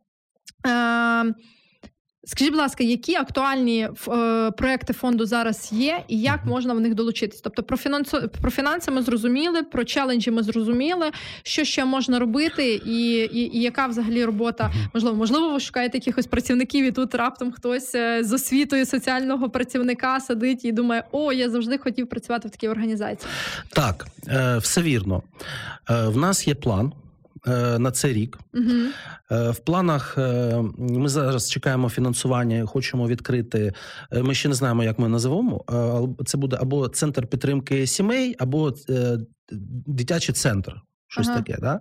Е, 0.67 1.35
Скажіть, 2.25 2.53
будь 2.53 2.61
ласка, 2.61 2.85
які 2.85 3.15
актуальні 3.15 3.89
е, 4.09 4.51
проекти 4.51 4.93
фонду 4.93 5.27
зараз 5.27 5.69
є, 5.73 6.05
і 6.09 6.21
як 6.21 6.45
можна 6.45 6.75
в 6.75 6.81
них 6.81 6.95
долучитись? 6.95 7.41
Тобто 7.41 7.63
про 7.63 7.77
фінансу 7.77 8.31
про 8.41 8.51
фінанси 8.51 8.91
ми 8.91 9.03
зрозуміли, 9.03 9.63
про 9.63 9.85
челенджі 9.85 10.31
ми 10.31 10.43
зрозуміли, 10.43 11.11
що 11.43 11.65
ще 11.65 11.85
можна 11.85 12.19
робити, 12.19 12.75
і, 12.87 13.13
і, 13.13 13.57
і 13.57 13.61
яка 13.61 13.87
взагалі 13.87 14.25
робота 14.25 14.73
можливо, 14.95 15.17
можливо, 15.17 15.53
ви 15.53 15.61
шукаєте 15.61 15.99
якихось 15.99 16.27
працівників, 16.27 16.85
і 16.85 16.93
тут 16.93 17.15
раптом 17.15 17.53
хтось 17.53 17.95
е, 17.95 18.25
з 18.25 18.33
освітою 18.33 18.87
соціального 18.87 19.51
працівника 19.51 20.21
сидить 20.21 20.65
і 20.65 20.73
думає, 20.73 21.05
о, 21.13 21.33
я 21.33 21.51
завжди 21.51 21.79
хотів 21.79 22.09
працювати 22.09 22.49
в 22.49 22.51
такій 22.51 22.69
організації. 22.69 23.31
Так, 23.73 24.07
е, 24.29 24.59
все 24.59 24.83
вірно. 24.83 25.23
Е, 25.91 26.09
в 26.09 26.17
нас 26.17 26.49
є 26.49 26.55
план. 26.55 26.93
Е, 27.47 27.79
на 27.79 27.91
цей 27.91 28.13
рік. 28.13 28.39
Угу. 28.55 28.73
В 29.31 29.59
планах 29.65 30.15
е, 30.19 30.63
ми 30.79 31.09
зараз 31.09 31.51
чекаємо 31.51 31.89
фінансування, 31.89 32.67
хочемо 32.67 33.09
відкрити. 33.09 33.73
Ми 34.13 34.35
ще 34.35 34.49
не 34.49 34.55
знаємо, 34.55 34.85
як 34.85 34.99
ми 34.99 35.09
називемо. 35.09 35.65
Це 36.27 36.39
буде 36.39 36.59
або 36.61 36.89
центр 36.89 37.27
підтримки 37.27 37.87
сімей, 37.87 38.37
або 38.39 38.75
дитячий 39.87 40.35
центр. 40.35 40.75
Щось 41.09 41.29
Ага. 41.29 41.37
таке, 41.37 41.59
да? 41.61 41.81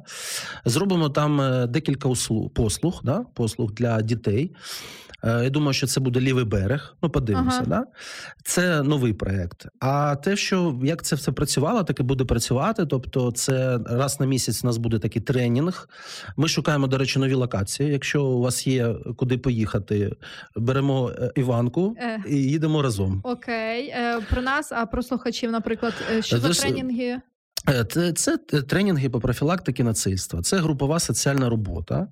Зробимо 0.66 1.10
там 1.10 1.66
декілька 1.72 2.10
услуг, 2.10 2.50
послуг, 2.54 3.02
да? 3.04 3.26
послуг 3.34 3.72
для 3.72 4.02
дітей. 4.02 4.56
Е, 5.24 5.44
Я 5.44 5.50
думаю, 5.50 5.74
що 5.74 5.88
це 5.88 6.00
буде 6.00 6.20
лівий 6.20 6.46
берег. 6.46 6.96
Ну, 7.04 7.10
подивимося, 7.10 7.58
Ага. 7.58 7.66
да? 7.68 7.86
Це 8.44 8.84
новий 8.84 9.14
проект. 9.14 9.66
А 9.80 10.16
те, 10.16 10.36
що 10.36 10.80
як 10.84 11.04
це 11.04 11.16
все 11.16 11.32
працювало, 11.32 11.84
так 11.84 12.00
і 12.00 12.04
буде 12.04 12.26
працювати. 12.26 12.86
Тобто, 12.86 13.32
це 13.32 13.80
раз 13.86 14.20
на 14.20 14.26
місяць 14.26 14.64
у 14.64 14.68
нас 14.68 14.78
буде 14.78 15.00
такий 15.00 15.22
тренінг. 15.22 15.90
Ми 16.38 16.48
шукаємо, 16.48 16.88
до 16.88 16.98
речі, 16.98 17.20
нові 17.20 17.34
локації. 17.34 17.92
Якщо 17.92 18.24
у 18.26 18.42
вас 18.42 18.68
є 18.68 18.96
куди 19.18 19.38
поїхати, 19.38 20.16
беремо 20.56 21.10
е, 21.10 21.32
Іванку 21.36 21.96
Е. 22.00 22.24
і 22.30 22.36
їдемо 22.36 22.82
разом. 22.82 23.22
Окей, 23.24 23.94
про 24.30 24.42
нас, 24.42 24.72
а 24.72 24.86
про 24.86 25.04
слухачів, 25.04 25.52
наприклад, 25.52 25.94
що 26.20 26.38
за 26.40 26.50
тренінги? 26.50 27.22
Е, 27.70 27.86
Це, 27.86 28.14
це 28.14 28.38
тренінги 28.62 29.10
по 29.10 29.20
профілактики 29.20 29.84
нацистства. 29.84 30.42
Це 30.42 30.58
групова 30.58 31.00
соціальна 31.00 31.50
робота, 31.50 32.08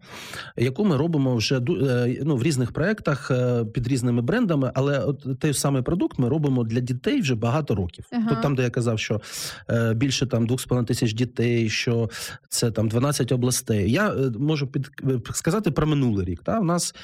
яку 0.58 0.86
ми 0.86 0.98
робимо 0.98 1.36
вже 1.36 1.58
е, 1.58 2.18
ну, 2.26 2.36
в 2.36 2.43
різних 2.43 2.72
проєктах 2.72 3.32
е, 3.32 3.66
під 3.66 3.88
різними 3.88 4.22
брендами. 4.22 4.72
Але 4.76 5.00
от 5.00 5.39
той 5.39 5.54
самий 5.54 5.82
продукт 5.82 6.20
ми 6.20 6.30
робимо 6.30 6.64
для 6.64 6.80
дітей 6.80 7.22
вже 7.22 7.36
багато 7.36 7.76
років. 7.76 8.06
Ага. 8.12 8.30
Тут 8.30 8.41
там, 8.41 8.56
де 8.56 8.64
я 8.64 8.70
казав, 8.70 9.00
що 9.00 9.22
е, 9.70 9.93
більше 9.93 10.26
там 10.28 10.48
2,5 10.48 10.86
тисяч 10.86 11.14
дітей, 11.14 11.70
що 11.70 12.10
це 12.50 12.72
там 12.72 12.89
12 12.89 13.32
областей. 13.32 13.91
Я 13.91 14.10
е, 14.10 14.32
можу 14.39 14.68
під 14.68 14.89
е, 15.04 15.20
сказати 15.34 15.72
про 15.72 15.88
минулий 15.88 16.26
рік. 16.26 16.43
Та? 16.43 16.60
У 16.60 16.64
нас 16.64 16.95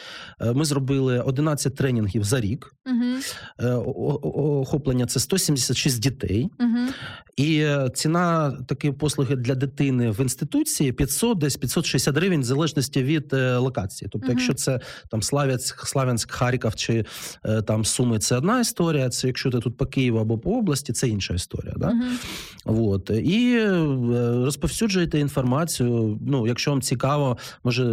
е, 0.41 0.53
ми 0.53 0.65
зробили 0.65 1.19
11 1.19 1.75
тренінгів 1.75 2.23
за 2.23 2.41
рік. 2.41 2.75
Е, 3.59 3.71
о- 3.73 4.59
Охоплення 4.61 5.05
це 5.05 5.19
176 5.19 5.99
дітей. 5.99 6.49
Угу. 6.59 6.77
І 7.37 7.57
е, 7.59 7.89
такої 8.51 8.93
послуги 8.93 9.35
для 9.35 9.55
дитини 9.55 10.11
в 10.11 10.21
інституції 10.21 10.91
500, 10.91 11.37
десь 11.37 11.57
560 11.57 12.15
гривень, 12.15 12.41
в 12.41 12.43
залежності 12.43 13.03
від 13.03 13.33
е, 13.33 13.57
локації. 13.57 14.09
Тобто, 14.11 14.27
Мгм. 14.27 14.37
якщо 14.37 14.53
це 14.53 14.79
там 15.09 15.23
Славянськ, 15.23 15.87
Славянськ, 15.87 16.31
Харків 16.31 16.75
чи 16.75 17.05
е, 17.45 17.61
там 17.61 17.85
Суми, 17.85 18.19
це 18.19 18.37
одна 18.37 18.59
історія. 18.59 19.09
Це 19.09 19.27
якщо 19.27 19.51
ти 19.51 19.59
тут 19.59 19.77
по 19.77 19.85
Києву 19.85 20.17
або 20.17 20.37
по 20.37 20.57
області, 20.57 20.93
це 20.93 21.07
інша 21.07 21.33
історія. 21.33 21.73
Да? 21.77 21.91
Угу. 22.65 22.91
От. 22.91 23.09
І 23.09 23.55
е, 23.57 23.71
розповсюджуєте 24.45 25.19
інформацію. 25.19 26.19
Ну, 26.27 26.47
якщо 26.47 26.71
вам 26.71 26.81
цікаво, 26.81 27.37
може 27.63 27.83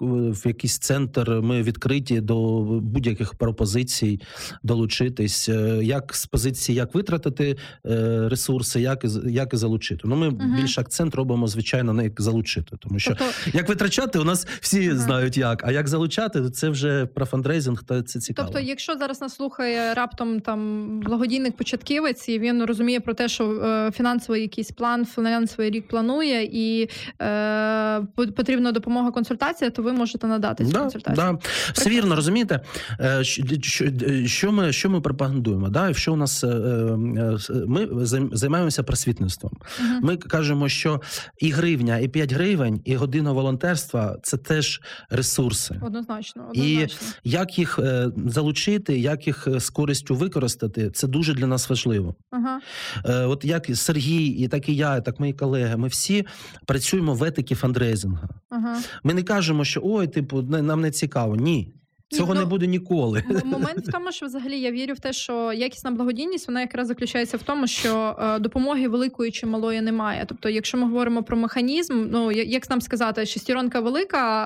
в, 0.00 0.30
в 0.30 0.46
якийсь 0.46 0.78
центр 0.78 1.30
ми 1.30 1.62
відкриті 1.62 2.20
до 2.20 2.62
будь-яких 2.80 3.34
пропозицій 3.34 4.20
долучитись, 4.62 5.48
як 5.82 6.14
з 6.14 6.26
позиції, 6.26 6.76
як 6.76 6.94
витратити 6.94 7.56
е, 7.86 8.28
ресурси, 8.28 8.80
як, 8.80 9.04
і 9.04 9.08
як 9.32 9.54
і 9.54 9.56
залучити. 9.56 9.85
Ну, 10.04 10.16
ми 10.16 10.30
більше 10.30 10.80
акцент 10.80 11.14
робимо, 11.14 11.46
звичайно, 11.48 11.92
на 11.92 12.02
як 12.02 12.20
залучити, 12.20 12.76
тому 12.80 12.98
що 12.98 13.10
Тобто, 13.10 13.34
як 13.58 13.68
витрачати, 13.68 14.18
у 14.18 14.24
нас 14.24 14.46
всі 14.60 14.88
Ага. 14.88 14.98
знають 14.98 15.36
як, 15.36 15.62
а 15.66 15.72
як 15.72 15.88
залучати, 15.88 16.50
це 16.50 16.68
вже 16.68 17.06
про 17.06 17.26
фандрейзинг, 17.26 17.82
та 17.82 18.02
це 18.02 18.20
цікаво. 18.20 18.48
тобто, 18.52 18.68
якщо 18.68 18.96
зараз 18.96 19.20
нас 19.20 19.34
слухає 19.34 19.94
раптом 19.94 20.40
там 20.40 21.00
благодійник 21.00 21.56
початківець, 21.56 22.28
і 22.28 22.38
він 22.38 22.64
розуміє 22.64 23.00
про 23.00 23.14
те, 23.14 23.28
що 23.28 23.50
е, 23.50 23.90
фінансовий 23.92 24.42
якийсь 24.42 24.70
план, 24.70 25.06
фінансовий 25.06 25.70
рік 25.70 25.88
планує, 25.88 26.44
і 26.52 26.88
е, 27.22 28.00
по- 28.14 28.26
потрібна 28.26 28.72
допомога 28.72 29.10
консультація, 29.10 29.70
то 29.70 29.82
ви 29.82 29.92
можете 29.92 30.26
надати 30.26 30.64
цю 30.64 30.72
Да, 30.72 30.78
консультацію. 30.80 31.16
да. 31.42 31.48
Все 31.72 31.90
вірно, 31.90 32.16
розумієте, 32.16 32.60
Е, 33.00 33.24
що, 33.24 33.42
що, 33.62 33.84
що, 34.26 34.52
ми, 34.52 34.72
що 34.72 34.90
ми 34.90 35.00
пропагандуємо? 35.00 35.68
Да? 35.68 35.94
Що 35.94 36.12
у 36.12 36.16
нас 36.16 36.44
е, 36.44 36.46
е, 36.48 37.38
ми 37.66 37.88
займаємося 38.32 38.82
просвітництвом. 38.82 39.52
Мгм. 39.80 40.00
Ми 40.02 40.16
кажемо, 40.16 40.68
що 40.68 41.00
і 41.38 41.50
гривня, 41.50 41.98
і 41.98 42.08
5 42.08 42.32
гривень, 42.32 42.80
і 42.84 42.96
година 42.96 43.32
волонтерства 43.32 44.16
це 44.22 44.36
теж 44.36 44.80
ресурси. 45.10 45.80
Однозначно, 45.82 46.50
І. 46.54 46.86
Як 47.24 47.58
їх 47.58 47.78
е, 47.78 48.10
залучити, 48.26 48.98
як 48.98 49.26
їх 49.26 49.48
е, 49.48 49.60
з 49.60 49.70
користю 49.70 50.14
використати, 50.14 50.90
це 50.90 51.06
дуже 51.06 51.34
для 51.34 51.46
нас 51.46 51.70
важливо. 51.70 52.14
Ага. 52.30 52.60
Е, 53.04 53.24
От 53.24 53.44
як 53.44 53.76
Сергій, 53.76 54.26
і 54.26 54.48
так 54.48 54.68
і 54.68 54.76
я, 54.76 54.96
і 54.96 55.04
так 55.04 55.20
мої 55.20 55.32
колеги, 55.32 55.76
ми 55.76 55.88
всі 55.88 56.26
працюємо 56.66 57.14
в 57.14 57.24
етикі 57.24 57.54
фандрейзинга. 57.54 58.28
Ага. 58.50 58.78
Ми 59.04 59.14
не 59.14 59.22
кажемо, 59.22 59.64
що 59.64 59.80
ой, 59.84 60.06
типу, 60.06 60.42
нам 60.42 60.80
не 60.80 60.90
цікаво. 60.90 61.36
Ні. 61.36 61.72
Цього 62.08 62.34
ну, 62.34 62.40
не 62.40 62.46
буде 62.46 62.66
ніколи. 62.66 63.24
Момент 63.44 63.78
в 63.78 63.92
тому, 63.92 64.12
що 64.12 64.26
взагалі 64.26 64.60
я 64.60 64.70
вірю 64.70 64.94
в 64.94 64.98
те, 64.98 65.12
що 65.12 65.52
якісна 65.52 65.90
благодійність 65.90 66.48
вона 66.48 66.60
якраз 66.60 66.88
заключається 66.88 67.36
в 67.36 67.42
тому, 67.42 67.66
що 67.66 68.16
е, 68.18 68.38
допомоги 68.38 68.88
великої 68.88 69.30
чи 69.30 69.46
малої 69.46 69.80
немає. 69.80 70.24
Тобто, 70.28 70.48
якщо 70.48 70.78
ми 70.78 70.84
говоримо 70.84 71.22
про 71.22 71.36
механізм, 71.36 72.06
ну 72.10 72.32
як 72.32 72.70
нам 72.70 72.80
сказати, 72.80 73.26
шестеронка 73.26 73.80
велика 73.80 74.44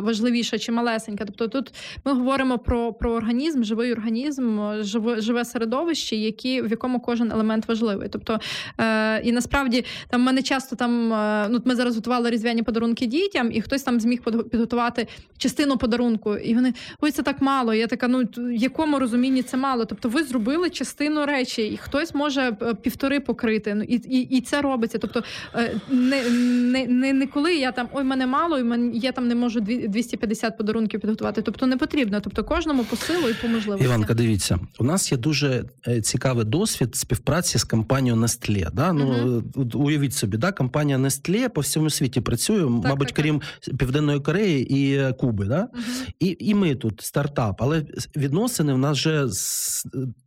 е, 0.00 0.04
важливіша 0.06 0.58
чи 0.58 0.72
малесенька. 0.72 1.24
Тобто, 1.24 1.48
тут 1.48 1.74
ми 2.04 2.12
говоримо 2.12 2.58
про, 2.58 2.92
про 2.92 3.12
організм, 3.12 3.64
живий 3.64 3.92
організм, 3.92 4.60
живе, 4.80 5.20
живе 5.20 5.44
середовище, 5.44 6.16
які, 6.16 6.62
в 6.62 6.70
якому 6.70 7.00
кожен 7.00 7.32
елемент 7.32 7.68
важливий. 7.68 8.08
Тобто, 8.08 8.40
е, 8.78 9.20
і 9.20 9.32
насправді 9.32 9.84
там 10.08 10.22
мене 10.22 10.42
часто 10.42 10.76
там 10.76 11.08
ну, 11.50 11.60
ми 11.64 11.74
зараз 11.74 11.96
готували 11.96 12.30
різдвяні 12.30 12.62
подарунки 12.62 13.06
дітям, 13.06 13.52
і 13.52 13.60
хтось 13.60 13.82
там 13.82 14.00
зміг 14.00 14.22
підготувати 14.22 15.06
частину 15.38 15.78
подарунку, 15.78 16.36
і 16.36 16.54
вони 16.54 16.74
ой, 17.00 17.10
це 17.10 17.22
так 17.22 17.42
мало. 17.42 17.74
Я 17.74 17.86
така, 17.86 18.08
ну 18.08 18.24
в 18.36 18.52
якому 18.52 18.98
розумінні 18.98 19.42
це 19.42 19.56
мало? 19.56 19.84
Тобто, 19.84 20.08
ви 20.08 20.24
зробили 20.24 20.70
частину 20.70 21.26
речі, 21.26 21.62
і 21.66 21.76
хтось 21.76 22.14
може 22.14 22.56
е, 22.62 22.74
півтори 22.74 23.20
покрити. 23.20 23.74
Ну 23.74 23.82
і, 23.82 23.94
і, 23.94 24.20
і 24.20 24.40
це 24.40 24.62
робиться. 24.62 24.98
Тобто, 24.98 25.22
е, 25.54 25.80
не, 25.90 26.30
не, 26.30 26.86
не, 26.86 27.12
не 27.12 27.26
коли 27.26 27.54
я 27.54 27.72
там 27.72 27.88
ой, 27.92 28.04
мене 28.04 28.26
мало, 28.26 28.58
і 28.58 28.62
мен, 28.62 28.90
я 28.94 29.12
там 29.12 29.28
не 29.28 29.34
можу 29.34 29.60
дві- 29.60 29.88
250 29.88 30.58
подарунків 30.58 31.00
підготувати. 31.00 31.42
Тобто 31.42 31.66
не 31.66 31.76
потрібно. 31.76 32.20
Тобто 32.20 32.44
кожному 32.44 32.84
по 32.84 32.96
силу 32.96 33.28
і 33.28 33.34
по 33.42 33.48
можливості. 33.48 33.84
Іванка, 33.86 34.14
дивіться, 34.14 34.58
у 34.78 34.84
нас 34.84 35.12
є 35.12 35.18
дуже 35.18 35.64
е, 35.88 36.00
цікавий 36.00 36.44
досвід 36.44 36.96
співпраці 36.96 37.58
з 37.58 37.64
компанією 37.64 38.20
Nestlé. 38.20 38.68
Да? 38.72 38.92
Ну, 38.92 39.42
от 39.54 39.74
уявіть 39.74 40.14
собі, 40.14 40.36
да? 40.36 40.52
компанія 40.52 40.98
Nestlé 40.98 41.48
по 41.48 41.60
всьому 41.60 41.90
світі 41.90 42.20
працює, 42.20 42.66
мабуть, 42.66 42.82
так, 42.98 42.98
так. 42.98 43.16
крім 43.16 43.40
Південної 43.78 44.20
Кореї 44.20 44.66
і 44.78 45.12
Куби. 45.12 45.44
Да? 45.44 45.68
Мгм. 45.74 45.82
І, 46.20 46.36
і 46.40 46.54
ми 46.54 46.74
тут 46.84 47.00
стартап, 47.00 47.62
але 47.62 47.86
відносини 48.16 48.74
в 48.74 48.78
нас 48.78 48.98
вже 48.98 49.26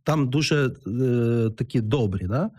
там 0.02 0.30
дуже 0.30 0.66
е, 0.66 1.50
такі 1.50 1.80
добрі. 1.80 2.26
Да? 2.26 2.50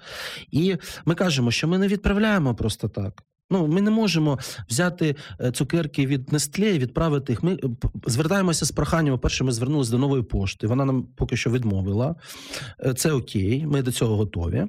І 0.51 0.77
ми 1.05 1.15
кажемо, 1.15 1.51
що 1.51 1.67
ми 1.67 1.77
не 1.77 1.87
відправляємо 1.87 2.55
просто 2.55 2.87
так. 2.87 3.23
Ну, 3.51 3.67
ми 3.67 3.81
не 3.81 3.91
можемо 3.91 4.39
взяти 4.69 5.15
е, 5.41 5.51
цукерки 5.51 6.05
від 6.05 6.29
Nestlé 6.33 6.65
і 6.75 6.79
відправити 6.79 7.33
їх. 7.33 7.43
Ми 7.43 7.53
е, 7.53 7.57
звертаємося 8.05 8.65
з 8.65 8.71
проханням. 8.71 9.19
Перше, 9.19 9.43
ми 9.43 9.51
звернулися 9.51 9.91
до 9.91 9.97
нової 9.97 10.23
пошти. 10.23 10.67
Вона 10.67 10.85
нам 10.85 11.03
поки 11.15 11.37
що 11.37 11.49
відмовила. 11.49 12.15
Е, 12.85 12.93
Це 12.93 13.11
окей, 13.11 13.65
ми 13.67 13.81
до 13.81 13.91
цього 13.91 14.15
готові. 14.15 14.65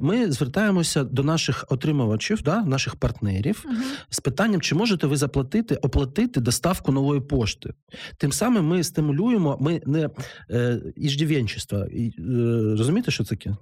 Ми 0.00 0.32
звертаємося 0.32 1.04
до 1.04 1.22
наших 1.22 1.64
отримувачів, 1.68 2.42
да, 2.42 2.64
наших 2.64 2.96
партнерів 2.96 3.64
Мгм. 3.66 3.82
з 4.10 4.20
питанням, 4.20 4.60
чи 4.60 4.74
можете 4.74 5.06
ви 5.06 5.16
заплатити, 5.16 5.74
оплатити 5.74 6.40
доставку 6.40 6.92
нової 6.92 7.20
пошти. 7.20 7.74
Тим 8.16 8.32
самим 8.32 8.64
ми 8.66 8.84
стимулюємо, 8.84 9.58
ми 9.60 9.82
не 9.86 10.10
іждівенчество. 10.96 11.78
Е, 11.78 12.12
розумієте, 12.78 13.10
що 13.10 13.24
це 13.24 13.30
таке? 13.30 13.56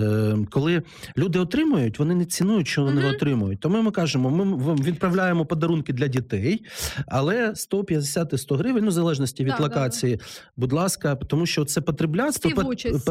Е, 0.00 0.36
коли 0.50 0.82
люди 1.16 1.38
отримують, 1.38 1.98
вони 1.98 2.14
не 2.14 2.24
цінують, 2.24 2.68
що 2.68 2.82
вони 2.84 3.00
Мгм. 3.00 3.10
отримують. 3.10 3.60
Тому 3.60 3.82
ми 3.82 3.90
кажемо, 3.90 4.30
ми 4.30 4.74
відправляємо 4.74 5.46
подарунки 5.46 5.92
для 5.92 6.08
дітей, 6.08 6.64
але 7.06 7.54
150-100 7.54 8.56
гривень, 8.56 8.84
ну 8.84 8.90
в 8.90 8.92
залежності 8.92 9.44
від 9.44 9.50
Да, 9.50 9.56
да, 9.56 9.62
локації, 9.62 10.20
будь 10.56 10.72
ласка, 10.72 11.14
тому 11.14 11.46
що 11.46 11.64
це 11.64 11.80
потребляцтво, 11.80 12.50
Співучасть, 12.50 13.06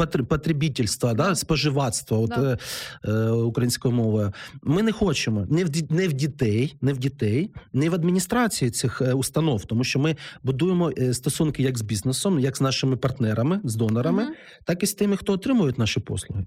пот- 0.00 0.22
потребітельство, 0.24 1.08
да, 1.14 1.28
Да. 1.28 1.34
споживацтво, 1.34 2.20
от, 2.22 2.28
Да. 2.30 2.58
е, 3.04 3.10
е, 3.10 3.30
українською 3.30 3.94
мовою. 3.94 4.32
Ми 4.62 4.82
не 4.82 4.92
хочемо 4.92 5.46
не 5.50 5.64
в, 5.64 5.70
не 5.92 6.08
в 6.08 6.12
дітей, 6.12 6.76
не 6.80 6.92
в 6.92 6.98
дітей, 6.98 7.50
не 7.72 7.90
в 7.90 7.94
адміністрації 7.94 8.70
цих 8.70 9.02
е, 9.02 9.12
установ, 9.12 9.64
тому 9.64 9.84
що 9.84 9.98
ми 9.98 10.16
будуємо 10.42 10.92
стосунки 11.12 11.62
як 11.62 11.78
з 11.78 11.82
бізнесом, 11.82 12.38
як 12.38 12.56
з 12.56 12.60
нашими 12.60 12.96
партнерами, 12.96 13.60
з 13.64 13.74
донорами, 13.74 14.22
Мгм. 14.24 14.32
так 14.64 14.82
і 14.82 14.86
з 14.86 14.94
тими, 14.94 15.16
хто 15.16 15.32
отримують 15.32 15.78
наші 15.78 15.85
наші 15.86 16.00
послуги. 16.00 16.46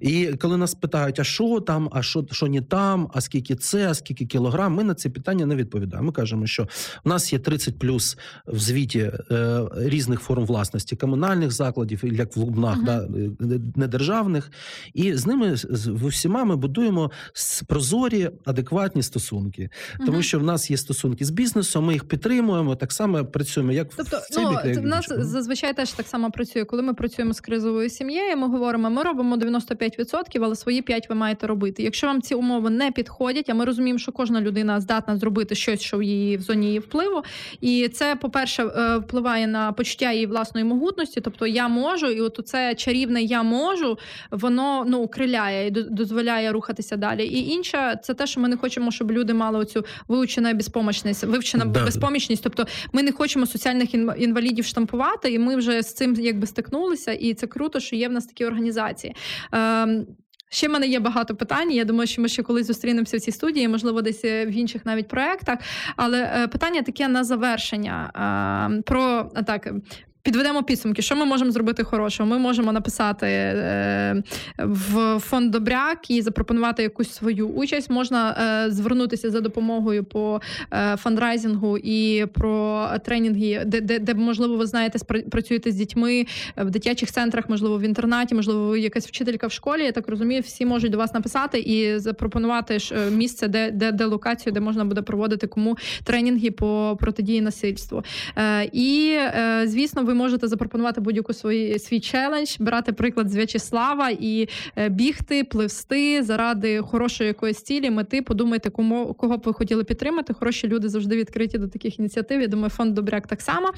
І 0.00 0.26
коли 0.26 0.56
нас 0.56 0.74
питають, 0.74 1.20
а 1.20 1.24
що 1.24 1.60
там, 1.60 1.88
а 1.92 2.02
що 2.02 2.26
що 2.32 2.46
не 2.46 2.60
там, 2.60 3.08
а 3.14 3.20
скільки 3.20 3.54
це, 3.56 3.88
а 3.90 3.94
скільки 3.94 4.26
кілограм, 4.26 4.74
ми 4.74 4.84
на 4.84 4.94
ці 4.94 5.08
питання 5.10 5.46
не 5.46 5.56
відповідаємо. 5.56 6.06
Ми 6.06 6.12
кажемо, 6.12 6.46
що 6.46 6.68
в 7.04 7.08
нас 7.08 7.32
є 7.32 7.38
30 7.38 7.78
плюс 7.78 8.18
в 8.46 8.58
звіті 8.58 9.10
е, 9.30 9.60
різних 9.76 10.20
форм 10.20 10.44
власності 10.46 10.96
комунальних 10.96 11.50
закладів, 11.52 12.04
як 12.04 12.36
в 12.36 12.38
Лубнах, 12.40 12.76
Мгм. 12.76 12.84
да, 12.84 12.98
е, 13.54 13.60
недержавних. 13.76 14.50
І 14.94 15.14
з 15.14 15.26
ними 15.26 15.56
з- 15.56 15.88
усіма 16.02 16.44
ми 16.44 16.56
будуємо 16.56 17.10
прозорі, 17.68 18.30
адекватні 18.44 19.02
стосунки. 19.02 19.68
Тому 20.06 20.22
що 20.22 20.38
в 20.38 20.42
нас 20.42 20.70
є 20.70 20.76
стосунки 20.76 21.24
з 21.24 21.30
бізнесом, 21.30 21.84
ми 21.84 21.92
їх 21.92 22.08
підтримуємо, 22.08 22.76
так 22.76 22.92
само 22.92 23.24
працюємо, 23.24 23.72
як 23.72 23.88
Тобто, 23.96 24.16
в 24.16 24.20
цей 24.34 24.44
ну 24.44 24.50
бік, 24.50 24.60
як 24.64 24.74
це 24.74 24.80
в 24.80 24.84
нас 24.84 25.06
зазвичай 25.18 25.74
теж 25.76 25.92
так 25.92 26.06
само 26.06 26.30
працює. 26.30 26.64
Коли 26.64 26.82
ми 26.82 26.94
працюємо 26.94 27.34
з 27.34 27.40
кризовою 27.40 27.90
сім'єю, 27.90 28.36
ми 28.36 28.48
говоримо, 28.48 28.73
ми 28.78 29.02
робимо 29.02 29.36
95%, 29.36 30.38
але 30.42 30.56
свої 30.56 30.82
5% 30.82 31.00
ви 31.08 31.14
маєте 31.14 31.46
робити. 31.46 31.82
Якщо 31.82 32.06
вам 32.06 32.22
ці 32.22 32.34
умови 32.34 32.70
не 32.70 32.90
підходять, 32.90 33.50
а 33.50 33.54
ми 33.54 33.64
розуміємо, 33.64 33.98
що 33.98 34.12
кожна 34.12 34.40
людина 34.40 34.80
здатна 34.80 35.16
зробити 35.16 35.54
щось, 35.54 35.80
що 35.80 35.98
в 35.98 36.02
її 36.02 36.36
в 36.36 36.40
зоні 36.40 36.66
її 36.66 36.78
впливу. 36.78 37.22
І 37.60 37.88
це, 37.88 38.16
по-перше, 38.16 38.62
е, 38.64 38.96
впливає 38.96 39.46
на 39.46 39.72
почуття 39.72 40.12
її 40.12 40.26
власної 40.26 40.64
могутності. 40.66 41.20
Тобто 41.20 41.46
я 41.46 41.68
можу, 41.68 42.06
і 42.06 42.20
от 42.20 42.40
це 42.44 42.74
чарівне 42.74 43.22
я 43.22 43.42
можу, 43.42 43.98
воно 44.30 44.84
ну 44.88 45.08
криляє 45.08 45.66
і 45.66 45.70
до- 45.70 45.82
дозволяє 45.82 46.52
рухатися 46.52 46.96
далі. 46.96 47.26
І 47.26 47.48
інше, 47.48 48.00
це 48.02 48.14
те, 48.14 48.26
що 48.26 48.40
ми 48.40 48.48
не 48.48 48.56
хочемо, 48.56 48.90
щоб 48.90 49.12
люди 49.12 49.34
мали 49.34 49.58
оцю 49.58 49.84
вивчена 50.08 50.54
безпомічність, 50.54 51.24
вивчена 51.24 51.64
Да. 51.64 51.84
безпомічність. 51.84 52.42
Тобто 52.42 52.66
ми 52.92 53.02
не 53.02 53.12
хочемо 53.12 53.46
соціальних 53.46 53.94
інвалідів 53.94 54.64
штампувати, 54.64 55.32
і 55.32 55.38
ми 55.38 55.56
вже 55.56 55.82
з 55.82 55.94
цим 55.94 56.14
якби 56.14 56.46
стикнулися, 56.46 57.12
і 57.12 57.34
це 57.34 57.46
круто, 57.46 57.80
що 57.80 57.96
є 57.96 58.08
в 58.08 58.12
нас 58.12 58.26
такі 58.26 58.44
організації. 58.44 58.63
Ем, 59.52 60.06
Ще 60.54 60.68
в 60.68 60.70
мене 60.70 60.86
є 60.86 61.00
багато 61.00 61.34
питань. 61.34 61.72
Я 61.72 61.84
думаю, 61.84 62.06
що 62.06 62.22
ми 62.22 62.28
ще 62.28 62.42
колись 62.42 62.66
зустрінемося 62.66 63.16
в 63.16 63.20
цій 63.20 63.32
студії, 63.32 63.68
можливо, 63.68 64.02
десь 64.02 64.24
е, 64.24 64.46
в 64.46 64.50
інших 64.50 64.86
навіть 64.86 65.08
проектах. 65.08 65.58
Але 65.96 66.22
е, 66.22 66.48
питання 66.48 66.82
таке 66.82 67.08
на 67.08 67.24
завершення. 67.24 68.10
Ем, 68.66 68.82
Про 68.82 69.30
так. 69.46 69.68
Підведемо 70.24 70.62
підсумки, 70.62 71.02
що 71.02 71.16
ми 71.16 71.24
можемо 71.24 71.50
зробити 71.50 71.84
хорошого. 71.84 72.30
Ми 72.30 72.38
можемо 72.38 72.72
написати 72.72 73.26
е, 73.26 74.22
в 74.58 75.18
фонд 75.18 75.50
Добряк 75.50 76.10
і 76.10 76.22
запропонувати 76.22 76.82
якусь 76.82 77.12
свою 77.12 77.48
участь. 77.48 77.90
Можна 77.90 78.30
е, 78.66 78.70
звернутися 78.70 79.30
за 79.30 79.40
допомогою 79.40 80.04
по 80.04 80.40
е, 80.72 80.96
фандрайзингу 80.96 81.78
і 81.78 82.26
про 82.26 82.88
тренінги, 83.04 83.62
де, 83.66 83.80
де, 83.80 83.98
де 83.98 84.14
можливо 84.14 84.56
ви 84.56 84.66
знаєте, 84.66 84.98
працюєте 85.30 85.72
з 85.72 85.74
дітьми 85.74 86.26
в 86.56 86.70
дитячих 86.70 87.12
центрах, 87.12 87.48
можливо, 87.48 87.78
в 87.78 87.82
інтернаті, 87.82 88.34
можливо, 88.34 88.68
ви 88.68 88.80
якась 88.80 89.06
вчителька 89.06 89.46
в 89.46 89.52
школі. 89.52 89.82
Я 89.82 89.92
так 89.92 90.08
розумію, 90.08 90.40
всі 90.40 90.66
можуть 90.66 90.92
до 90.92 90.98
вас 90.98 91.14
написати 91.14 91.58
і 91.58 91.98
запропонувати 91.98 92.78
ж, 92.78 92.94
е, 92.94 93.10
місце, 93.10 93.48
де, 93.48 93.70
де, 93.70 93.92
де 93.92 94.04
локацію, 94.04 94.52
де 94.52 94.60
можна 94.60 94.84
буде 94.84 95.02
проводити 95.02 95.46
кому 95.46 95.76
тренінги 96.04 96.50
по 96.50 96.96
протидії 97.00 97.40
насильству. 97.40 98.04
Е, 98.36 98.70
і 98.72 99.10
е, 99.18 99.62
звісно, 99.66 100.04
ви 100.04 100.13
можете 100.14 100.48
запропонувати 100.48 101.00
будь-яку 101.00 101.32
свої 101.32 101.78
свій 101.78 102.00
челендж, 102.00 102.56
брати 102.58 102.92
приклад 102.92 103.30
з 103.30 103.36
В'ячеслава 103.36 104.10
і 104.10 104.48
е, 104.76 104.88
бігти, 104.88 105.44
пливсти 105.44 106.22
заради 106.22 106.80
хорошої 106.80 107.28
якоїсь 107.28 107.62
цілі, 107.62 107.90
мети. 107.90 108.22
Подумайте, 108.22 108.70
кому 108.70 109.14
кого 109.14 109.36
б 109.36 109.42
ви 109.44 109.52
хотіли 109.52 109.84
підтримати. 109.84 110.34
Хороші 110.34 110.68
люди 110.68 110.88
завжди 110.88 111.16
відкриті 111.16 111.58
до 111.58 111.68
таких 111.68 111.98
ініціатив. 111.98 112.40
Я 112.40 112.46
думаю, 112.46 112.70
фонд 112.70 112.94
Добряк 112.94 113.26
так 113.26 113.40
само. 113.40 113.72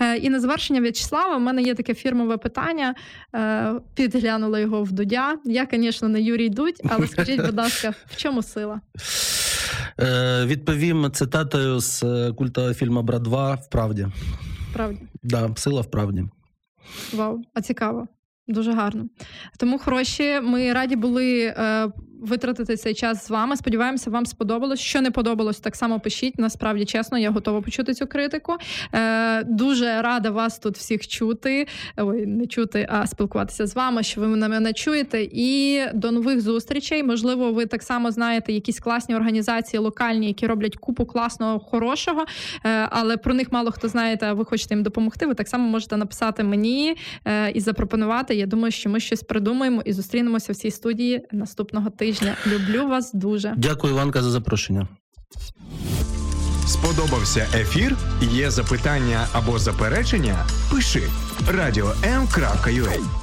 Е, 0.00 0.16
і 0.16 0.30
на 0.30 0.40
завершення 0.40 0.80
В'ячеслава, 0.80 1.36
в 1.36 1.40
мене 1.40 1.62
є 1.62 1.74
таке 1.74 1.94
фірмове 1.94 2.36
питання. 2.36 2.94
Е, 3.34 3.72
підглянула 3.94 4.58
його 4.58 4.82
в 4.82 4.92
Дудя. 4.92 5.36
Я, 5.44 5.66
звісно, 5.72 6.08
не 6.08 6.20
Юрій 6.20 6.48
Дудь, 6.48 6.80
але 6.88 7.06
скажіть, 7.06 7.46
будь 7.46 7.56
ласка, 7.56 7.94
в 8.06 8.16
чому 8.16 8.42
сила? 8.42 8.80
Відповім 10.44 11.10
цитатою 11.12 11.80
з 11.80 12.00
культового 12.32 12.74
фільму 12.74 13.02
Брат 13.02 13.22
2 13.22 13.54
в 13.54 13.68
правді. 14.72 15.00
Да, 15.22 15.50
сила 15.56 15.80
в 15.80 15.90
правді. 15.90 16.24
Вау, 17.12 17.42
а 17.54 17.60
цікаво. 17.62 18.08
Дуже 18.48 18.72
гарно. 18.72 19.08
Тому 19.58 19.78
хороші, 19.78 20.40
ми 20.40 20.72
раді 20.72 20.96
були 20.96 21.54
е, 21.58 21.88
витратити 22.22 22.76
цей 22.76 22.94
час 22.94 23.26
з 23.26 23.30
вами. 23.30 23.56
Сподіваємося, 23.56 24.10
вам 24.10 24.26
сподобалось. 24.26 24.80
Що 24.80 25.00
не 25.00 25.10
подобалось, 25.10 25.60
так 25.60 25.76
само 25.76 26.00
пишіть. 26.00 26.38
Насправді 26.38 26.84
чесно, 26.84 27.18
я 27.18 27.30
готова 27.30 27.60
почути 27.60 27.94
цю 27.94 28.06
критику. 28.06 28.56
Е, 28.94 29.42
дуже 29.44 30.02
рада 30.02 30.30
вас 30.30 30.58
тут 30.58 30.76
всіх 30.76 31.08
чути. 31.08 31.66
Ой, 31.96 32.26
не 32.26 32.46
чути, 32.46 32.88
а 32.90 33.06
спілкуватися 33.06 33.66
з 33.66 33.74
вами, 33.74 34.02
що 34.02 34.20
ви 34.20 34.26
мене, 34.26 34.48
мене 34.48 34.72
чуєте. 34.72 35.28
І 35.32 35.80
до 35.94 36.10
нових 36.10 36.40
зустрічей. 36.40 37.02
Можливо, 37.02 37.52
ви 37.52 37.66
так 37.66 37.82
само 37.82 38.10
знаєте 38.10 38.52
якісь 38.52 38.80
класні 38.80 39.14
організації 39.14 39.80
локальні, 39.80 40.26
які 40.26 40.46
роблять 40.46 40.76
купу 40.76 41.06
класного, 41.06 41.60
хорошого, 41.60 42.24
е, 42.64 42.88
але 42.90 43.16
про 43.16 43.34
них 43.34 43.52
мало 43.52 43.70
хто 43.70 43.88
знає, 43.88 44.18
а 44.20 44.32
ви 44.32 44.44
хочете 44.44 44.74
їм 44.74 44.82
допомогти. 44.82 45.26
Ви 45.26 45.34
так 45.34 45.48
само 45.48 45.68
можете 45.68 45.96
написати 45.96 46.44
мені 46.44 46.96
е, 47.24 47.50
і 47.50 47.60
запропонувати. 47.60 48.34
Я 48.34 48.46
думаю, 48.46 48.72
що 48.72 48.90
ми 48.90 49.00
щось 49.00 49.22
придумаємо 49.22 49.82
і 49.84 49.92
зустрінемося 49.92 50.52
в 50.52 50.56
цій 50.56 50.70
студії 50.70 51.26
наступного 51.32 51.90
тижня. 52.12 52.36
Люблю 52.46 52.88
вас 52.88 53.12
дуже. 53.12 53.54
Дякую, 53.56 53.92
Іванка, 53.92 54.22
за 54.22 54.30
запрошення. 54.30 54.88
Сподобався 56.66 57.46
ефір? 57.54 57.96
Є 58.20 58.50
запитання 58.50 59.26
або 59.32 59.58
заперечення? 59.58 60.46
Пиши 60.70 61.02
радіом.ua 61.48 63.21